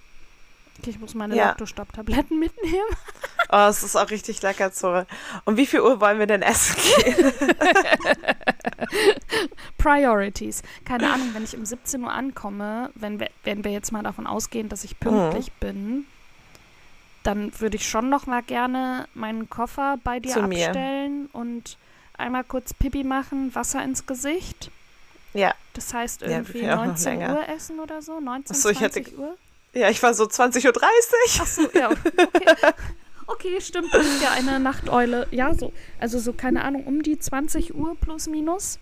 Okay, 0.79 0.89
ich 0.89 0.99
muss 0.99 1.13
meine 1.13 1.35
Ja. 1.35 1.49
Lactostopp-Tabletten 1.49 2.37
mitnehmen. 2.39 2.89
Oh, 3.49 3.67
es 3.69 3.83
ist 3.83 3.95
auch 3.95 4.09
richtig 4.09 4.41
lecker, 4.41 4.71
Zora. 4.73 5.05
Um 5.45 5.55
wie 5.55 5.65
viel 5.67 5.79
Uhr 5.81 6.01
wollen 6.01 6.19
wir 6.19 6.25
denn 6.27 6.41
essen 6.41 6.75
gehen? 7.05 7.31
Priorities. 9.77 10.61
Keine 10.85 11.11
Ahnung, 11.13 11.29
wenn 11.33 11.43
ich 11.43 11.55
um 11.55 11.65
17 11.65 12.03
Uhr 12.03 12.11
ankomme, 12.11 12.89
wenn 12.95 13.19
wir, 13.19 13.29
wenn 13.43 13.63
wir 13.63 13.71
jetzt 13.71 13.91
mal 13.91 14.03
davon 14.03 14.27
ausgehen, 14.27 14.69
dass 14.69 14.83
ich 14.83 14.99
pünktlich 14.99 15.47
Mhm. 15.47 15.59
bin, 15.59 16.05
dann 17.23 17.51
würde 17.59 17.77
ich 17.77 17.87
schon 17.87 18.09
noch 18.09 18.25
mal 18.27 18.41
gerne 18.43 19.07
meinen 19.13 19.49
Koffer 19.49 19.97
bei 20.03 20.19
dir 20.19 20.33
Zu 20.33 20.43
mir. 20.43 20.67
abstellen 20.67 21.29
und 21.33 21.77
einmal 22.17 22.43
kurz 22.43 22.73
Pipi 22.73 23.03
machen, 23.03 23.53
Wasser 23.55 23.83
ins 23.83 24.05
Gesicht. 24.05 24.69
Ja. 25.33 25.53
Das 25.73 25.93
heißt 25.93 26.21
Ja, 26.21 26.27
irgendwie 26.29 26.61
noch 26.65 26.85
19 26.85 27.19
länger. 27.19 27.33
Uhr 27.35 27.49
essen 27.49 27.79
oder 27.79 28.01
so, 28.01 28.19
19, 28.19 28.55
Ach 28.55 28.59
so, 28.61 28.69
ich 28.69 28.79
hatte- 28.81 29.01
20 29.01 29.17
Uhr. 29.17 29.35
Ja, 29.73 29.89
ich 29.89 30.03
war 30.03 30.13
so 30.13 30.25
20.30 30.25 30.67
Uhr. 30.67 30.81
Ach 31.41 31.47
so, 31.47 31.69
ja, 31.73 31.89
okay. 31.89 32.55
Okay, 33.25 33.61
stimmt, 33.61 33.91
du 33.93 33.99
bist 33.99 34.21
ja 34.21 34.31
eine 34.31 34.59
Nachteule. 34.59 35.27
Ja, 35.31 35.53
so, 35.53 35.71
also 35.97 36.19
so, 36.19 36.33
keine 36.33 36.61
Ahnung, 36.63 36.83
um 36.83 37.01
die 37.01 37.17
20 37.17 37.73
Uhr 37.73 37.95
plus 37.95 38.27
minus. 38.27 38.79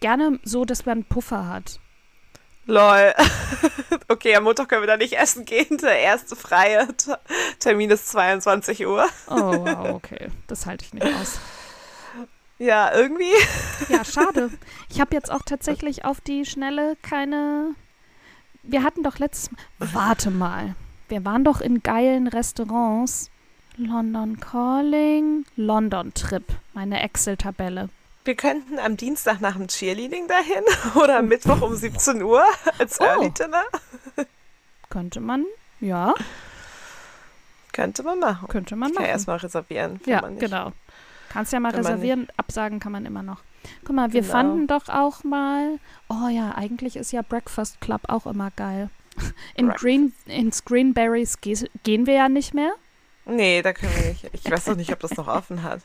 Gerne 0.00 0.40
so, 0.44 0.64
dass 0.64 0.86
man 0.86 0.92
einen 0.98 1.04
Puffer 1.04 1.46
hat. 1.46 1.78
Lol. 2.66 3.12
Okay, 4.08 4.34
am 4.36 4.44
Montag 4.44 4.68
können 4.68 4.82
wir 4.82 4.86
da 4.86 4.96
nicht 4.98 5.14
essen 5.14 5.44
gehen. 5.46 5.78
Der 5.78 5.98
erste 5.98 6.36
freie 6.36 6.86
T- 6.96 7.12
Termin 7.60 7.88
ist 7.90 8.08
22 8.10 8.86
Uhr. 8.86 9.06
Oh, 9.28 9.34
wow, 9.34 9.88
okay. 9.94 10.28
Das 10.48 10.66
halte 10.66 10.84
ich 10.84 10.92
nicht 10.92 11.06
aus. 11.06 11.38
Ja, 12.58 12.92
irgendwie. 12.94 13.32
Ja, 13.88 14.04
schade. 14.10 14.50
Ich 14.90 15.00
habe 15.00 15.14
jetzt 15.14 15.30
auch 15.30 15.40
tatsächlich 15.46 16.04
auf 16.04 16.20
die 16.20 16.44
Schnelle 16.44 16.96
keine. 17.00 17.74
Wir 18.62 18.82
hatten 18.82 19.02
doch 19.02 19.18
letztes 19.18 19.50
Mal. 19.50 19.58
Warte 19.78 20.30
mal. 20.30 20.74
Wir 21.08 21.24
waren 21.24 21.44
doch 21.44 21.60
in 21.62 21.82
geilen 21.82 22.26
Restaurants. 22.28 23.30
London 23.78 24.38
Calling, 24.40 25.46
London 25.56 26.12
Trip, 26.12 26.44
meine 26.74 27.00
Excel-Tabelle. 27.02 27.88
Wir 28.24 28.34
könnten 28.36 28.78
am 28.78 28.96
Dienstag 28.96 29.40
nach 29.40 29.56
dem 29.56 29.66
Cheerleading 29.68 30.28
dahin 30.28 30.62
oder 31.02 31.18
am 31.18 31.26
Mittwoch 31.28 31.60
um 31.60 31.74
17 31.74 32.22
Uhr 32.22 32.44
als 32.78 33.00
Oh. 33.00 33.04
Early 33.04 33.30
Dinner. 33.30 33.62
Könnte 34.90 35.20
man, 35.20 35.44
ja, 35.80 36.14
Könnte 37.72 38.02
man 38.02 38.18
machen. 38.18 38.48
könnte 38.48 38.76
man 38.76 38.90
Ich 38.90 38.94
kann 38.96 39.04
machen. 39.04 39.10
erstmal 39.12 39.36
reservieren. 39.38 40.00
wenn 40.04 40.12
Ja, 40.12 40.20
man 40.20 40.34
nicht- 40.34 40.40
genau. 40.40 40.72
Kannst 41.30 41.52
ja 41.54 41.60
mal 41.60 41.72
man 41.72 41.80
reservieren, 41.80 42.28
absagen 42.36 42.78
kann 42.78 42.92
man 42.92 43.06
immer 43.06 43.22
noch. 43.22 43.40
Guck 43.84 43.96
mal, 43.96 44.12
wir 44.12 44.20
Genau. 44.20 44.32
fanden 44.32 44.66
doch 44.66 44.88
auch 44.90 45.24
mal. 45.24 45.78
Oh 46.10 46.28
ja, 46.28 46.54
eigentlich 46.54 46.96
ist 46.96 47.10
ja 47.12 47.22
Breakfast 47.22 47.80
Club 47.80 48.02
auch 48.08 48.26
immer 48.26 48.50
geil. 48.50 48.90
In 49.54 49.66
Breakfast. 49.66 49.82
Green, 49.82 50.12
ins 50.26 50.64
Greenberries 50.66 51.38
gehen 51.40 52.06
wir 52.06 52.14
ja 52.14 52.28
nicht 52.28 52.52
mehr. 52.52 52.72
Nee, 53.24 53.62
da 53.62 53.72
können 53.72 53.94
wir 53.96 54.08
nicht. 54.10 54.28
Ich 54.32 54.50
weiß 54.50 54.66
doch 54.66 54.76
nicht, 54.76 54.92
ob 54.92 55.00
das 55.00 55.12
noch 55.16 55.28
offen 55.28 55.62
hat. 55.62 55.80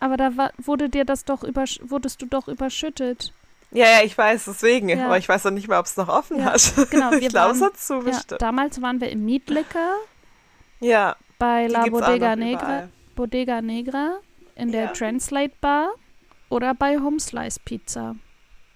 Aber 0.00 0.16
da 0.16 0.36
war, 0.36 0.52
wurde 0.58 0.88
dir 0.88 1.04
das 1.04 1.24
doch 1.24 1.42
übersch 1.42 1.80
wurdest 1.82 2.22
du 2.22 2.26
doch 2.26 2.48
überschüttet. 2.48 3.32
Ja, 3.70 3.84
ja, 3.86 4.02
ich 4.04 4.16
weiß, 4.16 4.46
deswegen. 4.46 4.88
Ja. 4.88 5.06
Aber 5.06 5.18
ich 5.18 5.28
weiß 5.28 5.42
doch 5.42 5.50
nicht 5.50 5.68
mehr, 5.68 5.78
ob 5.78 5.86
es 5.86 5.96
noch 5.96 6.08
offen 6.08 6.38
Ja, 6.38 6.52
hat. 6.52 6.72
genau, 6.90 7.10
wir 7.10 7.18
ich 7.20 7.28
glaube, 7.28 7.54
es 7.54 7.60
hat 7.62 7.76
zu 7.76 8.00
Ja, 8.06 8.20
damals 8.38 8.80
waren 8.80 9.00
wir 9.00 9.10
im 9.10 9.24
Meat 9.24 9.50
Liquor 9.50 9.94
Ja, 10.80 11.16
bei 11.38 11.66
La 11.66 11.84
Bodega 11.86 12.34
noch 12.36 12.44
Negra, 12.44 12.62
überall. 12.62 12.88
Bodega 13.14 13.60
Negra 13.60 14.18
in 14.54 14.72
der. 14.72 14.92
Translate 14.92 15.52
Bar 15.60 15.90
oder 16.48 16.74
bei 16.74 16.98
Home 16.98 17.20
Slice 17.20 17.60
Pizza. 17.64 18.14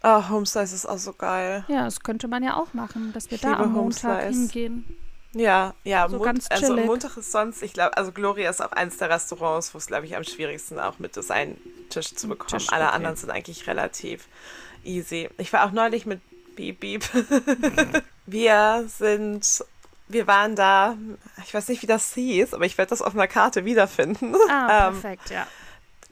Oh, 0.04 0.28
Homeslice 0.28 0.72
ist 0.74 0.84
auch 0.86 0.98
so 0.98 1.12
geil. 1.12 1.64
Ja, 1.68 1.84
das 1.84 2.00
könnte 2.00 2.26
man 2.26 2.42
ja 2.42 2.56
auch 2.56 2.74
machen, 2.74 3.12
dass 3.12 3.30
wir 3.30 3.36
Ich 3.36 3.40
da 3.42 3.52
am 3.54 3.66
Home 3.72 3.82
Montag 3.84 4.20
Slice. 4.22 4.38
hingehen. 4.38 4.96
Ja, 5.34 5.74
ja, 5.84 6.08
So 6.08 6.16
Mon 6.18 6.24
ganz 6.26 6.46
also. 6.50 6.76
Montag 6.76 7.16
ist 7.16 7.32
sonst, 7.32 7.62
ich 7.62 7.72
glaube, 7.72 7.96
also 7.96 8.12
Gloria 8.12 8.50
ist 8.50 8.60
auch 8.60 8.72
eins 8.72 8.98
der 8.98 9.08
Restaurants, 9.10 9.72
wo 9.74 9.78
es, 9.78 9.86
glaube 9.86 10.04
ich, 10.06 10.14
am 10.14 10.24
schwierigsten 10.24 10.78
auch 10.78 10.98
mit 10.98 11.16
ist, 11.16 11.30
einen 11.30 11.56
Tisch 11.88 12.14
zu 12.14 12.28
bekommen. 12.28 12.58
Tisch, 12.58 12.68
Alle 12.70 12.86
okay. 12.86 12.94
anderen 12.96 13.16
sind 13.16 13.30
eigentlich 13.30 13.66
relativ 13.66 14.26
easy. 14.84 15.30
Ich 15.38 15.52
war 15.52 15.64
auch 15.66 15.72
neulich 15.72 16.04
mit 16.06 16.20
Beep 16.54 16.80
Beep. 16.80 17.04
wir 18.26 18.84
sind, 18.88 19.64
wir 20.08 20.26
waren 20.26 20.54
da, 20.54 20.96
ich 21.44 21.54
weiß 21.54 21.68
nicht, 21.68 21.82
wie 21.82 21.86
das 21.86 22.12
hieß, 22.14 22.52
aber 22.54 22.64
ich 22.66 22.76
werde 22.76 22.90
das 22.90 23.00
auf 23.02 23.14
einer 23.14 23.28
Karte 23.28 23.64
wiederfinden. 23.64 24.34
Ah, 24.50 24.88
Ähm, 24.88 25.00
perfekt, 25.00 25.30
ja. 25.30 25.46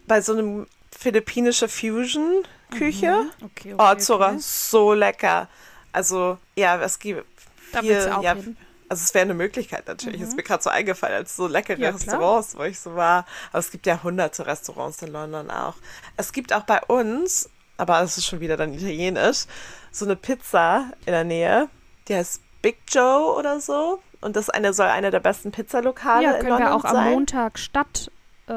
bei 0.07 0.23
so 0.23 0.33
einem 0.33 0.67
philippinische 0.99 1.69
Fusion-Küche. 1.69 3.11
Mhm. 3.11 3.31
Okay, 3.45 3.75
okay, 3.75 3.77
Oh, 3.79 3.95
Zora, 3.97 4.29
okay. 4.31 4.39
so 4.41 4.93
lecker. 4.95 5.49
Also, 5.93 6.39
ja, 6.57 6.81
es 6.81 6.99
gibt 6.99 7.25
Da 7.73 7.81
viel, 7.81 7.91
willst 7.91 8.07
du 8.09 8.17
auch 8.17 8.23
ja, 8.23 8.35
hin. 8.35 8.57
Also 8.91 9.03
es 9.05 9.15
wäre 9.15 9.23
eine 9.23 9.35
Möglichkeit 9.35 9.87
natürlich. 9.87 10.21
Ist 10.21 10.37
mir 10.37 10.43
gerade 10.43 10.63
so 10.63 10.69
eingefallen, 10.69 11.15
als 11.15 11.37
so 11.37 11.47
leckere 11.47 11.77
Mhm. 11.77 11.83
Ja, 11.83 11.93
klar. 11.93 12.01
Restaurants, 12.01 12.59
wo 12.59 12.63
ich 12.65 12.81
so 12.81 12.97
war. 12.97 13.25
Aber 13.51 13.61
es 13.61 13.71
gibt 13.71 13.87
ja 13.87 14.03
hunderte 14.03 14.47
Restaurants 14.47 15.01
in 15.01 15.13
London 15.13 15.49
auch. 15.51 15.75
Es 16.17 16.33
gibt 16.33 16.53
auch 16.53 16.65
bei 16.65 16.83
uns, 16.83 17.49
aber 17.77 18.03
es 18.03 18.19
ist 18.19 18.27
schon 18.27 18.41
wieder 18.41 18.57
dann 18.57 18.75
italienisch, 18.75 19.47
so 19.93 20.05
eine 20.05 20.17
Pizza 20.17 20.91
in 21.07 21.13
der 21.13 21.25
Nähe. 21.25 21.69
Die 22.09 22.15
heißt 22.17 22.43
Big 22.63 22.79
Joe 22.89 23.33
oder 23.39 23.61
so. 23.61 24.03
Und 24.21 24.35
das 24.37 24.51
eine 24.51 24.75
soll 24.75 24.89
eine 24.89 25.11
der 25.11 25.21
besten 25.21 25.53
Pizzalokale 25.53 26.25
Ja, 26.25 26.31
in 26.33 26.39
können 26.41 26.51
London 26.51 26.69
wir 26.69 26.75
auch 26.75 26.85
am 26.85 26.95
sein. 26.95 27.11
Montag 27.13 27.59
statt 27.59 28.11
äh, 28.49 28.53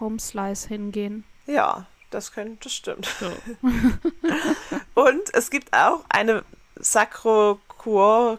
Home 0.00 0.18
Slice 0.20 0.68
hingehen. 0.68 1.24
Ja, 1.46 1.86
das 2.10 2.32
könnte, 2.32 2.56
das 2.62 2.72
stimmt. 2.72 3.08
Und 4.94 5.22
es 5.34 5.50
gibt 5.50 5.72
auch 5.76 6.04
eine 6.08 6.44
Sacro 6.76 7.60
Cuore. 7.82 8.38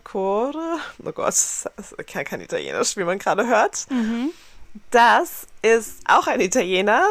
Oh 1.03 1.11
Gott, 1.11 1.29
ist 1.29 1.67
kein, 2.07 2.41
Italienisch, 2.41 2.97
wie 2.97 3.03
man 3.03 3.19
gerade 3.19 3.47
hört. 3.47 3.85
Mhm. 3.89 4.31
Das 4.91 5.47
ist 5.61 5.99
auch 6.07 6.27
ein 6.27 6.41
Italiener. 6.41 7.03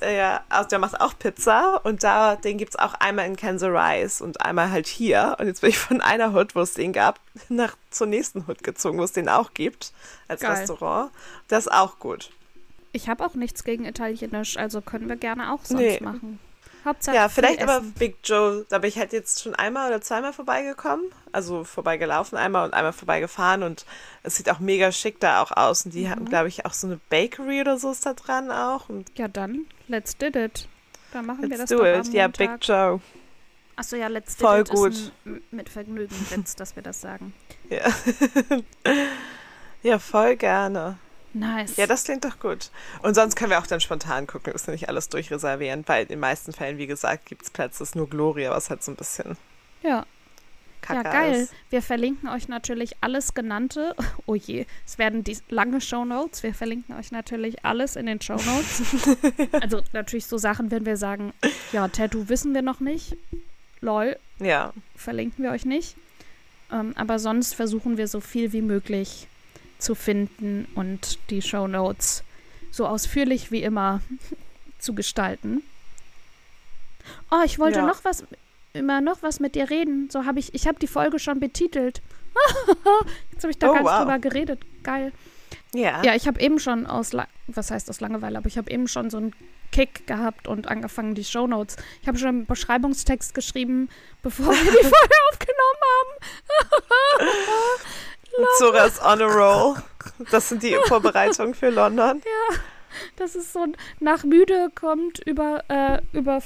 Der, 0.00 0.42
also 0.50 0.68
der 0.68 0.78
macht 0.78 1.00
auch 1.00 1.18
Pizza 1.18 1.80
und 1.84 2.02
da, 2.02 2.36
den 2.36 2.58
gibt 2.58 2.74
es 2.74 2.78
auch 2.78 2.92
einmal 2.94 3.24
in 3.24 3.34
Kansas 3.36 3.70
Rise 3.70 4.22
und 4.22 4.42
einmal 4.42 4.70
halt 4.70 4.86
hier. 4.86 5.36
Und 5.40 5.46
jetzt 5.46 5.62
bin 5.62 5.70
ich 5.70 5.78
von 5.78 6.02
einer 6.02 6.34
Hut, 6.34 6.54
wo 6.54 6.60
es 6.60 6.74
den 6.74 6.92
gab, 6.92 7.18
nach 7.48 7.76
zur 7.90 8.06
nächsten 8.06 8.46
Hut 8.46 8.62
gezogen, 8.62 8.98
wo 8.98 9.04
es 9.04 9.12
den 9.12 9.30
auch 9.30 9.54
gibt 9.54 9.92
als 10.28 10.42
Geil. 10.42 10.50
Restaurant. 10.50 11.10
Das 11.48 11.66
ist 11.66 11.72
auch 11.72 11.98
gut. 11.98 12.30
Ich 12.92 13.08
habe 13.08 13.24
auch 13.24 13.34
nichts 13.34 13.64
gegen 13.64 13.86
Italienisch, 13.86 14.58
also 14.58 14.82
können 14.82 15.08
wir 15.08 15.16
gerne 15.16 15.52
auch 15.52 15.60
sonst 15.64 15.80
Nee. 15.80 16.00
machen. 16.00 16.38
Hauptsache 16.86 17.16
Ja, 17.16 17.28
viel 17.28 17.44
vielleicht 17.44 17.62
aber. 17.62 17.82
Big 17.98 18.16
Joe, 18.24 18.64
da 18.68 18.78
bin 18.78 18.88
ich 18.88 18.98
halt 18.98 19.12
jetzt 19.12 19.42
schon 19.42 19.54
einmal 19.54 19.88
oder 19.88 20.00
zweimal 20.00 20.32
vorbeigekommen. 20.32 21.04
Also 21.32 21.64
vorbeigelaufen 21.64 22.38
einmal 22.38 22.64
und 22.64 22.74
einmal 22.74 22.92
vorbeigefahren 22.92 23.62
und 23.62 23.84
es 24.22 24.36
sieht 24.36 24.50
auch 24.50 24.60
mega 24.60 24.90
schick 24.92 25.20
da 25.20 25.42
auch 25.42 25.52
aus. 25.52 25.84
Und 25.84 25.94
die 25.94 26.04
Mhm. 26.04 26.10
haben, 26.10 26.24
glaube 26.26 26.48
ich, 26.48 26.64
auch 26.64 26.72
so 26.72 26.86
eine 26.86 26.98
Bakery 27.10 27.60
oder 27.60 27.78
so 27.78 27.90
ist 27.90 28.06
da 28.06 28.14
dran 28.14 28.50
auch. 28.50 28.88
Und 28.88 29.10
Ja, 29.18 29.28
dann, 29.28 29.66
let's 29.88 30.16
did 30.16 30.36
it. 30.36 30.68
Dann 31.12 31.26
machen 31.26 31.42
wir 31.42 31.48
let's 31.50 31.60
das 31.60 31.70
do 31.70 31.78
doch 31.78 31.84
it. 32.06 32.12
Ja, 32.14 32.24
Montag. 32.24 32.60
Big 32.60 32.68
Joe. 32.68 33.00
Achso, 33.76 33.96
ja, 33.96 34.06
let's 34.08 34.36
did 34.36 34.46
Voll 34.46 34.60
it 34.60 34.70
gut. 34.70 34.92
ist 34.92 35.12
ein, 35.26 35.42
mit 35.50 35.68
Vergnügen 35.68 36.14
Witz, 36.30 36.56
dass 36.56 36.74
wir 36.76 36.82
das 36.82 37.00
sagen. 37.00 37.34
Ja. 37.68 37.82
ja, 39.82 39.98
voll 39.98 40.36
gerne. 40.36 40.98
Nice. 41.36 41.76
Ja, 41.76 41.86
das 41.86 42.04
klingt 42.04 42.24
doch 42.24 42.38
gut. 42.38 42.70
Und 43.02 43.14
sonst 43.14 43.36
können 43.36 43.50
wir 43.50 43.58
auch 43.58 43.66
dann 43.66 43.80
spontan 43.80 44.26
gucken, 44.26 44.46
wir 44.46 44.52
müssen 44.54 44.70
nicht 44.70 44.88
alles 44.88 45.10
durchreservieren, 45.10 45.84
weil 45.86 46.02
in 46.02 46.08
den 46.08 46.20
meisten 46.20 46.52
Fällen, 46.54 46.78
wie 46.78 46.86
gesagt, 46.86 47.26
gibt 47.26 47.42
es 47.42 47.50
Plätze, 47.50 47.82
ist 47.82 47.94
nur 47.94 48.08
Gloria, 48.08 48.50
was 48.50 48.70
halt 48.70 48.82
so 48.82 48.90
ein 48.90 48.96
bisschen 48.96 49.36
ja. 49.82 50.06
kacke 50.80 51.04
ja, 51.04 51.12
geil. 51.12 51.34
ist. 51.42 51.52
Wir 51.68 51.82
verlinken 51.82 52.30
euch 52.30 52.48
natürlich 52.48 52.92
alles 53.02 53.34
genannte. 53.34 53.94
Oh 54.28 54.34
je, 54.34 54.66
es 54.86 54.98
werden 54.98 55.24
die 55.24 55.36
lange 55.50 55.80
Shownotes. 55.80 56.42
Wir 56.42 56.54
verlinken 56.54 56.96
euch 56.96 57.12
natürlich 57.12 57.64
alles 57.64 57.96
in 57.96 58.06
den 58.06 58.20
Shownotes. 58.20 58.82
also 59.60 59.82
natürlich 59.92 60.26
so 60.26 60.38
Sachen, 60.38 60.70
wenn 60.70 60.86
wir 60.86 60.96
sagen, 60.96 61.34
ja, 61.70 61.86
Tattoo 61.88 62.30
wissen 62.30 62.54
wir 62.54 62.62
noch 62.62 62.80
nicht. 62.80 63.16
Lol, 63.80 64.16
Ja, 64.38 64.72
verlinken 64.96 65.44
wir 65.44 65.50
euch 65.50 65.66
nicht. 65.66 65.96
Ähm, 66.72 66.94
aber 66.96 67.18
sonst 67.18 67.54
versuchen 67.54 67.98
wir 67.98 68.08
so 68.08 68.20
viel 68.20 68.52
wie 68.52 68.62
möglich 68.62 69.28
zu 69.86 69.94
finden 69.94 70.66
und 70.74 71.18
die 71.30 71.40
Shownotes 71.42 72.22
so 72.72 72.86
ausführlich 72.86 73.50
wie 73.52 73.62
immer 73.62 74.00
zu 74.78 74.94
gestalten. 74.94 75.62
Oh, 77.30 77.42
ich 77.44 77.58
wollte 77.60 77.78
Ja. 77.78 77.86
noch 77.86 78.04
was. 78.04 78.24
immer 78.72 79.00
noch 79.00 79.22
was 79.22 79.38
mit 79.40 79.54
dir 79.54 79.70
reden. 79.70 80.10
So 80.10 80.24
habe 80.26 80.38
ich, 80.40 80.52
ich 80.54 80.66
habe 80.66 80.78
die 80.80 80.88
Folge 80.88 81.18
schon 81.18 81.38
betitelt. 81.40 82.02
Jetzt 83.32 83.42
habe 83.44 83.50
ich 83.52 83.58
da 83.58 83.70
Oh, 83.70 83.74
ganz 83.74 83.86
wow. 83.86 83.98
drüber 84.00 84.18
geredet. 84.18 84.60
Geil. 84.82 85.12
Ja. 85.72 86.02
Ja, 86.02 86.14
ich 86.14 86.26
habe 86.26 86.40
eben 86.40 86.58
schon 86.58 86.86
aus, 86.86 87.12
La 87.12 87.26
was 87.46 87.70
heißt 87.70 87.88
aus 87.88 88.00
Langeweile, 88.00 88.36
aber 88.38 88.48
ich 88.48 88.58
habe 88.58 88.70
eben 88.70 88.88
schon 88.88 89.08
so 89.08 89.18
einen 89.18 89.32
Kick 89.72 90.06
gehabt 90.06 90.48
und 90.48 90.68
angefangen, 90.68 91.14
die 91.14 91.24
Shownotes. 91.24 91.76
Ich 92.02 92.08
habe 92.08 92.18
schon 92.18 92.28
einen 92.28 92.46
Beschreibungstext 92.46 93.34
geschrieben, 93.34 93.88
bevor 94.22 94.52
wir 94.52 94.60
die 94.72 94.88
Folge 94.88 95.16
aufgenommen 95.30 95.82
haben. 95.94 97.30
Zoras 98.58 99.00
on 99.02 99.20
a 99.22 99.26
roll. 99.26 99.76
Das 100.30 100.48
sind 100.48 100.62
die 100.62 100.76
Vorbereitungen 100.86 101.54
für 101.54 101.70
London. 101.70 102.22
Das 103.16 103.34
ist 103.36 103.52
so 103.52 103.60
ein 103.62 103.76
nach 104.00 104.24
müde 104.24 104.70
kommt 104.74 105.18
über, 105.26 105.62
äh, 105.68 106.00
über, 106.12 106.40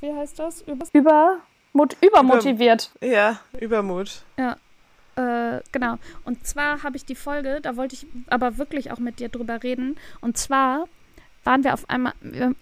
wie 0.00 0.12
heißt 0.12 0.38
das? 0.38 0.62
Über, 0.62 0.86
über, 0.92 1.38
mot, 1.72 1.96
übermotiviert. 2.00 2.90
Ja, 3.00 3.38
Übermut. 3.60 4.22
Äh, 4.36 5.60
genau. 5.70 5.96
Und 6.24 6.44
zwar 6.44 6.82
habe 6.82 6.96
ich 6.96 7.04
die 7.04 7.14
Folge, 7.14 7.60
da 7.62 7.76
wollte 7.76 7.94
ich 7.94 8.06
aber 8.28 8.58
wirklich 8.58 8.90
auch 8.90 8.98
mit 8.98 9.20
dir 9.20 9.28
drüber 9.28 9.62
reden. 9.62 9.96
Und 10.20 10.36
zwar 10.36 10.86
waren 11.44 11.62
wir 11.62 11.74
auf 11.74 11.88
einmal, 11.88 12.14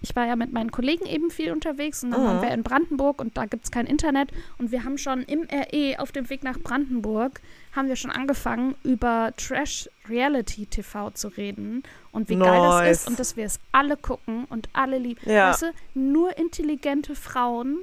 ich 0.02 0.14
war 0.16 0.26
ja 0.26 0.36
mit 0.36 0.52
meinen 0.52 0.70
Kollegen 0.70 1.06
eben 1.06 1.30
viel 1.30 1.52
unterwegs 1.52 2.02
und 2.04 2.10
dann 2.10 2.20
Mhm. 2.22 2.26
waren 2.26 2.42
wir 2.42 2.50
in 2.50 2.62
Brandenburg 2.62 3.20
und 3.22 3.36
da 3.38 3.46
gibt 3.46 3.64
es 3.64 3.70
kein 3.70 3.86
Internet. 3.86 4.30
Und 4.58 4.70
wir 4.70 4.84
haben 4.84 4.98
schon 4.98 5.22
im 5.22 5.46
RE 5.50 5.98
auf 5.98 6.12
dem 6.12 6.28
Weg 6.28 6.42
nach 6.42 6.58
Brandenburg, 6.58 7.40
haben 7.72 7.88
wir 7.88 7.96
schon 7.96 8.10
angefangen, 8.10 8.74
über 8.82 9.32
Trash-Reality-TV 9.36 11.10
zu 11.10 11.28
reden 11.28 11.82
und 12.12 12.28
wie 12.28 12.36
geil 12.36 12.60
das 12.60 12.80
Nice. 12.80 13.00
ist 13.00 13.08
und 13.08 13.18
dass 13.18 13.36
wir 13.36 13.46
es 13.46 13.58
alle 13.72 13.96
gucken 13.96 14.44
und 14.44 14.68
alle 14.72 14.98
lieben. 14.98 15.20
Ja. 15.24 15.50
Weißt 15.50 15.62
du, 15.62 15.72
nur 15.94 16.36
intelligente 16.36 17.14
Frauen 17.14 17.78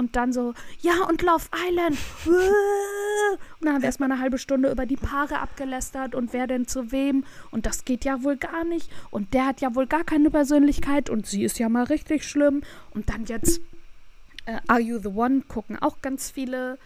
und 0.00 0.16
dann 0.16 0.32
so, 0.32 0.54
ja, 0.80 1.04
und 1.08 1.22
Love 1.22 1.46
Island. 1.68 1.98
Und 3.60 3.66
dann 3.66 3.74
haben 3.74 3.82
wir 3.82 3.86
erstmal 3.86 4.10
eine 4.10 4.20
halbe 4.20 4.38
Stunde 4.38 4.70
über 4.70 4.86
die 4.86 4.96
Paare 4.96 5.38
abgelästert 5.38 6.14
und 6.14 6.32
wer 6.32 6.46
denn 6.46 6.66
zu 6.66 6.90
wem. 6.90 7.24
Und 7.50 7.66
das 7.66 7.84
geht 7.84 8.04
ja 8.04 8.24
wohl 8.24 8.36
gar 8.36 8.64
nicht. 8.64 8.90
Und 9.10 9.34
der 9.34 9.46
hat 9.46 9.60
ja 9.60 9.74
wohl 9.74 9.86
gar 9.86 10.02
keine 10.02 10.30
Persönlichkeit 10.30 11.10
und 11.10 11.26
sie 11.26 11.44
ist 11.44 11.58
ja 11.58 11.68
mal 11.68 11.84
richtig 11.84 12.24
schlimm. 12.24 12.62
Und 12.92 13.10
dann 13.10 13.26
jetzt 13.26 13.60
äh, 14.46 14.58
Are 14.66 14.80
You 14.80 14.98
the 14.98 15.08
One 15.08 15.42
gucken 15.46 15.78
auch 15.80 16.00
ganz 16.02 16.30
viele. 16.30 16.78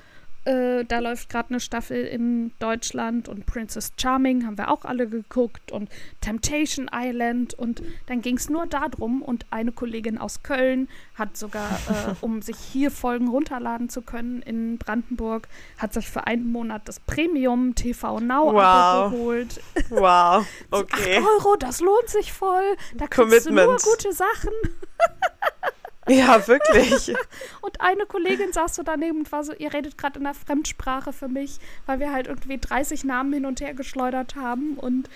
Äh, 0.44 0.84
da 0.84 0.98
läuft 0.98 1.30
gerade 1.30 1.48
eine 1.50 1.60
Staffel 1.60 2.04
in 2.04 2.52
Deutschland 2.58 3.28
und 3.28 3.46
Princess 3.46 3.92
Charming 3.98 4.44
haben 4.44 4.58
wir 4.58 4.70
auch 4.70 4.84
alle 4.84 5.06
geguckt 5.08 5.72
und 5.72 5.88
Temptation 6.20 6.90
Island 6.94 7.54
und 7.54 7.82
dann 8.06 8.20
ging 8.20 8.36
es 8.36 8.50
nur 8.50 8.66
darum 8.66 9.22
und 9.22 9.46
eine 9.50 9.72
Kollegin 9.72 10.18
aus 10.18 10.42
Köln 10.42 10.88
hat 11.14 11.36
sogar, 11.38 11.70
äh, 11.88 12.14
um 12.20 12.42
sich 12.42 12.56
hier 12.58 12.90
Folgen 12.90 13.28
runterladen 13.28 13.88
zu 13.88 14.02
können 14.02 14.42
in 14.42 14.76
Brandenburg, 14.78 15.48
hat 15.78 15.94
sich 15.94 16.10
für 16.10 16.26
einen 16.26 16.52
Monat 16.52 16.82
das 16.88 17.00
Premium 17.00 17.74
TV 17.74 18.20
Now 18.20 18.52
Wow. 18.52 19.10
geholt. 19.12 19.60
Wow. 19.90 20.44
8 20.44 20.46
Okay. 20.70 21.18
Euro, 21.18 21.56
das 21.56 21.80
lohnt 21.80 22.08
sich 22.08 22.32
voll. 22.32 22.62
Da 22.94 23.06
kriegst 23.06 23.46
du 23.46 23.50
nur 23.52 23.64
Commitment. 23.64 23.82
gute 23.82 24.12
Sachen. 24.12 24.50
Ja, 26.08 26.46
wirklich. 26.46 27.14
Und 27.60 27.80
eine 27.80 28.06
Kollegin 28.06 28.52
saß 28.52 28.74
so 28.74 28.82
daneben 28.82 29.20
und 29.20 29.32
war 29.32 29.42
so, 29.42 29.54
ihr 29.54 29.72
redet 29.72 29.96
gerade 29.96 30.18
in 30.18 30.26
einer 30.26 30.34
Fremdsprache 30.34 31.12
für 31.12 31.28
mich, 31.28 31.58
weil 31.86 31.98
wir 31.98 32.12
halt 32.12 32.26
irgendwie 32.26 32.58
30 32.58 33.04
Namen 33.04 33.32
hin 33.32 33.46
und 33.46 33.60
her 33.60 33.74
geschleudert 33.74 34.36
haben 34.36 34.74
und 34.76 35.08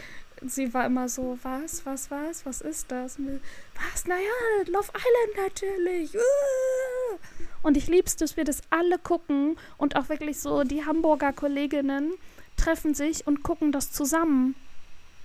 sie 0.47 0.73
war 0.75 0.87
immer 0.87 1.09
so, 1.09 1.39
was, 1.43 1.85
was, 1.85 2.11
was, 2.11 2.47
was 2.47 2.61
ist 2.61 2.91
das? 2.91 3.19
Wir, 3.19 3.41
was, 3.75 4.07
naja, 4.07 4.23
Love 4.67 4.91
Island 4.95 5.51
natürlich. 5.51 6.15
Uh. 6.15 7.19
Und 7.63 7.77
ich 7.77 7.89
lieb's, 7.89 8.17
dass 8.17 8.37
wir 8.37 8.45
das 8.45 8.63
alle 8.71 8.99
gucken 8.99 9.57
und 9.77 9.97
auch 9.97 10.09
wirklich 10.09 10.41
so, 10.41 10.65
die 10.65 10.85
Hamburger 10.85 11.33
Kolleginnen 11.33 12.13
treffen 12.57 12.95
sich 12.95 13.27
und 13.27 13.43
gucken 13.43 13.73
das 13.73 13.93
zusammen. 13.93 14.55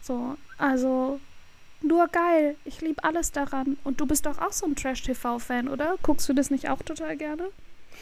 So, 0.01 0.35
also 0.57 1.19
nur 1.83 2.07
geil. 2.07 2.55
Ich 2.65 2.81
liebe 2.81 3.03
alles 3.03 3.31
daran. 3.31 3.77
Und 3.83 3.99
du 4.01 4.05
bist 4.05 4.25
doch 4.25 4.39
auch 4.39 4.51
so 4.51 4.65
ein 4.65 4.75
Trash-TV-Fan, 4.75 5.67
oder? 5.67 5.95
Guckst 6.03 6.27
du 6.29 6.33
das 6.33 6.49
nicht 6.49 6.69
auch 6.69 6.81
total 6.81 7.15
gerne? 7.17 7.49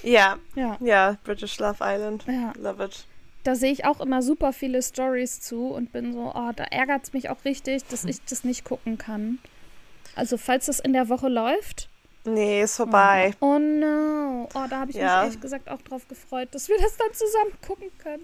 Ja, 0.04 0.38
Ja. 0.56 0.78
ja, 0.80 1.18
British 1.24 1.60
Love 1.60 1.78
Island. 1.82 2.26
Ja. 2.28 2.54
Love 2.58 2.86
it. 2.86 3.06
Da 3.44 3.56
sehe 3.56 3.72
ich 3.72 3.86
auch 3.86 4.00
immer 4.00 4.22
super 4.22 4.54
viele 4.54 4.82
Stories 4.84 5.42
zu 5.42 5.68
und 5.68 5.92
bin 5.92 6.14
so, 6.14 6.32
oh, 6.34 6.52
da 6.56 6.64
ärgert 6.66 7.04
es 7.04 7.14
mich 7.14 7.30
auch 7.30 7.44
richtig, 7.44 7.84
dass 7.88 8.06
ich 8.06 8.24
das 8.26 8.44
nicht 8.44 8.64
gucken 8.64 8.98
kann. 8.98 9.40
Also, 10.16 10.38
falls 10.38 10.68
das 10.68 10.80
in 10.80 10.94
der 10.94 11.10
Woche 11.10 11.28
läuft. 11.28 11.90
Nee, 12.24 12.62
ist 12.62 12.76
vorbei. 12.78 13.34
Oh 13.40 13.58
no. 13.58 14.48
Oh, 14.54 14.66
da 14.70 14.82
habe 14.82 14.92
ich 14.92 14.98
Ja. 14.98 15.04
mich 15.04 15.24
ehrlich 15.26 15.42
gesagt 15.42 15.70
auch 15.70 15.82
drauf 15.82 16.08
gefreut, 16.08 16.50
dass 16.52 16.70
wir 16.70 16.78
das 16.78 16.96
dann 16.98 17.12
zusammen 17.14 17.52
gucken 17.66 17.88
können. 17.98 18.24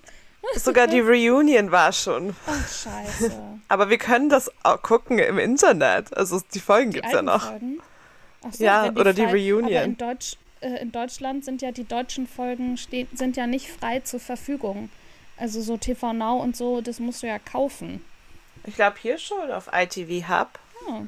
Sogar 0.55 0.87
die 0.87 0.99
Reunion 1.01 1.71
war 1.71 1.91
schon. 1.91 2.35
Ach, 2.47 2.67
scheiße. 2.67 3.31
Aber 3.67 3.89
wir 3.89 3.97
können 3.97 4.29
das 4.29 4.49
auch 4.63 4.81
gucken 4.81 5.19
im 5.19 5.37
Internet. 5.37 6.15
Also 6.15 6.41
die 6.53 6.59
Folgen 6.59 6.91
Die 6.91 6.95
gibt's 7.01 7.11
ja 7.13 7.21
noch. 7.21 7.49
Folgen? 7.49 7.79
So, 8.51 8.63
Ja, 8.63 8.85
wenn 8.85 8.97
oder 8.97 9.13
die 9.13 9.23
frei- 9.23 9.31
Reunion. 9.31 9.65
Aber 9.65 9.83
in, 9.83 9.97
Deutsch, 9.97 10.37
äh, 10.61 10.81
in 10.81 10.91
Deutschland 10.91 11.43
sind 11.45 11.61
ja 11.61 11.71
die 11.71 11.83
deutschen 11.83 12.27
Folgen 12.27 12.77
sind 13.13 13.35
ja 13.37 13.45
nicht 13.47 13.69
frei 13.69 13.99
zur 13.99 14.19
Verfügung. 14.19 14.89
Also 15.35 15.61
so 15.61 15.77
TV 15.77 16.13
Now 16.13 16.37
und 16.41 16.55
so, 16.55 16.81
das 16.81 16.99
musst 16.99 17.23
du 17.23 17.27
ja 17.27 17.39
kaufen. 17.39 18.03
Ich 18.65 18.75
glaube 18.75 18.97
hier 19.01 19.17
schon 19.17 19.51
auf 19.51 19.69
ITV 19.73 20.27
Hub. 20.29 20.59
Oh. 20.87 21.01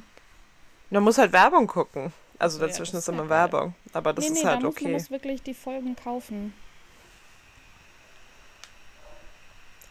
Man 0.91 1.03
muss 1.03 1.17
halt 1.17 1.31
Werbung 1.33 1.67
gucken. 1.67 2.11
Also 2.37 2.59
Ja, 2.59 2.67
dazwischen 2.67 2.93
das 2.93 3.03
ist 3.03 3.07
ist 3.09 3.13
immer 3.13 3.23
ja. 3.23 3.29
Werbung. 3.29 3.73
Aber 3.93 4.13
das 4.13 4.25
nee, 4.25 4.31
ist 4.35 4.43
nee, 4.43 4.49
halt 4.49 4.61
da 4.61 4.65
muss 4.67 4.75
man 4.75 4.85
okay. 4.85 4.93
das 4.93 5.11
wirklich 5.11 5.41
die 5.43 5.53
Folgen 5.53 5.95
kaufen. 5.95 6.53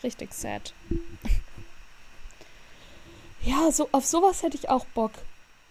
Richtig 0.03 0.33
sad. 0.33 0.73
Ja, 3.43 3.71
so 3.71 3.89
auf 3.93 4.05
sowas 4.05 4.43
hätte 4.43 4.57
ich 4.57 4.69
auch 4.69 4.85
Bock. 4.87 5.13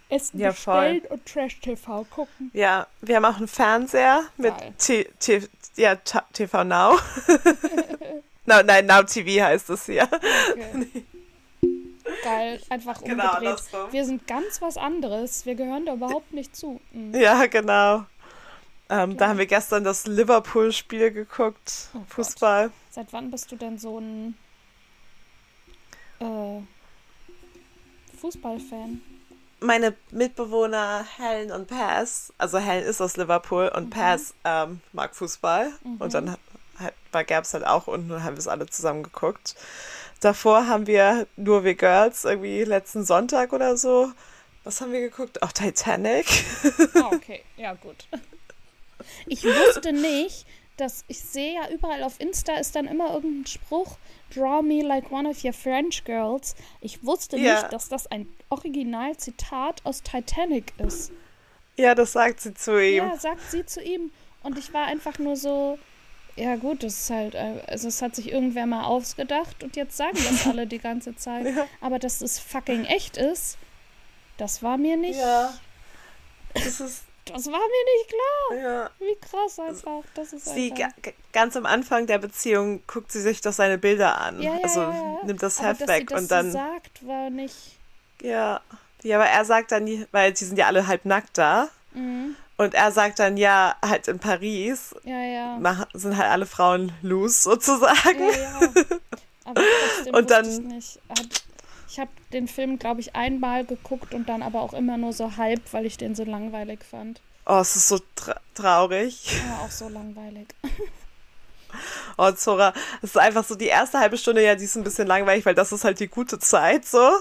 Essen 0.10 0.40
Ja, 0.40 0.54
voll. 0.54 0.94
bestellen 0.94 1.12
und 1.12 1.26
Trash-TV 1.26 2.06
gucken. 2.06 2.50
Ja, 2.54 2.88
wir 3.02 3.18
haben 3.18 3.26
auch 3.26 3.38
einen 3.38 3.48
Fernseher 3.48 4.24
mit. 4.38 4.54
T 4.78 5.04
T 5.20 5.44
ja, 5.76 5.96
TV 5.96 6.64
Now. 6.64 6.98
no, 8.46 8.62
nein, 8.64 8.86
Now 8.86 9.04
TV 9.04 9.44
heißt 9.46 9.70
es 9.70 9.86
hier. 9.86 10.08
Okay. 10.12 11.04
Geil, 12.24 12.62
einfach 12.70 13.02
Genau, 13.04 13.26
umgedreht. 13.26 13.36
andersrum. 13.50 13.92
Wir 13.92 14.06
sind 14.06 14.26
ganz 14.28 14.62
was 14.62 14.78
anderes. 14.78 15.46
Wir 15.46 15.56
gehören 15.56 15.86
da 15.86 15.94
überhaupt 15.94 16.32
nicht 16.32 16.56
zu. 16.56 16.80
Mhm. 16.92 17.14
Ja, 17.14 17.46
genau. 17.48 18.06
Ähm, 18.90 19.12
da 19.12 19.16
Klar. 19.18 19.30
haben 19.30 19.38
wir 19.38 19.48
gestern 19.48 19.84
das 19.84 20.08
Liverpool-Spiel 20.08 21.12
geguckt. 21.12 21.90
Oh 21.94 22.00
Gott. 22.00 22.10
Fußball. 22.10 22.72
Seit 22.90 23.12
wann 23.12 23.30
bist 23.32 23.52
du 23.52 23.56
denn 23.58 23.78
so 23.78 24.00
ein 24.00 24.38
äh, 26.20 26.62
Fußballfan? 28.18 29.02
Meine 29.60 29.96
Mitbewohner 30.12 31.06
Helen 31.18 31.52
und 31.52 31.68
Paz, 31.68 32.32
also 32.38 32.60
Helen 32.60 32.86
ist 32.86 33.02
aus 33.02 33.18
Liverpool 33.18 33.72
und 33.76 33.90
Paz 33.90 34.36
ähm, 34.44 34.82
mag 34.94 35.16
Fußball. 35.16 35.72
Und 35.98 36.14
dann 36.14 36.38
gab 37.12 37.44
es 37.44 37.54
halt 37.56 37.66
auch 37.66 37.88
unten 37.88 38.12
und 38.12 38.24
haben 38.24 38.36
wir 38.36 38.40
es 38.40 38.48
alle 38.48 38.68
zusammen 38.68 39.02
geguckt. 39.02 39.56
Davor 40.20 40.68
haben 40.68 40.86
wir 40.86 41.28
nur 41.36 41.64
wir 41.64 41.74
Girls, 41.76 42.24
irgendwie 42.24 42.64
letzten 42.64 43.04
Sonntag 43.04 43.52
oder 43.52 43.78
so. 43.78 44.12
Was 44.64 44.80
haben 44.80 44.92
wir 44.92 45.02
geguckt? 45.02 45.42
Auch 45.42 45.52
Titanic. 45.52 46.26
Ah, 46.94 47.10
okay. 47.14 47.44
Ja, 47.58 47.74
gut. 47.74 48.08
Ich 49.26 49.44
wusste 49.44 49.94
nicht, 49.94 50.46
dass 50.78 51.04
ich 51.08 51.20
sehe 51.22 51.56
ja 51.56 51.70
überall 51.70 52.04
auf 52.04 52.20
Insta 52.20 52.56
ist 52.58 52.76
dann 52.76 52.86
immer 52.88 53.14
irgendein 53.14 53.48
Spruch, 53.48 53.98
draw 54.34 54.62
me 54.62 54.84
like 54.84 55.12
one 55.12 55.28
of 55.28 55.44
your 55.44 55.54
French 55.54 56.04
girls. 56.04 56.56
Ich 56.82 57.04
wusste 57.04 57.38
Ja. 57.38 57.54
nicht, 57.62 57.74
dass 57.74 57.90
das 57.90 58.08
ein 58.08 58.28
Originalzitat 58.50 59.82
aus 59.86 60.04
Titanic 60.04 60.74
ist. 60.80 61.12
ja, 61.78 61.94
das 61.96 62.14
sagt 62.14 62.42
sie 62.42 62.54
zu 62.54 62.80
ihm. 62.84 62.98
Ja, 63.06 63.18
sagt 63.18 63.52
sie 63.52 63.66
zu 63.66 63.82
ihm. 63.82 64.12
Und 64.44 64.58
ich 64.58 64.74
war 64.74 64.86
einfach 64.86 65.18
nur 65.20 65.36
so, 65.36 65.78
ja 66.36 66.56
gut, 66.56 66.84
das 66.84 66.94
ist 67.02 67.10
halt, 67.10 67.34
äh, 67.36 67.62
also 67.68 67.88
es 67.88 68.02
hat 68.02 68.16
sich 68.16 68.32
irgendwer 68.32 68.66
mal 68.68 68.84
ausgedacht 68.86 69.64
und 69.64 69.76
jetzt 69.76 69.98
sagen 69.98 70.18
das 70.18 70.46
alle 70.48 70.68
die 70.68 70.80
ganze 70.80 71.16
Zeit. 71.16 71.46
Ja. 71.56 71.68
Aber 71.82 71.98
dass 72.00 72.22
es 72.22 72.38
fucking 72.40 72.86
echt 72.86 73.18
ist, 73.18 73.58
das 74.38 74.62
war 74.62 74.78
mir 74.78 74.96
nicht, 74.98 75.20
Ja. 75.20 75.54
Das 76.54 76.80
ist, 76.80 77.04
das 77.34 77.46
war 77.48 77.60
mir 77.60 77.86
nicht 77.98 78.10
klar. 78.10 78.60
ja. 78.60 78.90
Wie 79.00 79.16
krass 79.20 79.60
einfach, 79.60 80.04
das 80.16 80.34
ist 80.34 80.46
Sie 80.46 80.72
einfach. 80.72 80.90
ga- 81.02 81.12
ganz 81.34 81.56
am 81.56 81.66
Anfang 81.66 82.08
der 82.08 82.18
Beziehung 82.20 82.82
guckt 82.88 83.12
sie 83.12 83.22
sich 83.22 83.42
doch 83.42 83.54
seine 83.54 83.78
Bilder 83.78 84.20
an. 84.20 84.42
Ja, 84.42 84.56
ja, 84.56 84.60
also 84.64 84.82
ja, 84.82 85.18
nimmt 85.26 85.42
das 85.44 85.60
Aber 85.60 85.70
Heft 85.70 85.82
dass 85.82 85.88
sie 85.90 85.94
weg 85.96 86.08
das 86.10 86.22
und 86.22 86.32
dann. 86.32 86.46
so 86.52 86.58
sagt, 86.58 87.08
war 87.08 87.30
nicht, 87.30 87.56
Ja. 88.22 88.62
Ja, 89.04 89.18
aber 89.18 89.28
er 89.30 89.46
sagt 89.46 89.72
dann, 89.72 90.06
weil 90.12 90.34
die 90.34 90.44
sind 90.44 90.58
ja 90.58 90.66
alle 90.68 90.88
halb 90.88 91.06
nackt 91.06 91.38
da. 91.38 91.70
mhm. 91.94 92.36
Und 92.60 92.74
er 92.74 92.92
sagt 92.92 93.20
dann, 93.20 93.38
ja, 93.38 93.76
halt 93.86 94.08
in 94.08 94.18
Paris 94.18 94.96
ja, 95.04 95.20
ja. 95.22 95.58
machen, 95.60 95.86
sind 95.94 96.18
halt 96.18 96.32
alle 96.32 96.48
Frauen 96.48 96.92
loose 97.04 97.44
sozusagen. 97.44 98.20
Ja, 98.20 98.32
ja. 98.32 98.60
Aber 99.46 99.62
trotzdem 99.62 100.14
Und 100.16 100.32
dann- 100.32 100.50
ich 100.50 100.60
nicht. 100.60 101.00
Hat, 101.10 101.44
Ich 101.98 102.02
habe 102.02 102.12
den 102.32 102.48
Film, 102.48 102.78
glaube 102.78 103.02
ich, 103.02 103.16
einmal 103.16 103.66
geguckt 103.66 104.14
und 104.14 104.30
dann 104.30 104.44
aber 104.44 104.62
auch 104.62 104.74
immer 104.74 104.98
nur 104.98 105.14
so 105.14 105.36
halb, 105.36 105.62
weil 105.72 105.88
ich 105.88 105.98
den 105.98 106.14
so 106.14 106.26
langweilig 106.26 106.82
fand. 106.84 107.22
Oh, 107.48 107.58
es 107.58 107.76
ist 107.76 107.88
so 107.88 108.00
tra 108.14 108.40
traurig. 108.54 109.26
Ja, 109.26 109.66
auch 109.66 109.72
so 109.72 109.90
langweilig. 109.90 110.48
Oh, 112.18 112.32
Zora, 112.32 112.74
es 113.02 113.10
ist 113.10 113.18
einfach 113.18 113.44
so 113.44 113.54
die 113.54 113.66
erste 113.66 114.00
halbe 114.00 114.18
Stunde, 114.18 114.42
ja, 114.42 114.56
die 114.56 114.64
ist 114.64 114.78
ein 114.78 114.86
bisschen 114.86 115.06
langweilig, 115.06 115.46
weil 115.46 115.54
das 115.54 115.72
ist 115.72 115.84
halt 115.84 116.00
die 116.00 116.08
gute 116.08 116.40
Zeit 116.40 116.86
so. 116.86 117.12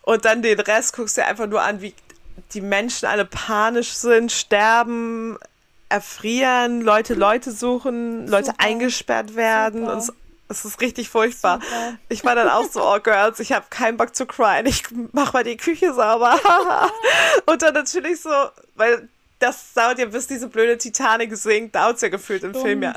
Und 0.00 0.24
dann 0.24 0.40
den 0.40 0.58
Rest 0.58 0.96
guckst 0.96 1.18
du 1.18 1.24
einfach 1.24 1.46
nur 1.46 1.60
an, 1.60 1.82
wie 1.82 1.94
die 2.54 2.62
Menschen 2.62 3.06
alle 3.06 3.26
panisch 3.26 3.90
sind, 3.90 4.32
sterben, 4.32 5.36
erfrieren, 5.88 6.80
Leute 6.80 7.14
Leute 7.14 7.52
suchen, 7.52 8.26
Leute 8.26 8.46
Super. 8.46 8.64
eingesperrt 8.64 9.36
werden. 9.36 9.80
Super. 9.80 9.92
Und 9.92 9.98
es, 9.98 10.12
es 10.52 10.64
ist 10.64 10.80
richtig 10.80 11.08
furchtbar. 11.08 11.60
Super. 11.60 11.98
Ich 12.08 12.24
war 12.24 12.34
dann 12.34 12.48
auch 12.48 12.70
so, 12.70 12.82
oh 12.82 13.00
Girls, 13.00 13.40
ich 13.40 13.52
habe 13.52 13.66
keinen 13.70 13.96
Bock 13.96 14.14
zu 14.14 14.26
cryen. 14.26 14.66
Ich 14.66 14.84
mach 15.12 15.32
mal 15.32 15.44
die 15.44 15.56
Küche 15.56 15.92
sauber. 15.92 16.38
und 17.46 17.62
dann 17.62 17.74
natürlich 17.74 18.20
so, 18.20 18.30
weil 18.74 19.08
das 19.42 19.72
dauert 19.74 19.98
ja, 19.98 20.06
bis 20.06 20.28
diese 20.28 20.46
blöde 20.46 20.78
Titanic 20.78 21.36
sinkt, 21.36 21.74
dauert 21.74 21.96
es 21.96 22.02
ja 22.02 22.08
gefühlt 22.08 22.44
im 22.44 22.54
Film 22.54 22.82
ja. 22.82 22.94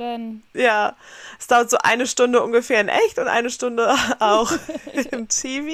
Ja, 0.53 0.95
es 1.39 1.47
dauert 1.47 1.71
so 1.71 1.77
eine 1.81 2.05
Stunde 2.05 2.43
ungefähr 2.43 2.79
in 2.79 2.87
echt 2.87 3.17
und 3.17 3.27
eine 3.27 3.49
Stunde 3.49 3.95
auch 4.19 4.51
im 5.11 5.27
TV. 5.27 5.71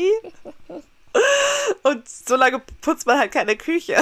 Und 1.84 2.08
so 2.08 2.38
lange 2.38 2.62
putzt 2.80 3.06
man 3.06 3.20
halt 3.20 3.34
keine 3.34 3.58
Küche. 3.58 3.98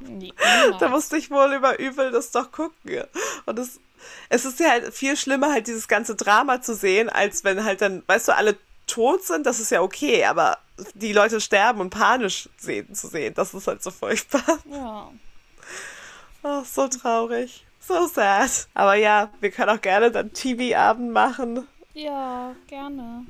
Nee, 0.00 0.08
nie, 0.08 0.32
Da 0.78 0.88
musste 0.88 1.16
ich 1.16 1.32
wohl 1.32 1.52
über 1.52 1.80
übel 1.80 2.12
das 2.12 2.30
doch 2.30 2.52
gucken. 2.52 3.02
Und 3.46 3.58
es, 3.58 3.80
es 4.28 4.44
ist 4.44 4.60
ja 4.60 4.70
halt 4.70 4.94
viel 4.94 5.16
schlimmer, 5.16 5.52
halt 5.52 5.66
dieses 5.66 5.88
ganze 5.88 6.14
Drama 6.14 6.60
zu 6.60 6.74
sehen, 6.74 7.08
als 7.08 7.44
wenn 7.44 7.64
halt 7.64 7.80
dann, 7.80 8.02
weißt 8.06 8.28
du, 8.28 8.36
alle 8.36 8.56
tot 8.86 9.24
sind, 9.24 9.46
das 9.46 9.60
ist 9.60 9.70
ja 9.70 9.82
okay, 9.82 10.24
aber 10.24 10.58
die 10.94 11.12
Leute 11.12 11.40
sterben 11.40 11.80
und 11.80 11.90
panisch 11.90 12.48
sehen, 12.56 12.94
zu 12.94 13.08
sehen, 13.08 13.34
das 13.34 13.54
ist 13.54 13.66
halt 13.66 13.82
so 13.82 13.90
furchtbar. 13.90 14.58
Ja. 14.70 15.10
Oh, 16.42 16.62
so 16.64 16.88
traurig. 16.88 17.64
So 17.80 18.06
sad. 18.06 18.68
Aber 18.74 18.94
ja, 18.94 19.30
wir 19.40 19.50
können 19.50 19.70
auch 19.70 19.80
gerne 19.80 20.10
dann 20.10 20.32
TV-Abend 20.32 21.10
machen 21.10 21.66
ja, 21.94 22.54
gerne. 22.66 23.24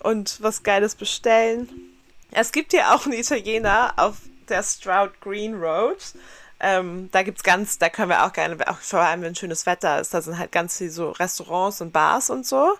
und 0.00 0.40
was 0.40 0.62
Geiles 0.62 0.94
bestellen. 0.94 1.68
Es 2.30 2.52
gibt 2.52 2.72
hier 2.72 2.92
auch 2.92 3.06
einen 3.06 3.14
Italiener 3.14 3.94
auf 3.96 4.16
der 4.48 4.62
Stroud 4.62 5.20
Green 5.20 5.54
Road. 5.54 5.98
Ähm, 6.60 7.08
da 7.12 7.22
gibt's 7.22 7.42
ganz, 7.42 7.78
da 7.78 7.88
können 7.88 8.08
wir 8.10 8.24
auch 8.24 8.32
gerne, 8.32 8.56
auch 8.68 8.78
vor 8.78 9.00
allem 9.00 9.22
wenn 9.22 9.34
schönes 9.34 9.66
Wetter 9.66 10.00
ist, 10.00 10.14
da 10.14 10.22
sind 10.22 10.38
halt 10.38 10.52
ganz 10.52 10.78
viele 10.78 10.90
so 10.90 11.10
Restaurants 11.10 11.80
und 11.80 11.92
Bars 11.92 12.30
und 12.30 12.46
so. 12.46 12.72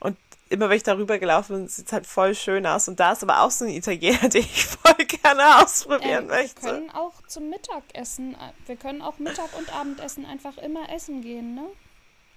Und 0.00 0.16
immer 0.48 0.68
wenn 0.68 0.76
ich 0.76 0.82
darüber 0.82 1.18
gelaufen 1.18 1.56
bin, 1.56 1.68
sieht's 1.68 1.92
halt 1.92 2.06
voll 2.06 2.34
schön 2.34 2.66
aus. 2.66 2.88
Und 2.88 2.98
da 2.98 3.12
ist 3.12 3.22
aber 3.22 3.40
auch 3.42 3.50
so 3.50 3.64
ein 3.64 3.70
Italiener, 3.70 4.28
den 4.28 4.42
ich 4.42 4.66
voll 4.66 4.94
gerne 5.04 5.62
ausprobieren 5.62 6.24
Ähm, 6.24 6.28
wir 6.30 6.36
möchte. 6.36 6.60
können 6.62 6.90
auch 6.90 7.12
zum 7.28 7.50
Mittagessen, 7.50 8.34
äh, 8.34 8.52
wir 8.66 8.76
können 8.76 9.02
auch 9.02 9.18
Mittag- 9.18 9.56
und 9.56 9.72
Abendessen 9.74 10.24
einfach 10.26 10.56
immer 10.58 10.88
essen 10.92 11.20
gehen, 11.22 11.54
ne? 11.54 11.66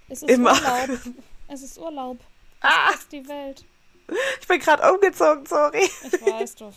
Es 0.10 0.24
ist 0.24 0.30
Immer. 0.30 0.52
Urlaub. 0.54 1.00
Es 1.52 1.64
ist 1.64 1.80
Urlaub. 1.80 2.18
Das 2.62 2.72
Ah. 2.72 2.92
ist 2.94 3.12
die 3.12 3.28
Welt. 3.28 3.66
Ich 4.42 4.48
bin 4.48 4.60
gerade 4.60 4.92
umgezogen, 4.92 5.46
sorry. 5.48 5.90
Ich 6.04 6.22
weiß 6.22 6.56
doch. 6.56 6.74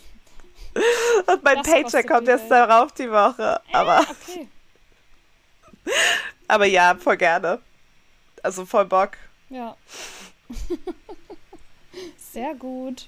Und 1.27 1.43
mein 1.43 1.57
Das 1.57 1.67
Paycheck 1.67 2.07
kommt 2.07 2.27
Welt. 2.27 2.41
darauf 2.49 2.91
die 2.93 3.09
Woche. 3.11 3.61
Aber, 3.71 3.99
Okay. 4.01 4.47
aber 6.47 6.65
ja, 6.65 6.95
voll 6.95 7.17
gerne. 7.17 7.59
Also 8.41 8.65
voll 8.65 8.85
Bock. 8.85 9.11
Ja. 9.49 9.75
Sehr 12.17 12.55
gut. 12.55 13.07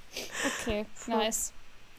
Okay, 0.61 0.85
nice. 1.07 1.51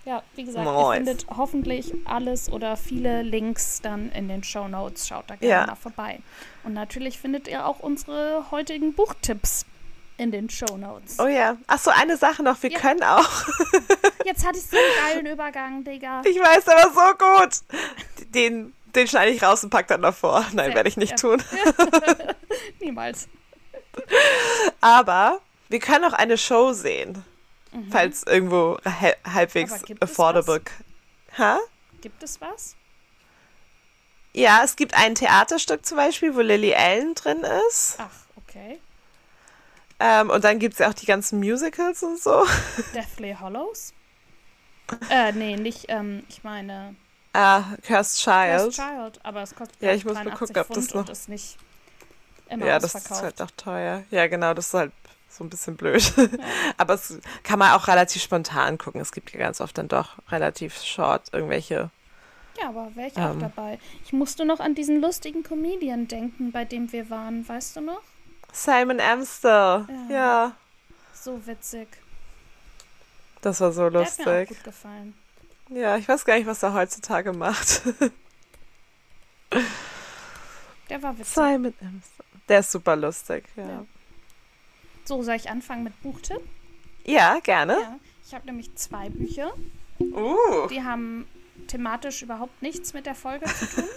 Ja, 0.04 0.22
wie 0.36 0.44
gesagt, 0.44 0.64
ihr 0.64 0.72
Nice. 0.72 0.96
findet 0.96 1.26
hoffentlich 1.36 1.92
alles 2.04 2.48
oder 2.48 2.76
viele 2.76 3.22
Links 3.22 3.80
dann 3.82 4.12
in 4.12 4.28
den 4.28 4.44
Show 4.44 4.68
Notes. 4.68 5.08
Schaut 5.08 5.28
da 5.28 5.34
gerne 5.34 5.52
Ja. 5.62 5.66
mal 5.66 5.74
vorbei. 5.74 6.20
Und 6.62 6.74
natürlich 6.74 7.18
findet 7.18 7.48
ihr 7.48 7.66
auch 7.66 7.80
unsere 7.80 8.52
heutigen 8.52 8.94
Buchtipps 8.94 9.66
in 10.18 10.30
den 10.30 10.48
Show 10.50 10.76
Notes. 10.76 11.18
Oh 11.18 11.26
ja. 11.26 11.56
Ach 11.66 11.78
so, 11.78 11.90
eine 11.90 12.16
Sache 12.16 12.42
noch. 12.42 12.62
Wir 12.62 12.70
Ja. 12.70 12.78
können 12.78 13.02
auch. 13.02 13.28
Jetzt 14.24 14.46
hatte 14.46 14.58
ich 14.58 14.64
so 14.66 14.76
einen 14.76 15.06
geilen 15.24 15.26
Übergang, 15.26 15.84
Digga. 15.84 16.22
Ich 16.24 16.38
weiß 16.38 16.66
aber 16.68 16.90
so 16.92 17.14
gut. 17.18 17.60
Den, 18.34 18.72
den 18.94 19.06
schneide 19.08 19.30
ich 19.32 19.42
raus 19.42 19.62
und 19.62 19.70
pack 19.70 19.86
dann 19.88 20.00
noch 20.00 20.14
vor. 20.14 20.44
Nein, 20.52 20.74
werde 20.74 20.88
ich 20.88 20.96
nicht 20.96 21.10
ja. 21.12 21.16
tun. 21.16 21.42
Niemals. 22.80 23.28
Aber 24.80 25.40
wir 25.68 25.78
können 25.80 26.04
auch 26.04 26.12
eine 26.12 26.38
Show 26.38 26.72
sehen. 26.72 27.24
Falls 27.90 28.22
irgendwo 28.22 28.78
halbwegs 28.84 29.82
Mhm. 29.88 29.96
Affordable. 30.00 30.62
Ha? 31.36 31.58
Gibt 32.00 32.22
es 32.22 32.40
was? 32.40 32.74
Ja, 34.32 34.62
es 34.64 34.76
gibt 34.76 34.94
ein 34.94 35.14
Theaterstück 35.14 35.84
zum 35.84 35.96
Beispiel, 35.98 36.34
wo 36.34 36.40
Lily 36.40 36.74
Allen 36.74 37.14
drin 37.14 37.44
ist. 37.68 37.96
Ach, 37.98 38.08
okay. 38.36 38.80
Ähm, 39.98 40.30
und 40.30 40.44
dann 40.44 40.58
gibt 40.58 40.74
es 40.74 40.78
ja 40.80 40.88
auch 40.88 40.94
die 40.94 41.06
ganzen 41.06 41.38
Musicals 41.40 42.02
und 42.02 42.20
so. 42.20 42.44
Deathly 42.94 43.36
Hollows? 43.40 43.92
Äh, 45.10 45.32
nee, 45.32 45.56
nicht, 45.56 45.86
ähm, 45.88 46.22
ich 46.28 46.44
meine 46.44 46.94
Ah, 47.32 47.64
Cursed 47.82 48.18
Child. 48.22 48.62
Cursed 48.62 48.74
Child, 48.74 49.20
aber 49.24 49.42
es 49.42 49.54
kostet 49.54 49.80
Ja, 49.82 49.92
ich 49.92 50.04
muss 50.04 50.14
mal 50.14 50.24
83 50.24 50.38
gucken, 50.38 50.60
ob 50.62 50.68
das 50.68 50.84
Pfund 50.86 50.94
noch- 50.94 51.00
und 51.02 51.10
ist 51.10 51.28
nicht 51.28 51.56
immer 52.48 52.66
Ja, 52.66 52.78
das 52.78 52.94
ist 52.94 53.10
halt 53.10 53.42
auch 53.42 53.50
teuer. 53.56 54.04
Ja, 54.10 54.26
genau, 54.26 54.54
das 54.54 54.68
ist 54.68 54.74
halt 54.74 54.92
so 55.28 55.44
ein 55.44 55.50
bisschen 55.50 55.76
blöd. 55.76 56.12
Aber 56.78 56.94
es 56.94 57.18
kann 57.42 57.58
man 57.58 57.72
auch 57.72 57.88
relativ 57.88 58.22
spontan 58.22 58.78
gucken. 58.78 59.00
Es 59.00 59.12
gibt 59.12 59.32
ja 59.32 59.38
ganz 59.38 59.60
oft 59.60 59.76
dann 59.76 59.88
doch 59.88 60.16
relativ 60.30 60.82
short 60.82 61.24
irgendwelche. 61.32 61.90
Ja, 62.58 62.70
aber 62.70 62.90
wäre 62.94 63.08
ich 63.08 63.16
auch 63.18 63.32
Ähm. 63.32 63.40
dabei. 63.40 63.78
Ich 64.02 64.14
musste 64.14 64.46
noch 64.46 64.60
an 64.60 64.74
diesen 64.74 65.02
lustigen 65.02 65.42
Comedian 65.42 66.08
denken, 66.08 66.52
bei 66.52 66.64
dem 66.64 66.90
wir 66.90 67.10
waren, 67.10 67.46
weißt 67.46 67.76
du 67.76 67.80
noch? 67.82 68.00
Simon 68.52 69.00
Amstel. 69.00 69.86
Ja. 70.08 70.14
Ja, 70.14 70.56
So 71.12 71.46
witzig. 71.46 71.88
das 73.42 73.60
war 73.60 73.72
so 73.72 73.90
Der 73.90 74.00
hat 74.04 74.18
mir 74.18 74.22
auch 74.24 74.26
lustig. 74.26 74.48
gut 74.48 74.64
gefallen. 74.64 75.14
Ja, 75.68 75.96
ich 75.96 76.08
weiß 76.08 76.24
gar 76.24 76.36
nicht, 76.36 76.46
was 76.46 76.62
er 76.62 76.72
heutzutage 76.74 77.32
macht. 77.32 77.82
Der 80.88 81.02
war 81.02 81.18
witzig. 81.18 81.34
Simon 81.34 81.74
Amstel. 81.80 82.24
Der 82.48 82.60
ist 82.60 82.70
super 82.70 82.94
lustig, 82.96 83.44
ja. 83.56 83.62
Ja. 83.64 83.68
Ja, 83.70 83.84
So, 85.04 85.22
soll 85.22 85.34
ich 85.34 85.50
anfangen 85.50 85.82
mit 85.84 86.00
Buchtipp? 86.02 86.40
gerne. 87.42 87.72
Ja. 87.80 87.98
Ich 88.24 88.34
habe 88.34 88.46
nämlich 88.46 88.74
zwei 88.76 89.08
Bücher. 89.10 89.52
Uh, 90.00 90.66
Die 90.68 90.82
haben 90.82 91.26
thematisch 91.68 92.22
überhaupt 92.22 92.60
nichts 92.62 92.92
mit 92.92 93.06
der 93.06 93.14
Folge 93.14 93.46
zu 93.46 93.66
tun. 93.66 93.88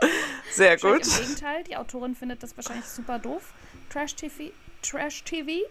sehr 0.52 0.76
gut. 0.76 1.06
Im 1.06 1.24
Gegenteil, 1.26 1.64
die 1.64 1.76
Autorin 1.76 2.14
findet 2.14 2.42
das 2.42 2.56
wahrscheinlich 2.56 2.86
super 2.86 3.18
doof. 3.18 3.52
Trash 3.90 4.14
TV. 4.14 4.52
Trash 4.82 5.22
TV. 5.24 5.66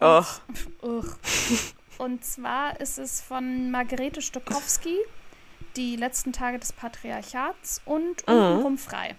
Och. 0.00 0.40
Und 1.98 2.24
zwar 2.24 2.80
ist 2.80 2.98
es 2.98 3.20
von 3.20 3.70
Margarete 3.70 4.20
Stokowski, 4.22 4.98
Die 5.76 5.96
letzten 5.96 6.32
Tage 6.32 6.60
des 6.60 6.72
Patriarchats 6.72 7.80
und 7.84 8.26
Mhm. 8.28 8.34
Untenrum 8.34 8.78
frei. 8.78 9.16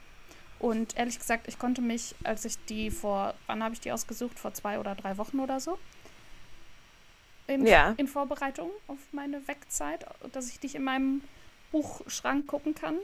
Und 0.58 0.96
ehrlich 0.98 1.20
gesagt, 1.20 1.50
ich 1.50 1.60
konnte 1.60 1.82
mich, 1.82 2.16
als 2.24 2.46
ich 2.46 2.58
die 2.66 2.92
vor, 2.92 3.34
wann 3.48 3.62
habe 3.62 3.74
ich 3.74 3.82
die 3.82 3.92
ausgesucht? 3.92 4.40
Vor 4.40 4.54
zwei 4.54 4.80
oder 4.80 4.96
drei 4.96 5.18
Wochen 5.18 5.40
oder 5.42 5.60
so? 5.60 5.78
In, 7.48 7.68
Ja. 7.68 7.94
in 7.98 8.08
Vorbereitung 8.08 8.72
auf 8.88 9.00
meine 9.12 9.46
Wegzeit, 9.50 10.06
dass 10.32 10.48
ich 10.50 10.62
nicht 10.62 10.76
in 10.76 10.84
meinem 10.84 11.22
Buchschrank 11.72 12.48
gucken 12.48 12.74
kann. 12.74 12.98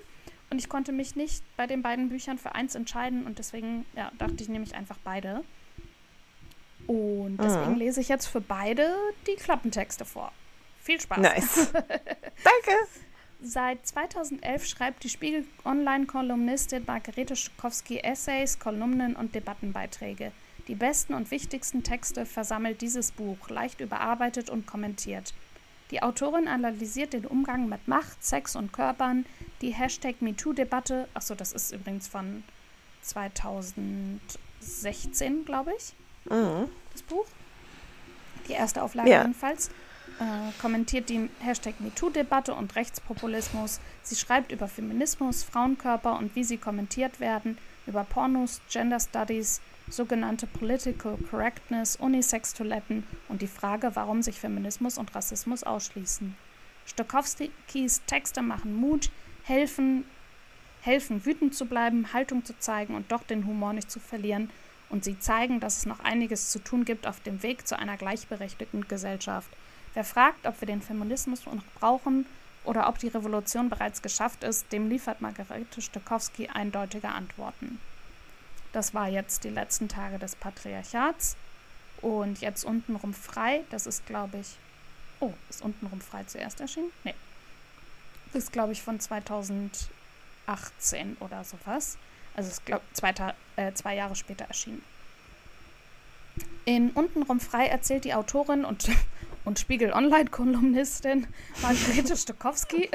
Und 0.52 0.60
ich 0.60 0.68
konnte 0.70 0.92
mich 0.92 1.16
nicht 1.16 1.44
bei 1.56 1.66
den 1.66 1.82
beiden 1.82 2.10
Büchern 2.10 2.38
für 2.38 2.54
eins 2.54 2.76
entscheiden 2.76 3.26
und 3.26 3.40
deswegen 3.40 3.86
ja, 3.96 4.12
dachte 4.18 4.36
ich, 4.42 4.50
nehme 4.50 4.66
ich 4.66 4.76
einfach 4.76 4.98
beide. 5.04 5.44
Und 6.88 7.38
deswegen 7.38 7.72
Mhm. 7.74 7.78
lese 7.78 8.02
ich 8.02 8.10
jetzt 8.10 8.28
für 8.28 8.42
beide 8.42 8.94
die 9.28 9.36
Klappentexte 9.36 10.04
vor. 10.04 10.32
Viel 10.82 11.00
Spaß. 11.00 11.20
nice. 11.20 11.72
Danke. 11.74 12.78
Seit 13.44 13.88
2011 13.88 14.68
schreibt 14.68 15.04
die 15.04 15.10
Spiegel-Online-Kolumnistin 15.10 16.84
Margarete 16.86 17.36
Stokowski 17.36 18.00
Essays, 18.00 18.60
Kolumnen 18.60 19.16
und 19.16 19.34
Debattenbeiträge. 19.34 20.32
Die 20.68 20.76
besten 20.76 21.14
und 21.14 21.32
wichtigsten 21.32 21.82
Texte 21.84 22.26
versammelt 22.26 22.82
dieses 22.82 23.12
Buch, 23.14 23.50
leicht 23.50 23.80
überarbeitet 23.80 24.50
und 24.50 24.68
kommentiert. 24.68 25.34
Die 25.92 26.02
Autorin 26.02 26.48
analysiert 26.48 27.14
den 27.14 27.26
Umgang 27.26 27.68
mit 27.70 27.88
Macht, 27.88 28.24
Sex 28.24 28.56
und 28.56 28.72
Körpern, 28.74 29.26
die 29.62 29.72
Hashtag 29.72 30.22
MeToo-Debatte, 30.22 31.08
achso, 31.14 31.36
das 31.36 31.52
ist 31.52 31.72
übrigens 31.74 32.08
von 32.08 32.44
2016, 33.02 35.46
glaube 35.46 35.74
ich, 35.78 35.94
Mhm. 36.30 36.70
das 36.94 37.02
Buch. 37.04 37.26
Die 38.48 38.54
erste 38.54 38.82
Auflage 38.84 39.10
Ja. 39.10 39.22
jedenfalls. 39.22 39.70
Äh, 40.20 40.52
kommentiert 40.62 41.10
die 41.10 41.30
Hashtag 41.40 41.80
MeToo-Debatte 41.82 42.54
und 42.54 42.76
Rechtspopulismus. 42.76 43.80
Sie 44.04 44.16
schreibt 44.16 44.52
über 44.52 44.68
Feminismus, 44.68 45.44
Frauenkörper 45.44 46.16
und 46.18 46.36
wie 46.36 46.44
sie 46.44 46.58
kommentiert 46.58 47.20
werden, 47.20 47.58
über 47.88 48.04
Pornos, 48.04 48.62
Gender 48.70 49.00
Studies, 49.00 49.62
sogenannte 49.92 50.48
Political 50.48 51.18
Correctness, 51.30 51.96
Unisex-Toiletten 51.98 53.04
und 53.30 53.42
die 53.42 53.48
Frage, 53.48 53.92
warum 53.96 54.22
sich 54.22 54.40
Feminismus 54.40 54.98
und 54.98 55.14
Rassismus 55.14 55.64
ausschließen. 55.64 56.36
Stokowskis 56.86 58.02
Texte 58.08 58.42
machen 58.42 58.76
Mut, 58.76 59.12
helfen, 59.44 60.06
helfen 60.82 61.26
wütend 61.26 61.56
zu 61.56 61.66
bleiben, 61.66 62.14
Haltung 62.14 62.44
zu 62.46 62.58
zeigen 62.58 62.96
und 62.96 63.12
doch 63.12 63.24
den 63.24 63.46
Humor 63.46 63.74
nicht 63.74 63.92
zu 63.92 64.00
verlieren 64.00 64.50
und 64.90 65.04
sie 65.04 65.20
zeigen, 65.20 65.60
dass 65.60 65.78
es 65.78 65.86
noch 65.86 66.00
einiges 66.02 66.50
zu 66.50 66.60
tun 66.60 66.86
gibt 66.86 67.08
auf 67.08 67.20
dem 67.22 67.44
Weg 67.44 67.68
zu 67.68 67.78
einer 67.78 67.98
gleichberechtigten 67.98 68.88
Gesellschaft. 68.88 69.50
Wer 69.94 70.04
fragt, 70.04 70.46
ob 70.46 70.60
wir 70.62 70.68
den 70.68 70.82
Feminismus 70.82 71.46
noch 71.46 71.64
brauchen 71.80 72.26
oder 72.64 72.88
ob 72.88 73.00
die 73.00 73.08
Revolution 73.08 73.70
bereits 73.70 74.02
geschafft 74.02 74.44
ist, 74.44 74.72
dem 74.72 74.90
liefert 74.90 75.22
Margarete 75.22 75.82
Stokowski 75.82 76.48
eindeutige 76.48 77.10
Antworten. 77.10 77.80
Das 78.72 78.94
war 78.94 79.08
jetzt 79.08 79.44
die 79.44 79.50
letzten 79.50 79.90
Tage 79.90 80.18
des 80.18 80.36
Patriarchats 80.36 81.36
und 82.02 82.42
jetzt 82.42 82.64
untenrum 82.64 83.14
frei, 83.14 83.62
das 83.70 83.86
ist 83.86 84.06
glaube 84.06 84.40
ich, 84.40 84.56
oh, 85.20 85.34
ist 85.50 85.62
untenrum 85.62 86.02
frei 86.02 86.24
zuerst 86.24 86.62
erschienen? 86.62 86.92
Nee. 87.04 87.16
Das 88.34 88.44
ist 88.44 88.54
glaube 88.54 88.72
ich 88.72 88.82
von 88.82 89.00
2018 89.00 91.18
oder 91.20 91.44
sowas. 91.44 91.98
Also 92.34 92.50
ist 92.50 92.66
glaube 92.66 92.84
zwei, 92.94 93.14
äh, 93.58 93.74
zwei 93.74 93.96
Jahre 93.96 94.16
später 94.16 94.46
erschienen. 94.46 94.82
In 96.64 96.92
Untenrum 96.92 97.40
frei 97.40 97.68
erzählt 97.68 98.06
die 98.06 98.14
Autorin 98.14 98.64
und, 98.64 98.90
und 99.46 99.60
Spiegel 99.60 99.92
Online-Kolumnistin 99.92 101.28
Margarete 101.62 102.16
Stokowski, 102.16 102.90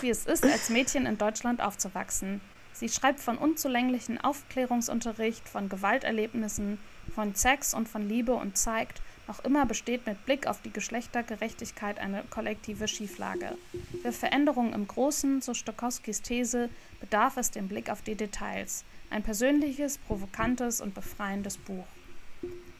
wie 0.00 0.10
es 0.10 0.26
ist, 0.26 0.44
als 0.44 0.68
Mädchen 0.68 1.06
in 1.06 1.16
Deutschland 1.16 1.62
aufzuwachsen. 1.62 2.42
Sie 2.84 2.90
schreibt 2.90 3.20
von 3.20 3.38
unzulänglichen 3.38 4.20
Aufklärungsunterricht, 4.20 5.48
von 5.48 5.70
Gewalterlebnissen, 5.70 6.78
von 7.14 7.34
Sex 7.34 7.72
und 7.72 7.88
von 7.88 8.06
Liebe 8.06 8.34
und 8.34 8.58
zeigt, 8.58 9.00
noch 9.26 9.42
immer 9.42 9.64
besteht 9.64 10.06
mit 10.06 10.26
Blick 10.26 10.46
auf 10.46 10.60
die 10.60 10.70
Geschlechtergerechtigkeit 10.70 11.98
eine 11.98 12.24
kollektive 12.28 12.86
Schieflage. 12.86 13.56
Für 14.02 14.12
Veränderungen 14.12 14.74
im 14.74 14.86
Großen, 14.86 15.40
so 15.40 15.54
Stokowskis 15.54 16.20
These, 16.20 16.68
bedarf 17.00 17.38
es 17.38 17.50
dem 17.50 17.68
Blick 17.68 17.88
auf 17.88 18.02
die 18.02 18.16
Details. 18.16 18.84
Ein 19.08 19.22
persönliches, 19.22 19.96
provokantes 19.96 20.82
und 20.82 20.94
befreiendes 20.94 21.56
Buch. 21.56 21.86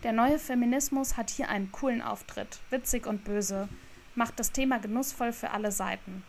Der 0.03 0.13
neue 0.13 0.39
Feminismus 0.39 1.17
hat 1.17 1.31
hier 1.31 1.49
einen 1.49 1.73
coolen 1.73 2.03
Auftritt, 2.03 2.59
witzig 2.69 3.07
und 3.07 3.25
böse, 3.25 3.71
macht 4.15 4.39
das 4.39 4.53
Thema 4.53 4.81
genussvoll 4.81 5.33
für 5.33 5.53
alle 5.53 5.73
Seiten. 5.73 6.25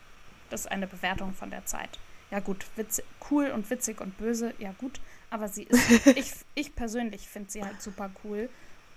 Das 0.49 0.61
ist 0.61 0.71
eine 0.71 0.87
Bewertung 0.87 1.33
von 1.33 1.49
der 1.49 1.65
Zeit. 1.65 1.99
Ja 2.31 2.39
gut, 2.39 2.65
witzig, 2.75 3.05
cool 3.29 3.51
und 3.51 3.69
witzig 3.69 4.01
und 4.01 4.17
böse, 4.17 4.53
ja 4.57 4.73
gut, 4.77 4.99
aber 5.29 5.47
sie 5.47 5.63
ist, 5.63 6.07
ich, 6.17 6.31
ich 6.55 6.75
persönlich 6.75 7.27
finde 7.27 7.51
sie 7.51 7.63
halt 7.63 7.81
super 7.81 8.09
cool. 8.23 8.49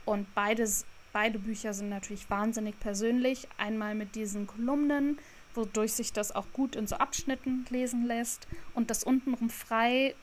Und 0.04 0.32
beides, 0.34 0.86
beide 1.12 1.38
Bücher 1.38 1.74
sind 1.74 1.90
natürlich 1.90 2.30
wahnsinnig 2.30 2.80
persönlich. 2.80 3.46
Einmal 3.58 3.94
mit 3.94 4.14
diesen 4.14 4.46
Kolumnen, 4.46 5.18
wodurch 5.54 5.92
sich 5.92 6.12
das 6.12 6.34
auch 6.34 6.46
gut 6.52 6.76
in 6.76 6.86
so 6.86 6.96
Abschnitten 6.96 7.66
lesen 7.68 8.06
lässt. 8.06 8.48
Und 8.74 8.90
das 8.90 9.04
untenrum 9.04 9.50
frei, 9.50 10.14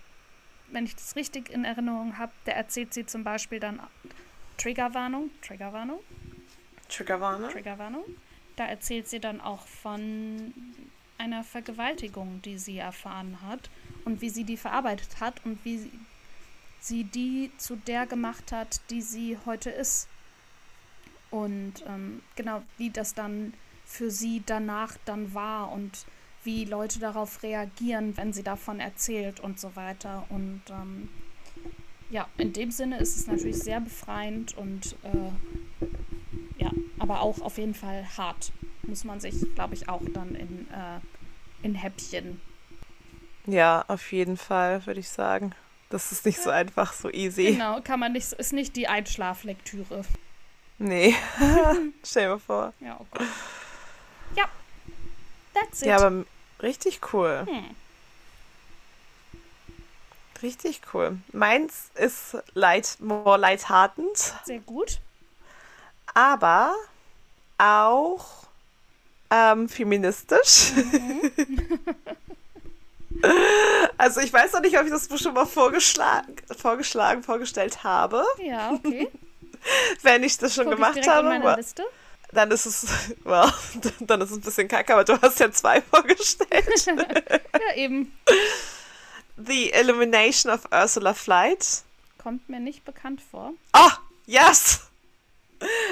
wenn 0.72 0.86
ich 0.86 0.95
das 0.95 1.16
richtig 1.16 1.51
in 1.51 1.66
Erinnerung 1.66 2.18
habe, 2.18 2.32
da 2.45 2.53
erzählt 2.53 2.93
sie 2.93 3.06
zum 3.06 3.24
Beispiel 3.24 3.60
dann 3.60 3.80
Triggerwarnung, 4.58 5.30
Triggerwarnung. 5.41 5.99
Triggerwarnung. 6.89 7.49
Triggerwarnung. 7.51 8.03
Da 8.56 8.66
erzählt 8.66 9.08
sie 9.08 9.20
dann 9.20 9.41
auch 9.41 9.68
von 9.68 10.53
einer 11.18 11.43
Vergewaltigung, 11.43 12.41
die 12.41 12.57
sie 12.57 12.78
erfahren 12.78 13.39
hat 13.41 13.70
und 14.03 14.22
wie 14.22 14.30
sie 14.30 14.43
die 14.43 14.57
verarbeitet 14.57 15.20
hat 15.20 15.43
und 15.45 15.63
wie 15.63 15.89
sie, 16.80 17.03
die 17.03 17.51
zu 17.57 17.76
der 17.76 18.05
gemacht 18.05 18.51
hat, 18.51 18.82
die 18.89 19.01
sie 19.01 19.38
heute 19.45 19.70
ist. 19.70 20.07
Und 21.32 21.84
ähm, 21.88 22.22
genau, 22.36 22.61
wie 22.78 22.89
das 22.89 23.13
dann 23.13 23.53
für 23.86 24.11
sie 24.11 24.43
danach 24.45 24.97
dann 25.05 25.34
war 25.34 25.72
und 25.72 26.05
wie 26.43 26.66
Leute 26.66 26.99
darauf 26.99 27.43
reagieren, 27.43 28.16
wenn 28.18 28.32
sie 28.32 28.43
davon 28.43 28.80
erzählt 28.80 29.39
und 29.39 29.59
so 29.59 29.76
weiter. 29.76 30.26
Und 30.30 30.61
ähm, 30.70 31.09
ja, 32.09 32.28
in 32.38 32.53
dem 32.53 32.72
Sinne 32.72 32.99
ist 32.99 33.18
es 33.18 33.28
natürlich 33.28 33.57
sehr 33.57 33.82
befreiend 33.82 34.55
und 34.55 34.95
äh, 35.03 36.63
ja, 36.63 36.72
aber 36.99 37.22
auch 37.22 37.41
auf 37.41 37.57
jeden 37.57 37.74
Fall 37.74 38.05
hart. 38.18 38.51
Muss 38.88 39.03
man 39.03 39.19
sich, 39.19 39.36
glaube 39.55 39.73
ich, 39.73 39.89
auch 39.89 40.01
dann 40.13 40.36
in, 40.36 40.67
äh, 40.71 40.99
in 41.63 41.75
Häppchen. 41.75 42.41
Ja, 43.47 43.86
auf 43.88 44.11
jeden 44.11 44.38
Fall, 44.38 44.86
würde 44.86 44.99
ich 44.99 45.09
sagen. 45.09 45.53
Das 45.89 46.11
ist 46.11 46.25
nicht 46.25 46.41
so 46.41 46.49
einfach, 46.49 46.93
so 46.93 47.09
easy. 47.09 47.53
Genau, 47.53 47.79
kann 47.81 47.99
man 47.99 48.13
nicht, 48.13 48.31
ist 48.33 48.53
nicht 48.53 48.75
die 48.75 48.88
Einschlaflektüre. 48.88 50.03
Nee. 50.77 51.15
Stell 52.03 52.29
dir 52.29 52.39
vor. 52.39 52.73
Ja, 52.79 52.99
okay. 52.99 53.25
Ja. 54.36 54.45
That's 55.53 55.81
it. 55.81 55.88
Ja, 55.88 55.97
aber 55.97 56.25
richtig 56.61 57.01
cool. 57.13 57.45
Hm. 57.47 57.75
Richtig 60.41 60.81
cool. 60.93 61.17
Meins 61.31 61.91
ist 61.95 62.38
light, 62.53 62.97
more 62.99 63.38
lighthearted. 63.38 64.33
Sehr 64.43 64.59
gut. 64.59 64.99
Aber 66.13 66.75
auch 67.57 68.44
ähm, 69.30 69.69
feministisch. 69.69 70.71
Mhm. 70.76 71.32
also 73.97 74.19
ich 74.21 74.32
weiß 74.32 74.53
noch 74.53 74.61
nicht, 74.61 74.78
ob 74.78 74.86
ich 74.86 74.91
das 74.91 75.07
schon 75.21 75.34
mal 75.34 75.45
vorgeschlagen, 75.45 76.36
vorgeschlagen 76.57 77.23
vorgestellt 77.23 77.84
habe. 77.84 78.23
Ja, 78.43 78.71
okay. 78.71 79.09
Wenn 80.01 80.23
ich 80.23 80.38
das 80.38 80.53
schon 80.53 80.65
Guck 80.65 80.76
gemacht 80.76 81.07
habe. 81.07 81.57
Dann 82.32 82.51
ist 82.51 82.65
es, 82.65 82.88
well, 83.23 83.51
dann 84.01 84.21
ist 84.21 84.32
es 84.32 84.38
ein 84.38 84.41
bisschen 84.41 84.67
kacke, 84.67 84.93
aber 84.93 85.03
du 85.03 85.19
hast 85.21 85.39
ja 85.39 85.51
zwei 85.51 85.82
vorgestellt. 85.89 86.86
ja, 86.88 87.76
eben. 87.76 88.11
The 89.38 89.69
Illumination 89.71 90.51
of 90.51 90.61
Ursula 90.71 91.13
Flight. 91.13 91.84
Kommt 92.21 92.49
mir 92.49 92.59
nicht 92.59 92.84
bekannt 92.84 93.21
vor. 93.32 93.53
Ah, 93.71 93.88
oh, 93.88 93.97
yes! 94.26 94.82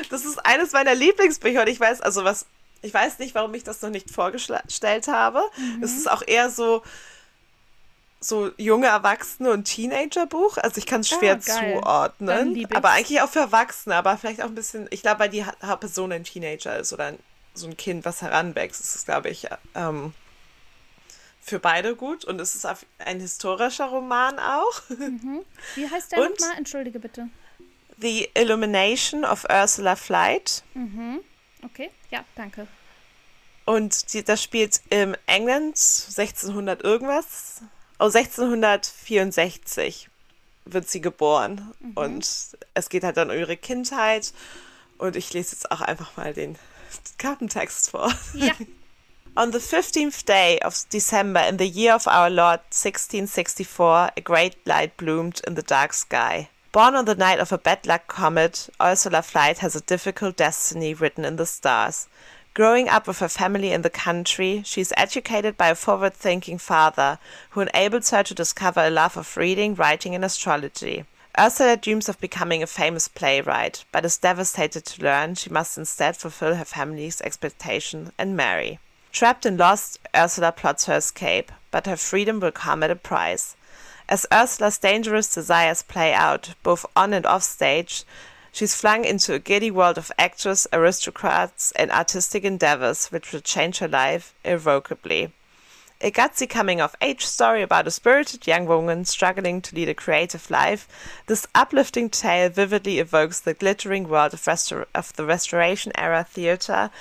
Das 0.09 0.25
ist 0.25 0.45
eines 0.45 0.73
meiner 0.73 0.95
Lieblingsbücher 0.95 1.61
und 1.61 1.69
ich 1.69 1.79
weiß, 1.79 2.01
also 2.01 2.23
was, 2.23 2.45
ich 2.83 2.93
weiß 2.93 3.19
nicht, 3.19 3.33
warum 3.33 3.53
ich 3.53 3.63
das 3.63 3.81
noch 3.81 3.89
nicht 3.89 4.11
vorgestellt 4.11 5.07
habe. 5.07 5.41
Mhm. 5.57 5.83
Es 5.83 5.95
ist 5.95 6.11
auch 6.11 6.21
eher 6.25 6.49
so, 6.49 6.83
so 8.19 8.51
junge 8.57 8.87
Erwachsene 8.87 9.51
und 9.51 9.63
Teenager-Buch. 9.63 10.57
Also 10.57 10.77
ich 10.77 10.85
kann 10.85 11.01
es 11.01 11.09
schwer 11.09 11.35
ah, 11.35 11.39
zuordnen. 11.39 12.67
Aber 12.73 12.91
eigentlich 12.91 13.21
auch 13.21 13.29
für 13.29 13.39
Erwachsene, 13.39 13.95
aber 13.95 14.17
vielleicht 14.17 14.41
auch 14.41 14.47
ein 14.47 14.55
bisschen, 14.55 14.87
ich 14.91 15.01
glaube, 15.01 15.21
weil 15.21 15.29
die 15.29 15.45
Hauptperson 15.45 16.11
ein 16.11 16.25
Teenager 16.25 16.77
ist 16.77 16.93
oder 16.93 17.05
ein, 17.05 17.19
so 17.53 17.67
ein 17.67 17.77
Kind, 17.77 18.03
was 18.05 18.21
heranwächst, 18.21 18.81
ist 18.81 18.95
es, 18.95 19.05
glaube 19.05 19.29
ich, 19.29 19.47
ähm, 19.75 20.13
für 21.41 21.59
beide 21.59 21.95
gut 21.95 22.25
und 22.25 22.39
es 22.39 22.55
ist 22.55 22.65
ein 22.65 23.19
historischer 23.19 23.85
Roman 23.85 24.39
auch. 24.39 24.81
Mhm. 24.89 25.41
Wie 25.75 25.89
heißt 25.89 26.11
der 26.11 26.19
nochmal? 26.19 26.57
Entschuldige 26.57 26.99
bitte. 26.99 27.29
The 27.97 28.29
Illumination 28.33 29.23
of 29.23 29.45
Ursula 29.49 29.95
Flight. 29.95 30.63
Mhm. 30.73 31.19
Okay, 31.73 31.89
ja, 32.11 32.23
danke. 32.35 32.67
Und 33.65 34.13
die, 34.13 34.23
das 34.23 34.43
spielt 34.43 34.81
im 34.89 35.15
England 35.25 35.75
1600 35.75 36.83
irgendwas. 36.83 37.63
Oh, 37.97 38.05
1664 38.05 40.09
wird 40.65 40.87
sie 40.87 41.01
geboren. 41.01 41.73
Mhm. 41.79 41.93
Und 41.95 42.57
es 42.75 42.89
geht 42.89 43.03
halt 43.03 43.17
dann 43.17 43.31
um 43.31 43.37
ihre 43.37 43.57
Kindheit. 43.57 44.33
Und 44.99 45.15
ich 45.15 45.33
lese 45.33 45.55
jetzt 45.55 45.71
auch 45.71 45.81
einfach 45.81 46.15
mal 46.15 46.33
den 46.33 46.59
Kartentext 47.17 47.89
vor. 47.89 48.13
Ja. 48.35 48.53
On 49.35 49.51
the 49.51 49.57
15th 49.57 50.27
day 50.27 50.59
of 50.63 50.87
December 50.89 51.47
in 51.47 51.57
the 51.57 51.65
year 51.65 51.95
of 51.95 52.05
our 52.05 52.29
Lord 52.29 52.59
1664, 52.69 54.11
a 54.15 54.21
great 54.23 54.57
light 54.65 54.95
bloomed 54.95 55.41
in 55.47 55.55
the 55.55 55.63
dark 55.63 55.95
sky. 55.95 56.49
Born 56.73 56.95
on 56.95 57.05
the 57.05 57.13
night 57.13 57.39
of 57.39 57.51
a 57.51 57.59
bad 57.59 57.85
luck 57.85 58.07
comet, 58.07 58.67
Ursula 58.81 59.21
Flight 59.21 59.59
has 59.59 59.75
a 59.75 59.81
difficult 59.81 60.37
destiny 60.37 60.95
written 60.95 61.23
in 61.23 61.35
the 61.35 61.45
stars. 61.45 62.07
Growing 62.55 62.89
up 62.89 63.05
with 63.05 63.19
her 63.19 63.29
family 63.29 63.71
in 63.71 63.83
the 63.83 63.91
country, 63.91 64.63
she 64.65 64.81
is 64.81 64.91
educated 64.97 65.55
by 65.55 65.67
a 65.67 65.75
forward 65.75 66.15
thinking 66.15 66.57
father 66.57 67.19
who 67.51 67.61
enables 67.61 68.09
her 68.09 68.23
to 68.23 68.33
discover 68.33 68.79
a 68.79 68.89
love 68.89 69.15
of 69.17 69.37
reading, 69.37 69.75
writing, 69.75 70.15
and 70.15 70.25
astrology. 70.25 71.05
Ursula 71.37 71.77
dreams 71.77 72.09
of 72.09 72.19
becoming 72.19 72.63
a 72.63 72.67
famous 72.67 73.07
playwright, 73.07 73.85
but 73.91 74.03
is 74.03 74.17
devastated 74.17 74.83
to 74.83 75.03
learn 75.03 75.35
she 75.35 75.51
must 75.51 75.77
instead 75.77 76.17
fulfill 76.17 76.55
her 76.55 76.65
family's 76.65 77.21
expectation 77.21 78.13
and 78.17 78.35
marry. 78.35 78.79
Trapped 79.11 79.45
and 79.45 79.59
lost, 79.59 79.99
Ursula 80.15 80.51
plots 80.51 80.85
her 80.85 80.95
escape, 80.95 81.51
but 81.69 81.85
her 81.85 81.97
freedom 81.97 82.39
will 82.39 82.51
come 82.51 82.81
at 82.81 82.89
a 82.89 82.95
price. 82.95 83.55
As 84.13 84.27
Ursula's 84.31 84.77
dangerous 84.77 85.33
desires 85.33 85.81
play 85.81 86.13
out, 86.13 86.53
both 86.61 86.85
on 86.95 87.13
and 87.13 87.25
off 87.25 87.41
stage, 87.41 88.03
she's 88.51 88.75
flung 88.75 89.05
into 89.05 89.33
a 89.33 89.39
giddy 89.39 89.71
world 89.71 89.97
of 89.97 90.11
actors, 90.19 90.67
aristocrats, 90.71 91.71
and 91.71 91.89
artistic 91.89 92.43
endeavors 92.43 93.07
which 93.07 93.33
will 93.33 93.39
change 93.39 93.79
her 93.79 93.87
life 93.87 94.35
irrevocably. 94.43 95.33
a 95.99 96.11
gutsy 96.11 96.47
coming 96.47 96.79
of 96.79 96.95
age 97.01 97.25
story 97.25 97.63
about 97.63 97.87
a 97.87 97.91
spirited 97.91 98.45
young 98.45 98.67
woman 98.67 99.03
struggling 99.03 99.61
to 99.61 99.75
lead 99.75 99.89
a 99.89 99.95
creative 99.95 100.51
life, 100.51 100.87
this 101.25 101.47
uplifting 101.55 102.07
tale 102.07 102.49
vividly 102.49 102.99
evokes 102.99 103.39
the 103.39 103.55
glittering 103.55 104.07
world 104.07 104.35
of, 104.35 104.41
restor- 104.41 104.85
of 104.93 105.11
the 105.13 105.25
Restoration 105.25 105.91
era 105.95 106.23
theater. 106.23 106.91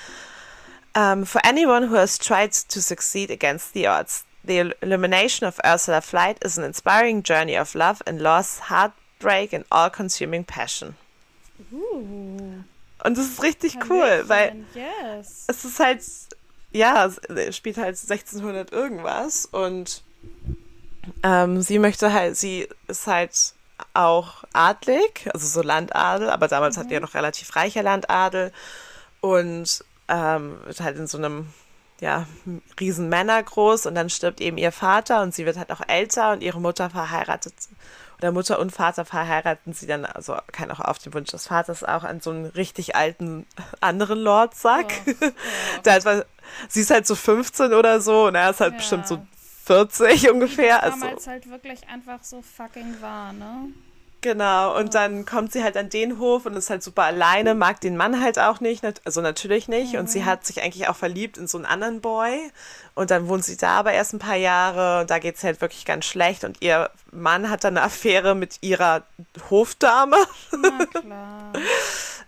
Um, 0.95 1.27
for 1.27 1.43
anyone 1.45 1.89
who 1.89 1.97
has 1.97 2.17
tried 2.17 2.53
to 2.53 2.81
succeed 2.81 3.31
against 3.31 3.75
the 3.75 3.87
odds, 3.87 4.25
the 4.45 4.73
illumination 4.81 5.47
of 5.47 5.59
Ursula 5.65 6.01
Flight 6.01 6.43
is 6.45 6.59
an 6.59 6.65
inspiring 6.65 7.23
journey 7.23 7.57
of 7.59 7.75
love 7.75 8.01
and 8.07 8.21
loss, 8.21 8.69
heartbreak, 8.71 9.53
and 9.53 9.65
all 9.71 9.91
consuming 9.91 10.45
passion. 10.45 10.97
Uh, 11.73 12.63
Und 13.05 13.17
das 13.19 13.27
ist 13.27 13.43
richtig 13.43 13.77
cool, 13.89 14.25
weil 14.29 14.65
Yes. 14.75 15.45
es 15.49 15.65
ist 15.65 15.81
halt, 15.81 16.03
ja, 16.73 17.11
spielt 17.51 17.77
halt 17.77 17.97
1600 17.97 18.73
irgendwas 18.73 19.47
und 19.47 20.03
ähm, 21.23 21.63
sie 21.63 21.79
möchte 21.79 22.13
halt, 22.13 22.37
sie 22.37 22.69
ist 22.89 23.07
halt 23.07 23.55
auch 23.95 24.45
adlig, 24.53 25.29
also 25.35 25.47
so 25.47 25.63
Landadel, 25.63 26.31
aber 26.31 26.47
damals 26.49 26.77
hatten 26.77 26.89
die 26.89 26.95
ja 26.95 27.01
noch 27.01 27.15
relativ 27.15 27.55
reicher 27.57 27.83
Landadel 27.83 28.53
und 29.21 29.85
ähm, 30.09 30.59
wird 30.65 30.81
halt 30.81 30.97
in 30.97 31.07
so 31.09 31.19
einem, 31.19 31.53
ja, 32.03 32.27
riesen 32.81 33.09
Männer 33.09 33.43
groß 33.43 33.87
und 33.87 33.95
dann 33.95 34.11
stirbt 34.11 34.41
eben 34.41 34.59
ihr 34.59 34.73
Vater 34.73 35.23
und 35.23 35.33
sie 35.35 35.47
wird 35.47 35.57
halt 35.57 35.71
auch 35.71 35.81
älter 35.87 36.33
und 36.33 36.43
ihre 36.43 36.61
Mutter 36.61 36.91
verheiratet 36.91 37.55
oder 38.19 38.33
Mutter 38.33 38.59
und 38.59 38.71
Vater 38.73 39.05
verheiraten 39.05 39.73
sie 39.73 39.87
dann, 39.87 40.05
also 40.05 40.37
kann 40.53 40.71
auch 40.71 40.81
auf 40.81 40.99
den 40.99 41.15
Wunsch 41.15 41.31
des 41.31 41.47
Vaters 41.47 41.83
auch 41.85 42.05
an 42.05 42.21
so 42.21 42.31
einen 42.31 42.47
richtig 42.47 42.95
alten 42.97 43.47
anderen 43.81 44.19
Lord 44.21 44.55
Sack. 44.55 44.93
Der 45.85 45.93
halt, 45.95 46.05
war- 46.05 46.25
sie 46.69 46.81
ist 46.81 46.91
halt 46.91 47.07
so 47.07 47.15
15 47.15 47.73
oder 47.73 48.01
so 48.01 48.27
und 48.27 48.35
er 48.35 48.51
ist 48.51 48.61
halt 48.61 48.73
Ja. 48.73 48.79
bestimmt 48.79 49.07
so 49.09 49.25
40 49.65 50.29
ungefähr. 50.31 50.77
Das 50.81 50.93
Also 50.95 51.01
damals 51.07 51.27
halt 51.29 51.51
wirklich 51.51 51.89
einfach 51.89 52.23
so 52.23 52.43
fucking 52.43 53.01
war, 53.01 53.33
ne? 53.33 53.69
Genau. 54.23 54.77
Und 54.79 54.95
dann 54.95 55.27
kommt 55.27 55.53
sie 55.53 55.63
halt 55.63 55.77
an 55.77 55.91
den 55.91 56.19
Hof 56.19 56.47
und 56.47 56.57
ist 56.57 56.71
halt 56.71 56.83
super 56.83 57.05
alleine, 57.05 57.55
mag 57.55 57.81
den 57.81 57.97
Mann 57.97 58.23
halt 58.23 58.39
auch 58.39 58.61
nicht, 58.61 58.83
also 59.05 59.21
natürlich 59.21 59.69
nicht. 59.69 59.97
Und 59.97 60.09
sie 60.09 60.25
hat 60.25 60.47
sich 60.47 60.63
eigentlich 60.63 60.89
auch 60.89 60.97
verliebt 60.97 61.37
in 61.37 61.47
so 61.47 61.59
einen 61.59 61.67
anderen 61.67 62.01
Boy. 62.01 62.51
Und 62.95 63.11
dann 63.11 63.29
wohnt 63.29 63.45
sie 63.45 63.57
da 63.57 63.79
aber 63.79 63.93
erst 63.93 64.15
ein 64.15 64.19
paar 64.19 64.37
Jahre 64.37 65.03
und 65.03 65.11
da 65.11 65.19
geht 65.19 65.37
es 65.37 65.45
halt 65.45 65.61
wirklich 65.61 65.85
ganz 65.85 66.07
schlecht. 66.07 66.45
Und 66.45 66.63
ihr 66.63 66.91
Mann 67.11 67.51
hat 67.51 67.65
dann 67.65 67.77
eine 67.77 67.87
Affäre 67.87 68.35
mit 68.35 68.59
ihrer 68.63 69.03
Hofdame. 69.51 70.17
Na 70.53 70.87
klar. 70.87 71.53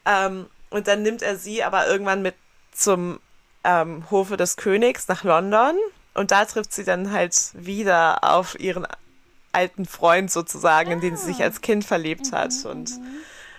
Ähm, 0.06 0.50
und 0.68 0.86
dann 0.86 1.02
nimmt 1.02 1.22
er 1.22 1.36
sie 1.36 1.64
aber 1.64 1.86
irgendwann 1.86 2.20
mit 2.20 2.34
zum 2.72 3.20
ähm, 3.64 4.04
Hofe 4.10 4.36
des 4.36 4.56
Königs 4.56 5.08
nach 5.08 5.24
London. 5.24 5.76
Und 6.14 6.30
da 6.30 6.44
trifft 6.44 6.72
sie 6.72 6.84
dann 6.84 7.10
halt 7.10 7.34
wieder 7.54 8.22
auf 8.22 8.58
ihren 8.60 8.86
alten 9.54 9.86
Freund 9.86 10.30
sozusagen, 10.30 10.90
in 10.90 11.00
den 11.00 11.16
sie 11.16 11.26
sich 11.26 11.42
als 11.42 11.60
Kind 11.60 11.84
verliebt 11.84 12.32
hat. 12.32 12.52
Und 12.64 12.90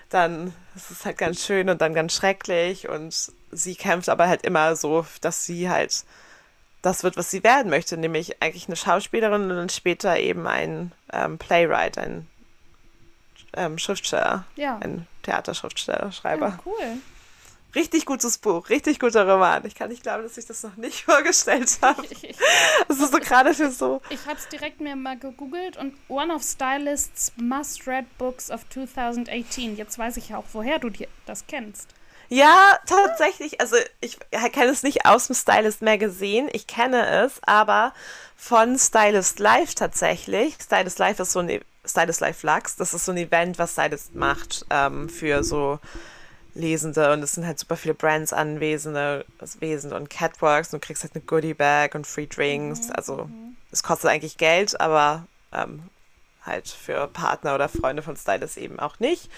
dann 0.09 0.53
ist 0.75 0.91
es 0.91 1.05
halt 1.05 1.17
ganz 1.17 1.43
schön 1.45 1.69
und 1.69 1.81
dann 1.81 1.93
ganz 1.93 2.13
schrecklich. 2.13 2.89
Und 2.89 3.31
sie 3.51 3.75
kämpft 3.75 4.09
aber 4.09 4.27
halt 4.27 4.43
immer 4.43 4.75
so, 4.75 5.05
dass 5.21 5.45
sie 5.45 5.69
halt 5.69 6.03
das 6.81 7.03
wird, 7.03 7.17
was 7.17 7.31
sie 7.31 7.43
werden 7.43 7.69
möchte, 7.71 7.97
nämlich 7.97 8.41
eigentlich 8.43 8.67
eine 8.67 8.75
Schauspielerin 8.75 9.43
und 9.43 9.49
dann 9.49 9.69
später 9.69 10.19
eben 10.19 10.45
ein 10.45 10.91
ähm, 11.11 11.37
Playwright, 11.39 11.97
ein 11.97 12.27
ähm, 13.53 13.77
Schriftsteller, 13.79 14.45
Ja. 14.55 14.77
ein 14.79 15.07
Theaterschriftsteller, 15.23 16.11
Schreiber. 16.11 16.47
ja 16.49 16.59
cool. 16.65 16.97
Richtig 17.75 18.05
gutes 18.05 18.37
Buch, 18.37 18.69
richtig 18.69 18.99
guter 18.99 19.29
Roman. 19.29 19.65
Ich 19.65 19.75
kann 19.75 19.89
nicht 19.89 20.01
glauben, 20.03 20.23
dass 20.23 20.37
ich 20.37 20.45
das 20.45 20.63
noch 20.63 20.77
nicht 20.77 21.03
vorgestellt 21.05 21.77
habe. 21.81 22.03
Das 22.87 22.99
ist 22.99 23.11
so 23.11 23.19
gerade 23.19 23.53
für 23.53 23.69
so. 23.69 24.01
ich 24.09 24.25
habe 24.25 24.37
es 24.37 24.47
direkt 24.47 24.79
mir 24.81 24.95
mal 24.95 25.17
gegoogelt 25.17 25.75
und 25.77 25.93
One 26.07 26.33
of 26.33 26.41
Stylists 26.43 27.33
Must-Read 27.35 28.05
Books 28.17 28.49
of 28.49 28.61
2018. 28.69 29.75
Jetzt 29.75 29.99
weiß 29.99 30.17
ich 30.17 30.29
ja 30.29 30.37
auch, 30.37 30.45
woher 30.53 30.79
du 30.79 30.89
dir 30.89 31.07
das 31.25 31.45
kennst. 31.47 31.89
Ja, 32.29 32.79
tatsächlich. 32.87 33.61
Also 33.61 33.75
ich 34.01 34.17
kenne 34.31 34.71
es 34.71 34.81
nicht 34.81 35.05
aus 35.05 35.27
dem 35.27 35.35
Stylist 35.35 35.81
Magazine. 35.83 36.49
Ich 36.53 36.65
kenne 36.65 37.05
es, 37.25 37.33
aber 37.45 37.93
von 38.35 38.79
Stylist 38.79 39.37
Live 39.39 39.75
tatsächlich. 39.75 40.55
Stylist 40.63 40.97
Live 40.97 41.19
ist 41.19 41.33
so 41.33 41.39
ein 41.39 41.49
E- 41.49 41.61
Stylist 41.85 42.21
Live 42.21 42.41
Lux. 42.41 42.77
Das 42.77 42.95
ist 42.95 43.05
so 43.05 43.11
ein 43.11 43.17
Event, 43.17 43.59
was 43.59 43.73
Stylist 43.73 44.15
macht 44.15 44.65
ähm, 44.71 45.07
für 45.07 45.43
so 45.43 45.79
Lesende 46.55 47.11
und 47.11 47.21
es 47.21 47.33
sind 47.33 47.45
halt 47.45 47.59
super 47.59 47.75
viele 47.75 47.93
Brands 47.93 48.33
anwesende 48.33 49.25
Wesend 49.59 49.93
und 49.93 50.09
Catwalks 50.09 50.73
und 50.73 50.81
du 50.81 50.87
kriegst 50.87 51.03
halt 51.03 51.13
eine 51.13 51.23
Goodie 51.23 51.53
Bag 51.53 51.95
und 51.95 52.07
Free 52.07 52.27
Drinks. 52.27 52.89
Also 52.91 53.29
es 53.71 53.83
kostet 53.83 54.09
eigentlich 54.09 54.37
Geld, 54.37 54.79
aber 54.79 55.27
ähm, 55.51 55.83
halt 56.45 56.67
für 56.69 57.07
Partner 57.07 57.55
oder 57.55 57.69
Freunde 57.69 58.03
von 58.03 58.15
Stylist 58.15 58.57
eben 58.57 58.79
auch 58.79 58.99
nicht. 58.99 59.29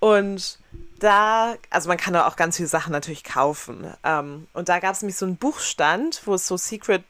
Und 0.00 0.58
da, 0.98 1.54
also 1.70 1.88
man 1.88 1.98
kann 1.98 2.16
auch 2.16 2.36
ganz 2.36 2.56
viele 2.56 2.68
Sachen 2.68 2.92
natürlich 2.92 3.24
kaufen. 3.24 3.92
Ähm, 4.04 4.46
und 4.52 4.68
da 4.68 4.78
gab 4.78 4.94
es 4.94 5.02
nämlich 5.02 5.16
so 5.16 5.26
einen 5.26 5.36
Buchstand, 5.36 6.22
wo 6.24 6.34
es 6.34 6.46
so 6.46 6.56
Secret 6.56 7.04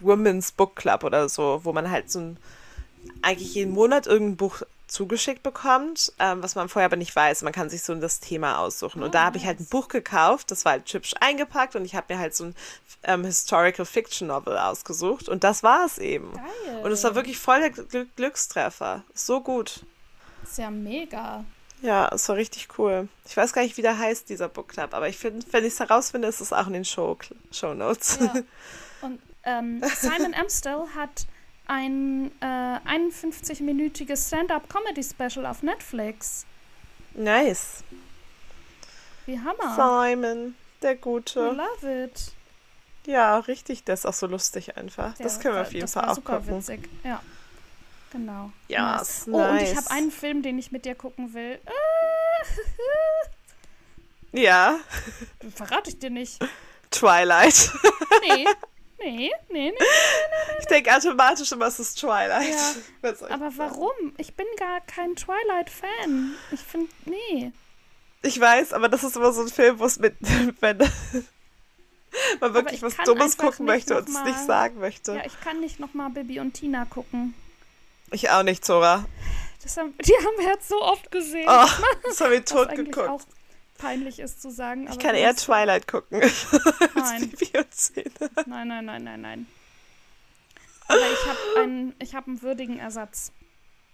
Women's 0.00 0.52
Book 0.52 0.76
Club 0.76 1.04
oder 1.04 1.28
so, 1.28 1.60
wo 1.64 1.72
man 1.72 1.90
halt 1.90 2.10
so 2.10 2.20
ein, 2.20 2.36
eigentlich 3.22 3.54
jeden 3.54 3.72
Monat 3.72 4.06
irgendein 4.06 4.36
Buch 4.36 4.62
zugeschickt 4.96 5.42
bekommt, 5.42 6.10
ähm, 6.18 6.42
was 6.42 6.54
man 6.54 6.70
vorher 6.70 6.86
aber 6.86 6.96
nicht 6.96 7.14
weiß. 7.14 7.42
Man 7.42 7.52
kann 7.52 7.68
sich 7.68 7.82
so 7.82 7.94
das 7.96 8.18
Thema 8.18 8.58
aussuchen. 8.58 9.02
Und 9.02 9.14
da 9.14 9.24
habe 9.24 9.36
ich 9.36 9.44
halt 9.44 9.60
ein 9.60 9.66
Buch 9.66 9.88
gekauft, 9.88 10.50
das 10.50 10.64
war 10.64 10.72
halt 10.72 10.90
hübsch 10.90 11.14
eingepackt 11.20 11.76
und 11.76 11.84
ich 11.84 11.94
habe 11.94 12.14
mir 12.14 12.18
halt 12.18 12.34
so 12.34 12.44
ein 12.44 12.54
ähm, 13.02 13.24
Historical 13.24 13.84
Fiction 13.84 14.28
Novel 14.28 14.56
ausgesucht 14.56 15.28
und 15.28 15.44
das 15.44 15.62
war 15.62 15.84
es 15.84 15.98
eben. 15.98 16.32
Geil. 16.32 16.80
Und 16.82 16.92
es 16.92 17.04
war 17.04 17.14
wirklich 17.14 17.38
voll 17.38 17.60
der 17.60 17.70
Gl 17.70 18.06
Glückstreffer. 18.16 19.04
So 19.12 19.42
gut. 19.42 19.84
Ist 20.42 20.56
ja 20.56 20.70
mega. 20.70 21.44
Ja, 21.82 22.08
es 22.08 22.26
war 22.30 22.36
richtig 22.36 22.68
cool. 22.78 23.08
Ich 23.26 23.36
weiß 23.36 23.52
gar 23.52 23.62
nicht, 23.62 23.76
wie 23.76 23.82
der 23.82 23.98
heißt, 23.98 24.30
dieser 24.30 24.48
Book 24.48 24.68
Club, 24.68 24.94
aber 24.94 25.08
ich 25.10 25.18
finde, 25.18 25.44
wenn 25.50 25.64
ich 25.64 25.74
es 25.74 25.80
herausfinde, 25.80 26.26
ist 26.26 26.40
es 26.40 26.54
auch 26.54 26.68
in 26.68 26.72
den 26.72 26.86
Show, 26.86 27.18
Show 27.50 27.74
Notes. 27.74 28.18
Ja. 28.18 28.32
Und 29.02 29.20
ähm, 29.44 29.82
Simon 29.94 30.32
Amstel 30.32 30.86
hat 30.96 31.26
ein 31.66 32.30
äh, 32.40 32.44
51-minütiges 32.44 34.28
Stand-up-Comedy-Special 34.28 35.46
auf 35.46 35.62
Netflix. 35.62 36.46
nice. 37.14 37.82
Wie 39.26 39.38
Hammer. 39.40 39.74
Simon, 40.08 40.54
der 40.82 40.92
I 40.92 40.96
Gute. 40.98 41.40
love 41.50 42.04
it. 42.04 42.32
Ja, 43.06 43.38
richtig, 43.38 43.82
der 43.84 43.94
ist 43.94 44.06
auch 44.06 44.14
so 44.14 44.26
lustig 44.28 44.76
einfach. 44.76 45.14
das 45.18 45.34
Der 45.34 45.42
können 45.42 45.54
wir 45.56 45.62
auf 45.62 45.72
jeden 45.72 45.80
das 45.82 45.92
Fall 45.94 46.04
auch 46.08 46.14
super 46.14 46.38
gucken. 46.38 46.58
witzig. 46.58 46.88
Ja. 47.02 47.20
Genau. 48.12 48.52
Ja, 48.68 48.96
nice. 48.98 49.08
ist 49.20 49.28
Oh, 49.28 49.36
und 49.36 49.56
ich 49.56 49.62
nice. 49.74 49.76
habe 49.76 49.90
einen 49.90 50.10
Film, 50.12 50.42
den 50.42 50.58
ich 50.58 50.70
mit 50.70 50.84
dir 50.84 50.94
gucken 50.94 51.34
will. 51.34 51.58
Ja, 54.32 54.78
Äh, 55.40 55.50
verrate 55.54 55.90
ich 55.90 55.98
dir 55.98 56.10
nicht. 56.10 56.38
Twilight. 56.90 57.70
Nee. 58.22 58.46
Nee, 58.98 59.30
nee, 59.50 59.70
nee. 59.70 59.74
Ich 60.58 60.66
denke 60.66 60.94
automatisch 60.94 61.52
immer, 61.52 61.66
es 61.66 61.78
ist 61.78 61.98
Twilight. 61.98 62.54
Ja, 63.02 63.12
Aber 63.30 63.56
warum? 63.56 64.14
Ich 64.16 64.34
bin 64.34 64.46
gar 64.58 64.80
kein 64.82 65.14
Twilight-Fan. 65.16 66.34
Ich 66.50 66.60
finde, 66.60 66.90
nee. 67.04 67.52
Ich 68.22 68.40
weiß, 68.40 68.72
aber 68.72 68.88
das 68.88 69.04
ist 69.04 69.16
immer 69.16 69.32
so 69.32 69.42
ein 69.42 69.48
Film, 69.48 69.78
wo 69.78 69.84
es 69.84 69.98
mit, 69.98 70.16
wenn 70.60 70.78
man 72.40 72.54
wirklich 72.54 72.76
ich 72.76 72.82
was 72.82 72.96
Dummes 73.04 73.36
gucken 73.36 73.66
möchte 73.66 73.96
und 73.96 74.08
es 74.08 74.24
nicht 74.24 74.38
sagen 74.40 74.80
möchte. 74.80 75.14
Ja, 75.14 75.26
ich 75.26 75.40
kann 75.40 75.60
nicht 75.60 75.78
nochmal 75.78 76.10
Bibi 76.10 76.40
und 76.40 76.54
Tina 76.54 76.84
gucken. 76.86 77.34
Ich 78.10 78.30
auch 78.30 78.42
nicht, 78.42 78.64
Zora. 78.64 79.04
Das 79.62 79.76
haben, 79.76 79.94
die 79.98 80.12
haben 80.12 80.38
wir 80.38 80.48
jetzt 80.48 80.68
so 80.68 80.80
oft 80.80 81.10
gesehen. 81.10 81.48
Oh, 81.48 81.66
das 82.04 82.20
haben 82.20 82.32
wir 82.32 82.44
tot 82.44 82.74
geguckt. 82.74 83.26
Peinlich 83.78 84.18
ist 84.18 84.40
zu 84.42 84.50
sagen. 84.50 84.84
Ich 84.84 84.90
aber 84.90 84.98
kann 84.98 85.14
wir 85.14 85.20
eher 85.22 85.36
Twilight 85.36 85.86
gucken 85.88 86.20
Nein. 86.94 87.32
Nein, 88.46 88.68
nein, 88.68 88.84
nein, 88.84 89.04
nein, 89.04 89.20
nein. 89.20 89.46
Aber 90.88 90.98
ich 91.12 91.26
habe 91.26 91.38
einen, 91.60 91.94
ich 91.98 92.14
hab 92.14 92.26
einen 92.26 92.42
würdigen 92.42 92.78
Ersatz. 92.78 93.32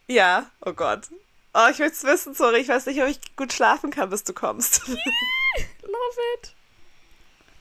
Ja, 0.09 0.51
oh 0.64 0.72
Gott. 0.72 1.09
Oh, 1.55 1.66
ich 1.70 1.78
will 1.78 1.87
es 1.89 2.03
wissen, 2.05 2.35
sorry. 2.35 2.59
Ich 2.59 2.68
weiß 2.68 2.87
nicht, 2.87 3.01
ob 3.03 3.09
ich 3.09 3.20
gut 3.37 3.53
schlafen 3.53 3.91
kann, 3.91 4.11
bis 4.11 4.24
du 4.24 4.33
kommst. 4.33 4.87
Love 4.89 6.18
it. 6.37 6.55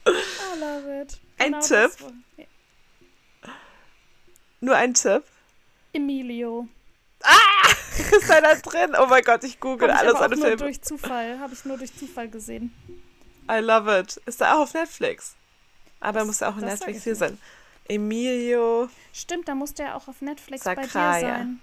I 0.06 0.58
love 0.58 1.00
it. 1.02 1.20
Ein 1.38 1.52
das 1.52 1.68
Tipp? 1.68 2.00
war- 2.00 2.12
Nur 4.60 4.76
ein 4.76 4.94
Tipp. 4.94 5.24
Emilio. 5.92 6.66
Ist 8.12 8.28
da 8.28 8.40
da 8.40 8.54
drin? 8.54 8.94
Oh 9.00 9.06
mein 9.06 9.22
Gott, 9.22 9.44
ich 9.44 9.60
google 9.60 9.88
ich 9.90 9.94
alles 9.94 10.14
aber 10.14 10.26
auch 10.26 10.30
an 10.32 10.38
nur 10.38 10.56
durch 10.56 10.80
Zufall. 10.82 11.38
Habe 11.38 11.52
ich 11.54 11.64
nur 11.64 11.76
durch 11.78 11.94
Zufall 11.96 12.28
gesehen. 12.28 12.72
I 13.50 13.58
love 13.58 13.98
it. 13.98 14.16
Ist 14.26 14.40
er 14.40 14.56
auch 14.56 14.60
auf 14.62 14.74
Netflix? 14.74 15.34
Aber 16.00 16.18
er 16.18 16.20
Das- 16.20 16.26
muss 16.26 16.40
ja 16.40 16.48
auch 16.50 16.56
in 16.56 16.64
Netflix 16.64 16.98
ich 16.98 17.04
hier 17.04 17.12
nicht. 17.12 17.18
sein. 17.20 17.38
Emilio. 17.88 18.88
Stimmt, 19.12 19.48
da 19.48 19.54
musste 19.54 19.82
er 19.82 19.96
auch 19.96 20.08
auf 20.08 20.20
Netflix 20.20 20.64
bei 20.64 20.74
dir 20.74 20.84
Sakraya. 20.84 21.20
sein. 21.20 21.60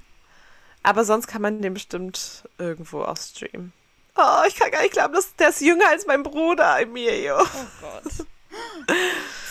Aber 0.84 1.04
sonst 1.06 1.28
kann 1.28 1.42
man 1.42 1.62
den 1.62 1.74
bestimmt 1.74 2.44
irgendwo 2.58 3.02
auch 3.04 3.18
streamen. 3.18 3.74
Oh, 4.16 4.42
ich 4.48 4.56
kann 4.56 4.72
gar 4.72 4.82
nicht 4.82 4.94
glauben, 4.94 5.14
dass 5.14 5.36
der 5.36 5.50
ist 5.50 5.62
jünger 5.62 5.88
als 5.90 6.06
mein 6.06 6.24
Bruder, 6.24 6.80
Emilio. 6.80 7.38
Oh 7.42 7.48
Gott. 7.82 8.04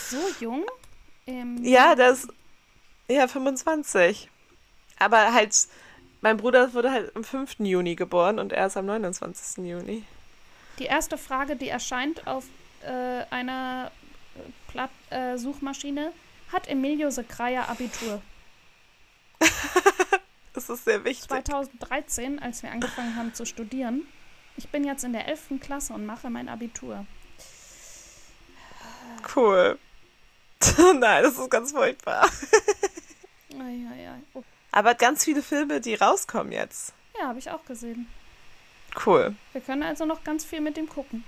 So 0.09 0.17
jung? 0.39 0.65
Im 1.25 1.63
Ja, 1.63 1.95
das. 1.95 2.27
Ja, 3.07 3.27
25. 3.27 4.29
Aber 4.97 5.33
halt, 5.33 5.55
mein 6.21 6.37
Bruder 6.37 6.73
wurde 6.73 6.91
halt 6.91 7.15
am 7.15 7.23
5. 7.23 7.59
Juni 7.59 7.95
geboren 7.95 8.39
und 8.39 8.53
er 8.53 8.67
ist 8.67 8.77
am 8.77 8.85
29. 8.85 9.65
Juni. 9.65 10.03
Die 10.79 10.85
erste 10.85 11.17
Frage, 11.17 11.55
die 11.55 11.69
erscheint 11.69 12.27
auf 12.27 12.45
äh, 12.81 13.23
einer 13.29 13.91
äh, 14.35 14.71
Platt, 14.71 14.91
äh, 15.09 15.37
Suchmaschine, 15.37 16.11
hat 16.51 16.67
Emilio 16.67 17.09
Secraia 17.09 17.67
Abitur? 17.69 18.21
Das 20.53 20.67
ist 20.67 20.83
sehr 20.83 21.05
wichtig. 21.05 21.29
2013, 21.29 22.39
als 22.39 22.63
wir 22.63 22.71
angefangen 22.71 23.15
haben 23.15 23.33
zu 23.33 23.45
studieren. 23.45 24.05
Ich 24.57 24.67
bin 24.67 24.83
jetzt 24.83 25.05
in 25.05 25.13
der 25.13 25.27
11. 25.27 25.61
Klasse 25.61 25.93
und 25.93 26.05
mache 26.05 26.29
mein 26.29 26.49
Abitur. 26.49 27.05
Cool. 29.35 29.79
Nein, 30.77 31.23
das 31.23 31.37
ist 31.37 31.49
ganz 31.49 31.71
furchtbar. 31.71 32.29
Ai, 33.57 33.85
ai, 33.89 34.09
ai. 34.09 34.21
Oh, 34.33 34.43
Aber 34.71 34.93
ganz 34.95 35.23
viele 35.25 35.41
Filme, 35.41 35.81
die 35.81 35.95
rauskommen 35.95 36.51
jetzt. 36.51 36.93
ja, 37.19 37.27
habe 37.27 37.39
ich 37.39 37.49
auch 37.49 37.65
gesehen. 37.65 38.07
Cool. 39.05 39.35
Wir 39.53 39.61
können 39.61 39.83
also 39.83 40.05
noch 40.05 40.23
ganz 40.23 40.43
viel 40.45 40.61
mit 40.61 40.77
dem 40.77 40.87
gucken. 40.89 41.23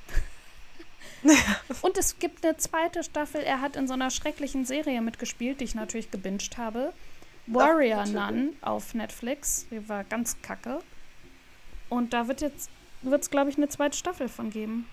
Und 1.82 1.98
es 1.98 2.18
gibt 2.20 2.44
eine 2.46 2.58
zweite 2.58 3.04
Staffel. 3.04 3.42
Er 3.42 3.62
hat 3.62 3.76
in 3.76 3.88
so 3.88 3.94
einer 3.94 4.10
schrecklichen 4.10 4.66
Serie 4.66 5.02
mitgespielt, 5.02 5.60
die 5.60 5.66
ich 5.66 5.76
natürlich 5.76 6.10
gebinged 6.12 6.58
habe. 6.58 6.94
Warrior 7.48 8.06
natürlich. 8.06 8.16
Nun 8.16 8.56
auf 8.62 8.94
Netflix. 8.94 9.68
Die 9.70 9.88
war 9.89 10.04
ganz 10.04 10.42
kacke. 10.42 10.80
Und 11.89 12.14
da 12.14 12.28
wird 12.28 12.42
jetzt, 12.42 12.70
wird 13.02 13.22
es, 13.22 13.30
glaube 13.30 13.50
ich, 13.50 13.58
eine 13.58 13.70
zweite 13.70 13.98
Staffel 13.98 14.30
von 14.30 14.50
geben. 14.50 14.88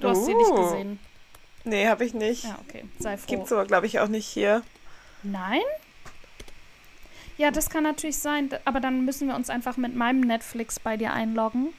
Du 0.00 0.08
hast 0.08 0.24
sie 0.26 0.34
nicht 0.34 0.50
Oh. 0.50 0.62
gesehen. 0.62 0.98
Nee, 1.64 1.86
habe 1.88 2.04
ich 2.04 2.12
nicht. 2.12 2.44
Ja, 2.44 2.58
okay. 2.66 2.84
Sei 2.98 3.16
froh. 3.16 3.26
Gibt's 3.36 3.52
aber, 3.52 3.64
glaube 3.66 3.86
ich, 3.86 4.00
auch 4.00 4.08
nicht 4.08 4.26
hier. 4.26 4.62
Nein? 5.22 5.60
Ja, 7.42 7.50
das 7.50 7.68
kann 7.70 7.82
natürlich 7.82 8.18
sein. 8.18 8.50
Aber 8.64 8.78
dann 8.78 9.04
müssen 9.04 9.26
wir 9.26 9.34
uns 9.34 9.50
einfach 9.50 9.76
mit 9.76 9.96
meinem 9.96 10.20
Netflix 10.20 10.78
bei 10.78 10.96
dir 10.96 11.12
einloggen. 11.12 11.72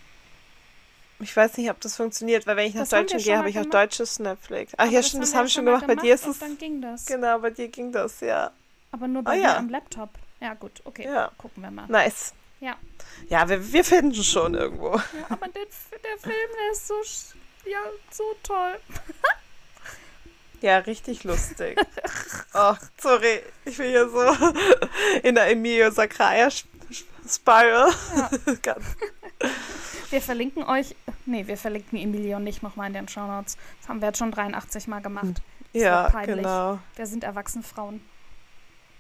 Ich 1.22 1.34
weiß 1.38 1.56
nicht, 1.56 1.70
ob 1.70 1.80
das 1.80 1.96
funktioniert, 1.96 2.46
weil 2.46 2.58
wenn 2.58 2.68
ich 2.68 2.74
nach 2.74 2.82
Das 2.82 2.90
Deutschland 2.90 3.24
gehe, 3.24 3.38
habe 3.38 3.50
ich 3.50 3.58
auch 3.58 3.62
gemacht. 3.62 3.74
deutsches 3.76 4.20
Netflix. 4.20 4.74
Ach 4.76 4.84
Aber 4.84 4.92
ja, 4.92 5.02
stimmt, 5.02 5.24
das 5.24 5.34
haben 5.34 5.46
wir 5.46 5.50
schon 5.50 5.66
gemacht. 5.66 5.88
Bei 5.88 5.96
dir 5.96 6.16
ist 6.16 6.28
es. 6.28 6.40
dann 6.40 6.58
ging 6.58 6.82
das. 6.82 7.06
Genau, 7.06 7.40
bei 7.40 7.50
dir 7.52 7.70
ging 7.70 7.94
das, 7.94 8.20
ja. 8.20 8.52
Aber 8.92 9.08
nur 9.08 9.24
bei 9.24 9.32
Ah, 9.32 9.36
mir 9.36 9.42
ja. 9.42 9.58
am 9.58 9.70
Laptop. 9.70 10.10
Ja, 10.42 10.54
gut, 10.56 10.82
okay. 10.84 11.06
Ja. 11.06 11.32
Gucken 11.38 11.64
wir 11.64 11.72
mal. 11.72 11.88
Nice. 11.88 12.34
Ja. 12.60 12.76
Ja, 13.30 13.48
wir, 13.48 13.72
wir 13.72 13.86
finden 13.86 14.22
schon 14.22 14.56
irgendwo. 14.56 14.96
Ja, 14.98 15.02
aber 15.30 15.48
der, 15.48 15.64
der 15.64 16.18
Film, 16.20 16.50
der 16.60 16.72
ist 16.74 16.88
so, 16.90 16.96
ja, 17.70 17.80
so 18.12 18.24
toll. 18.44 18.78
Ja, 20.64 20.78
richtig 20.78 21.26
lustig. 21.26 21.78
oh, 22.54 22.74
sorry. 22.98 23.42
Ich 23.66 23.76
bin 23.76 23.90
hier 23.90 24.08
so 24.10 24.22
in 25.24 25.36
der 25.36 25.50
Emilio 25.52 25.92
Sacraia 25.92 26.50
Spiral. 27.30 27.92
Ja. 28.66 28.76
Wir 30.10 30.22
verlinken 30.22 30.64
euch, 30.64 30.96
nee, 31.26 31.46
wir 31.48 31.58
verlinken 31.58 31.98
Emilio 31.98 32.40
nicht 32.40 32.62
nochmal 32.62 32.88
in 32.88 32.94
den 32.94 33.08
Shownotes. 33.10 33.58
Das 33.80 33.90
haben 33.90 34.00
wir 34.00 34.10
jetzt 34.10 34.20
schon 34.20 34.30
83 34.32 34.88
Mal 34.88 35.02
gemacht. 35.02 35.42
Ja, 35.74 36.04
war 36.04 36.12
peinlich. 36.12 36.38
genau. 36.38 36.80
Wir 36.96 37.08
sind 37.08 37.24
erwachsene 37.24 37.64
Frauen. 37.64 38.00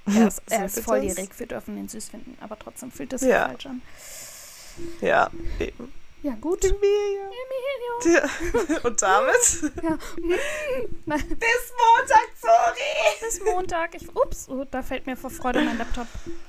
Er 0.07 0.27
ist, 0.27 0.41
er 0.49 0.65
ist 0.65 0.75
wir 0.77 0.83
volljährig, 0.83 1.29
wir 1.37 1.45
dürfen 1.45 1.77
ihn 1.77 1.87
süß 1.87 2.09
finden, 2.09 2.35
aber 2.41 2.57
trotzdem 2.57 2.91
fühlt 2.91 3.13
es 3.13 3.21
sich 3.21 3.29
Ja. 3.29 3.45
falsch 3.47 3.67
an. 3.67 3.81
Ja, 5.01 5.29
eben. 5.59 5.93
Ja, 6.23 6.33
gut. 6.39 6.63
Emilio. 6.63 7.29
Emilio. 8.01 8.79
Und 8.87 9.01
damit? 9.01 9.61
Ja. 9.83 9.97
Nein, 11.05 11.19
Bis 11.27 11.73
Montag, 11.77 12.27
sorry. 12.41 13.19
bis 13.21 13.41
Montag. 13.43 13.95
Ich, 13.95 14.15
ups, 14.15 14.47
oh, 14.49 14.63
da 14.71 14.81
fällt 14.83 15.05
mir 15.05 15.17
vor 15.17 15.29
Freude 15.29 15.61
mein 15.61 15.77
Laptop 15.77 16.07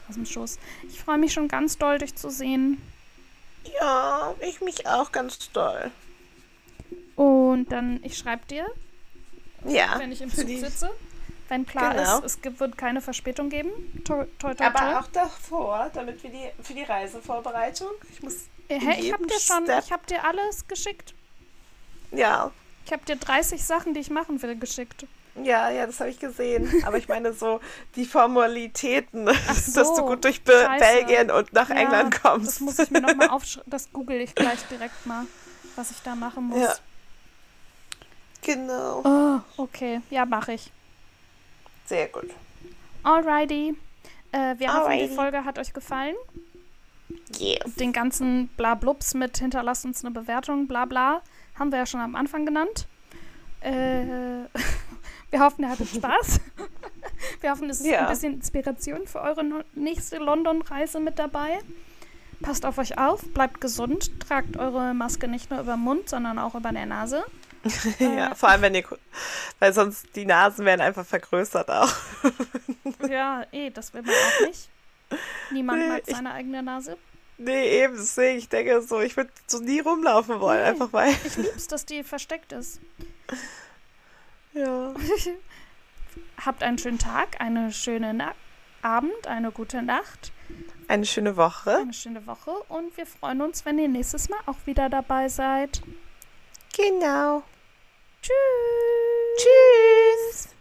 aus 0.09 0.15
dem 0.15 0.27
Schoß. 0.27 0.59
Ich 0.89 1.01
freue 1.03 1.19
mich 1.19 1.33
schon 1.33 1.49
ganz 1.49 1.77
doll, 1.77 1.99
dich 1.99 2.15
zu 2.15 2.31
sehen. 2.31 2.81
Ja, 3.81 4.35
ich 4.41 4.61
mich 4.61 4.87
auch 4.87 5.11
ganz 5.11 5.51
doll. 5.53 5.91
Und 7.17 7.67
dann, 7.73 8.01
ich 8.05 8.17
schreibe 8.17 8.47
dir, 8.47 8.67
Ja. 9.65 9.99
wenn 9.99 10.13
ich 10.13 10.21
im 10.21 10.31
Zug 10.33 10.47
sitze. 10.47 10.91
Wenn 11.49 11.67
klar 11.67 11.95
Genau. 11.95 12.19
ist, 12.19 12.25
es 12.25 12.43
gibt, 12.43 12.61
wird 12.61 12.79
keine 12.79 13.01
Verspätung 13.01 13.51
geben. 13.51 13.71
Toi, 14.05 14.25
toi, 14.39 14.55
toi, 14.55 14.65
Aber 14.67 15.01
auch 15.01 15.09
davor, 15.09 15.91
damit 15.93 16.23
wir 16.23 16.31
die 16.31 16.51
für 16.63 16.73
die 16.75 16.85
Reisevorbereitung. 16.85 17.91
Ich 18.13 18.23
muss. 18.23 18.35
Äh, 18.69 18.79
Hä, 18.81 19.01
ich 19.01 19.13
habe 19.13 19.23
jeden 19.23 19.27
dir 19.29 19.41
schon, 19.41 19.65
Step- 19.65 19.85
ich 19.85 19.93
habe 19.93 20.07
dir 20.07 20.25
alles 20.25 20.67
geschickt. 20.69 21.15
Ja, 22.11 22.51
Ich 22.87 22.93
habe 22.93 23.05
dir 23.05 23.17
30 23.17 23.65
Sachen, 23.65 23.95
die 23.95 24.01
ich 24.01 24.11
machen 24.11 24.41
will, 24.43 24.57
geschickt. 24.57 25.07
ja, 25.43 25.69
ja, 25.71 25.87
das 25.87 25.99
habe 26.01 26.11
ich 26.11 26.19
gesehen. 26.21 26.71
Aber 26.87 26.97
ich 26.97 27.09
meine 27.09 27.33
so 27.33 27.61
die 27.97 28.05
Formalitäten, 28.05 29.27
dass 29.47 29.67
so, 29.67 29.97
du 29.97 30.03
gut 30.07 30.25
durch 30.25 30.41
scheiße. 30.47 30.79
Belgien 30.79 31.31
und 31.31 31.53
nach 31.53 31.69
Ja, 31.71 31.77
England 31.77 32.21
kommst. 32.23 32.47
Das 32.49 32.61
muss 32.61 32.79
ich 32.79 32.91
mir 32.91 33.01
nochmal 33.01 33.29
aufschreiben. 33.31 33.71
Das 33.71 33.93
google 33.93 34.21
ich 34.21 34.35
gleich 34.35 34.63
direkt 34.71 35.05
mal, 35.07 35.27
was 35.77 35.91
ich 35.91 36.01
da 36.03 36.15
machen 36.15 36.45
muss. 36.49 36.61
Ja. 36.61 36.75
Genau. 38.43 39.03
Oh, 39.57 39.63
okay. 39.63 40.01
Ja, 40.11 40.25
mache 40.27 40.53
ich. 40.53 40.71
Sehr 41.87 42.09
gut. 42.09 42.31
Alrighty. 43.03 43.77
Äh, 44.33 44.55
wir 44.59 44.69
hoffen, 44.73 44.91
die 44.93 44.97
Alrighty. 45.03 45.15
Folge 45.15 45.45
hat 45.45 45.59
euch 45.59 45.73
gefallen. 45.73 46.15
Yes. 47.39 47.75
Den 47.77 47.93
ganzen 47.93 48.49
Blablups 48.57 49.15
mit 49.15 49.39
hinterlasst 49.39 49.85
uns 49.85 50.05
eine 50.05 50.13
Bewertung, 50.15 50.67
bla 50.67 50.85
bla, 50.85 51.23
haben 51.59 51.71
wir 51.73 51.79
ja 51.79 51.87
schon 51.87 52.01
am 52.01 52.15
Anfang 52.15 52.47
genannt. 52.47 52.87
Äh, 53.61 53.73
wir 55.31 55.41
hoffen, 55.41 55.63
ihr 55.65 55.71
hattet 55.71 55.89
Spaß. 55.89 56.41
wir 57.41 57.51
hoffen, 57.51 57.71
es 57.71 57.81
ist 57.81 57.87
Ja. 57.87 58.01
ein 58.03 58.09
bisschen 58.09 58.35
Inspiration 58.35 59.07
für 59.07 59.21
eure 59.21 59.65
nächste 59.75 60.19
London-Reise 60.19 61.01
mit 61.01 61.19
dabei. 61.19 61.59
Passt 62.43 62.67
auf 62.67 62.79
euch 62.79 62.99
auf, 62.99 63.23
bleibt 63.33 63.61
gesund, 63.61 64.21
tragt 64.21 64.57
eure 64.57 64.93
Maske 64.93 65.29
nicht 65.29 65.51
nur 65.51 65.61
über 65.61 65.75
den 65.77 65.81
Mund, 65.81 66.09
sondern 66.11 66.39
auch 66.39 66.55
über 66.55 66.73
der 66.73 66.87
Nase. 66.87 67.25
Ja, 67.99 68.35
vor 68.35 68.51
allem 68.51 68.61
wenn 68.61 68.75
ihr, 68.75 68.85
weil 69.59 69.73
sonst 69.73 70.15
die 70.17 70.27
Nasen 70.27 70.67
werden 70.67 70.83
einfach 70.83 71.07
vergrößert 71.07 71.71
auch. 71.71 71.91
Ja, 73.09 73.47
eh, 73.53 73.71
das 73.71 73.95
will 73.95 74.03
man 74.03 74.11
auch 74.15 74.47
nicht. 74.47 74.69
Niemand 75.51 75.81
Nee, 75.81 75.89
mag 75.89 76.03
ich- 76.07 76.15
seine 76.15 76.33
eigene 76.33 76.63
Nase. 76.63 76.97
Nee, 77.37 77.83
eben, 77.83 77.97
deswegen, 77.97 78.39
ich 78.39 78.49
denke 78.49 78.81
so, 78.83 79.01
ich 79.01 79.17
würde 79.17 79.31
so 79.49 79.59
nie 79.59 79.81
rumlaufen 79.81 80.39
wollen, 80.41 80.61
Nee. 80.61 80.69
einfach 80.69 80.93
weil. 80.93 81.13
Ich 81.25 81.37
lieb's, 81.37 81.67
dass 81.67 81.85
die 81.85 82.03
versteckt 82.05 82.53
ist. 82.53 82.81
Ja. 84.53 84.95
Habt 86.47 86.63
einen 86.63 86.79
schönen 86.79 87.01
Tag, 87.01 87.41
eine 87.41 87.73
schöne 87.73 88.15
Na 88.15 88.35
Abend, 88.83 89.27
eine 89.27 89.51
gute 89.51 89.83
Nacht, 89.83 90.31
Eine 90.87 91.05
schöne 91.07 91.37
Woche. 91.37 91.77
eine 91.79 91.93
schöne 91.93 92.25
Woche 92.29 92.53
und 92.69 92.97
wir 92.97 93.05
freuen 93.07 93.41
uns, 93.43 93.65
wenn 93.65 93.81
ihr 93.81 93.89
nächstes 93.89 94.29
Mal 94.29 94.39
auch 94.47 94.59
wieder 94.65 94.89
dabei 94.89 95.29
seid. 95.29 95.83
Genau. 96.77 97.43
Tschüss. 98.23 98.35
Tschüss. 99.39 100.54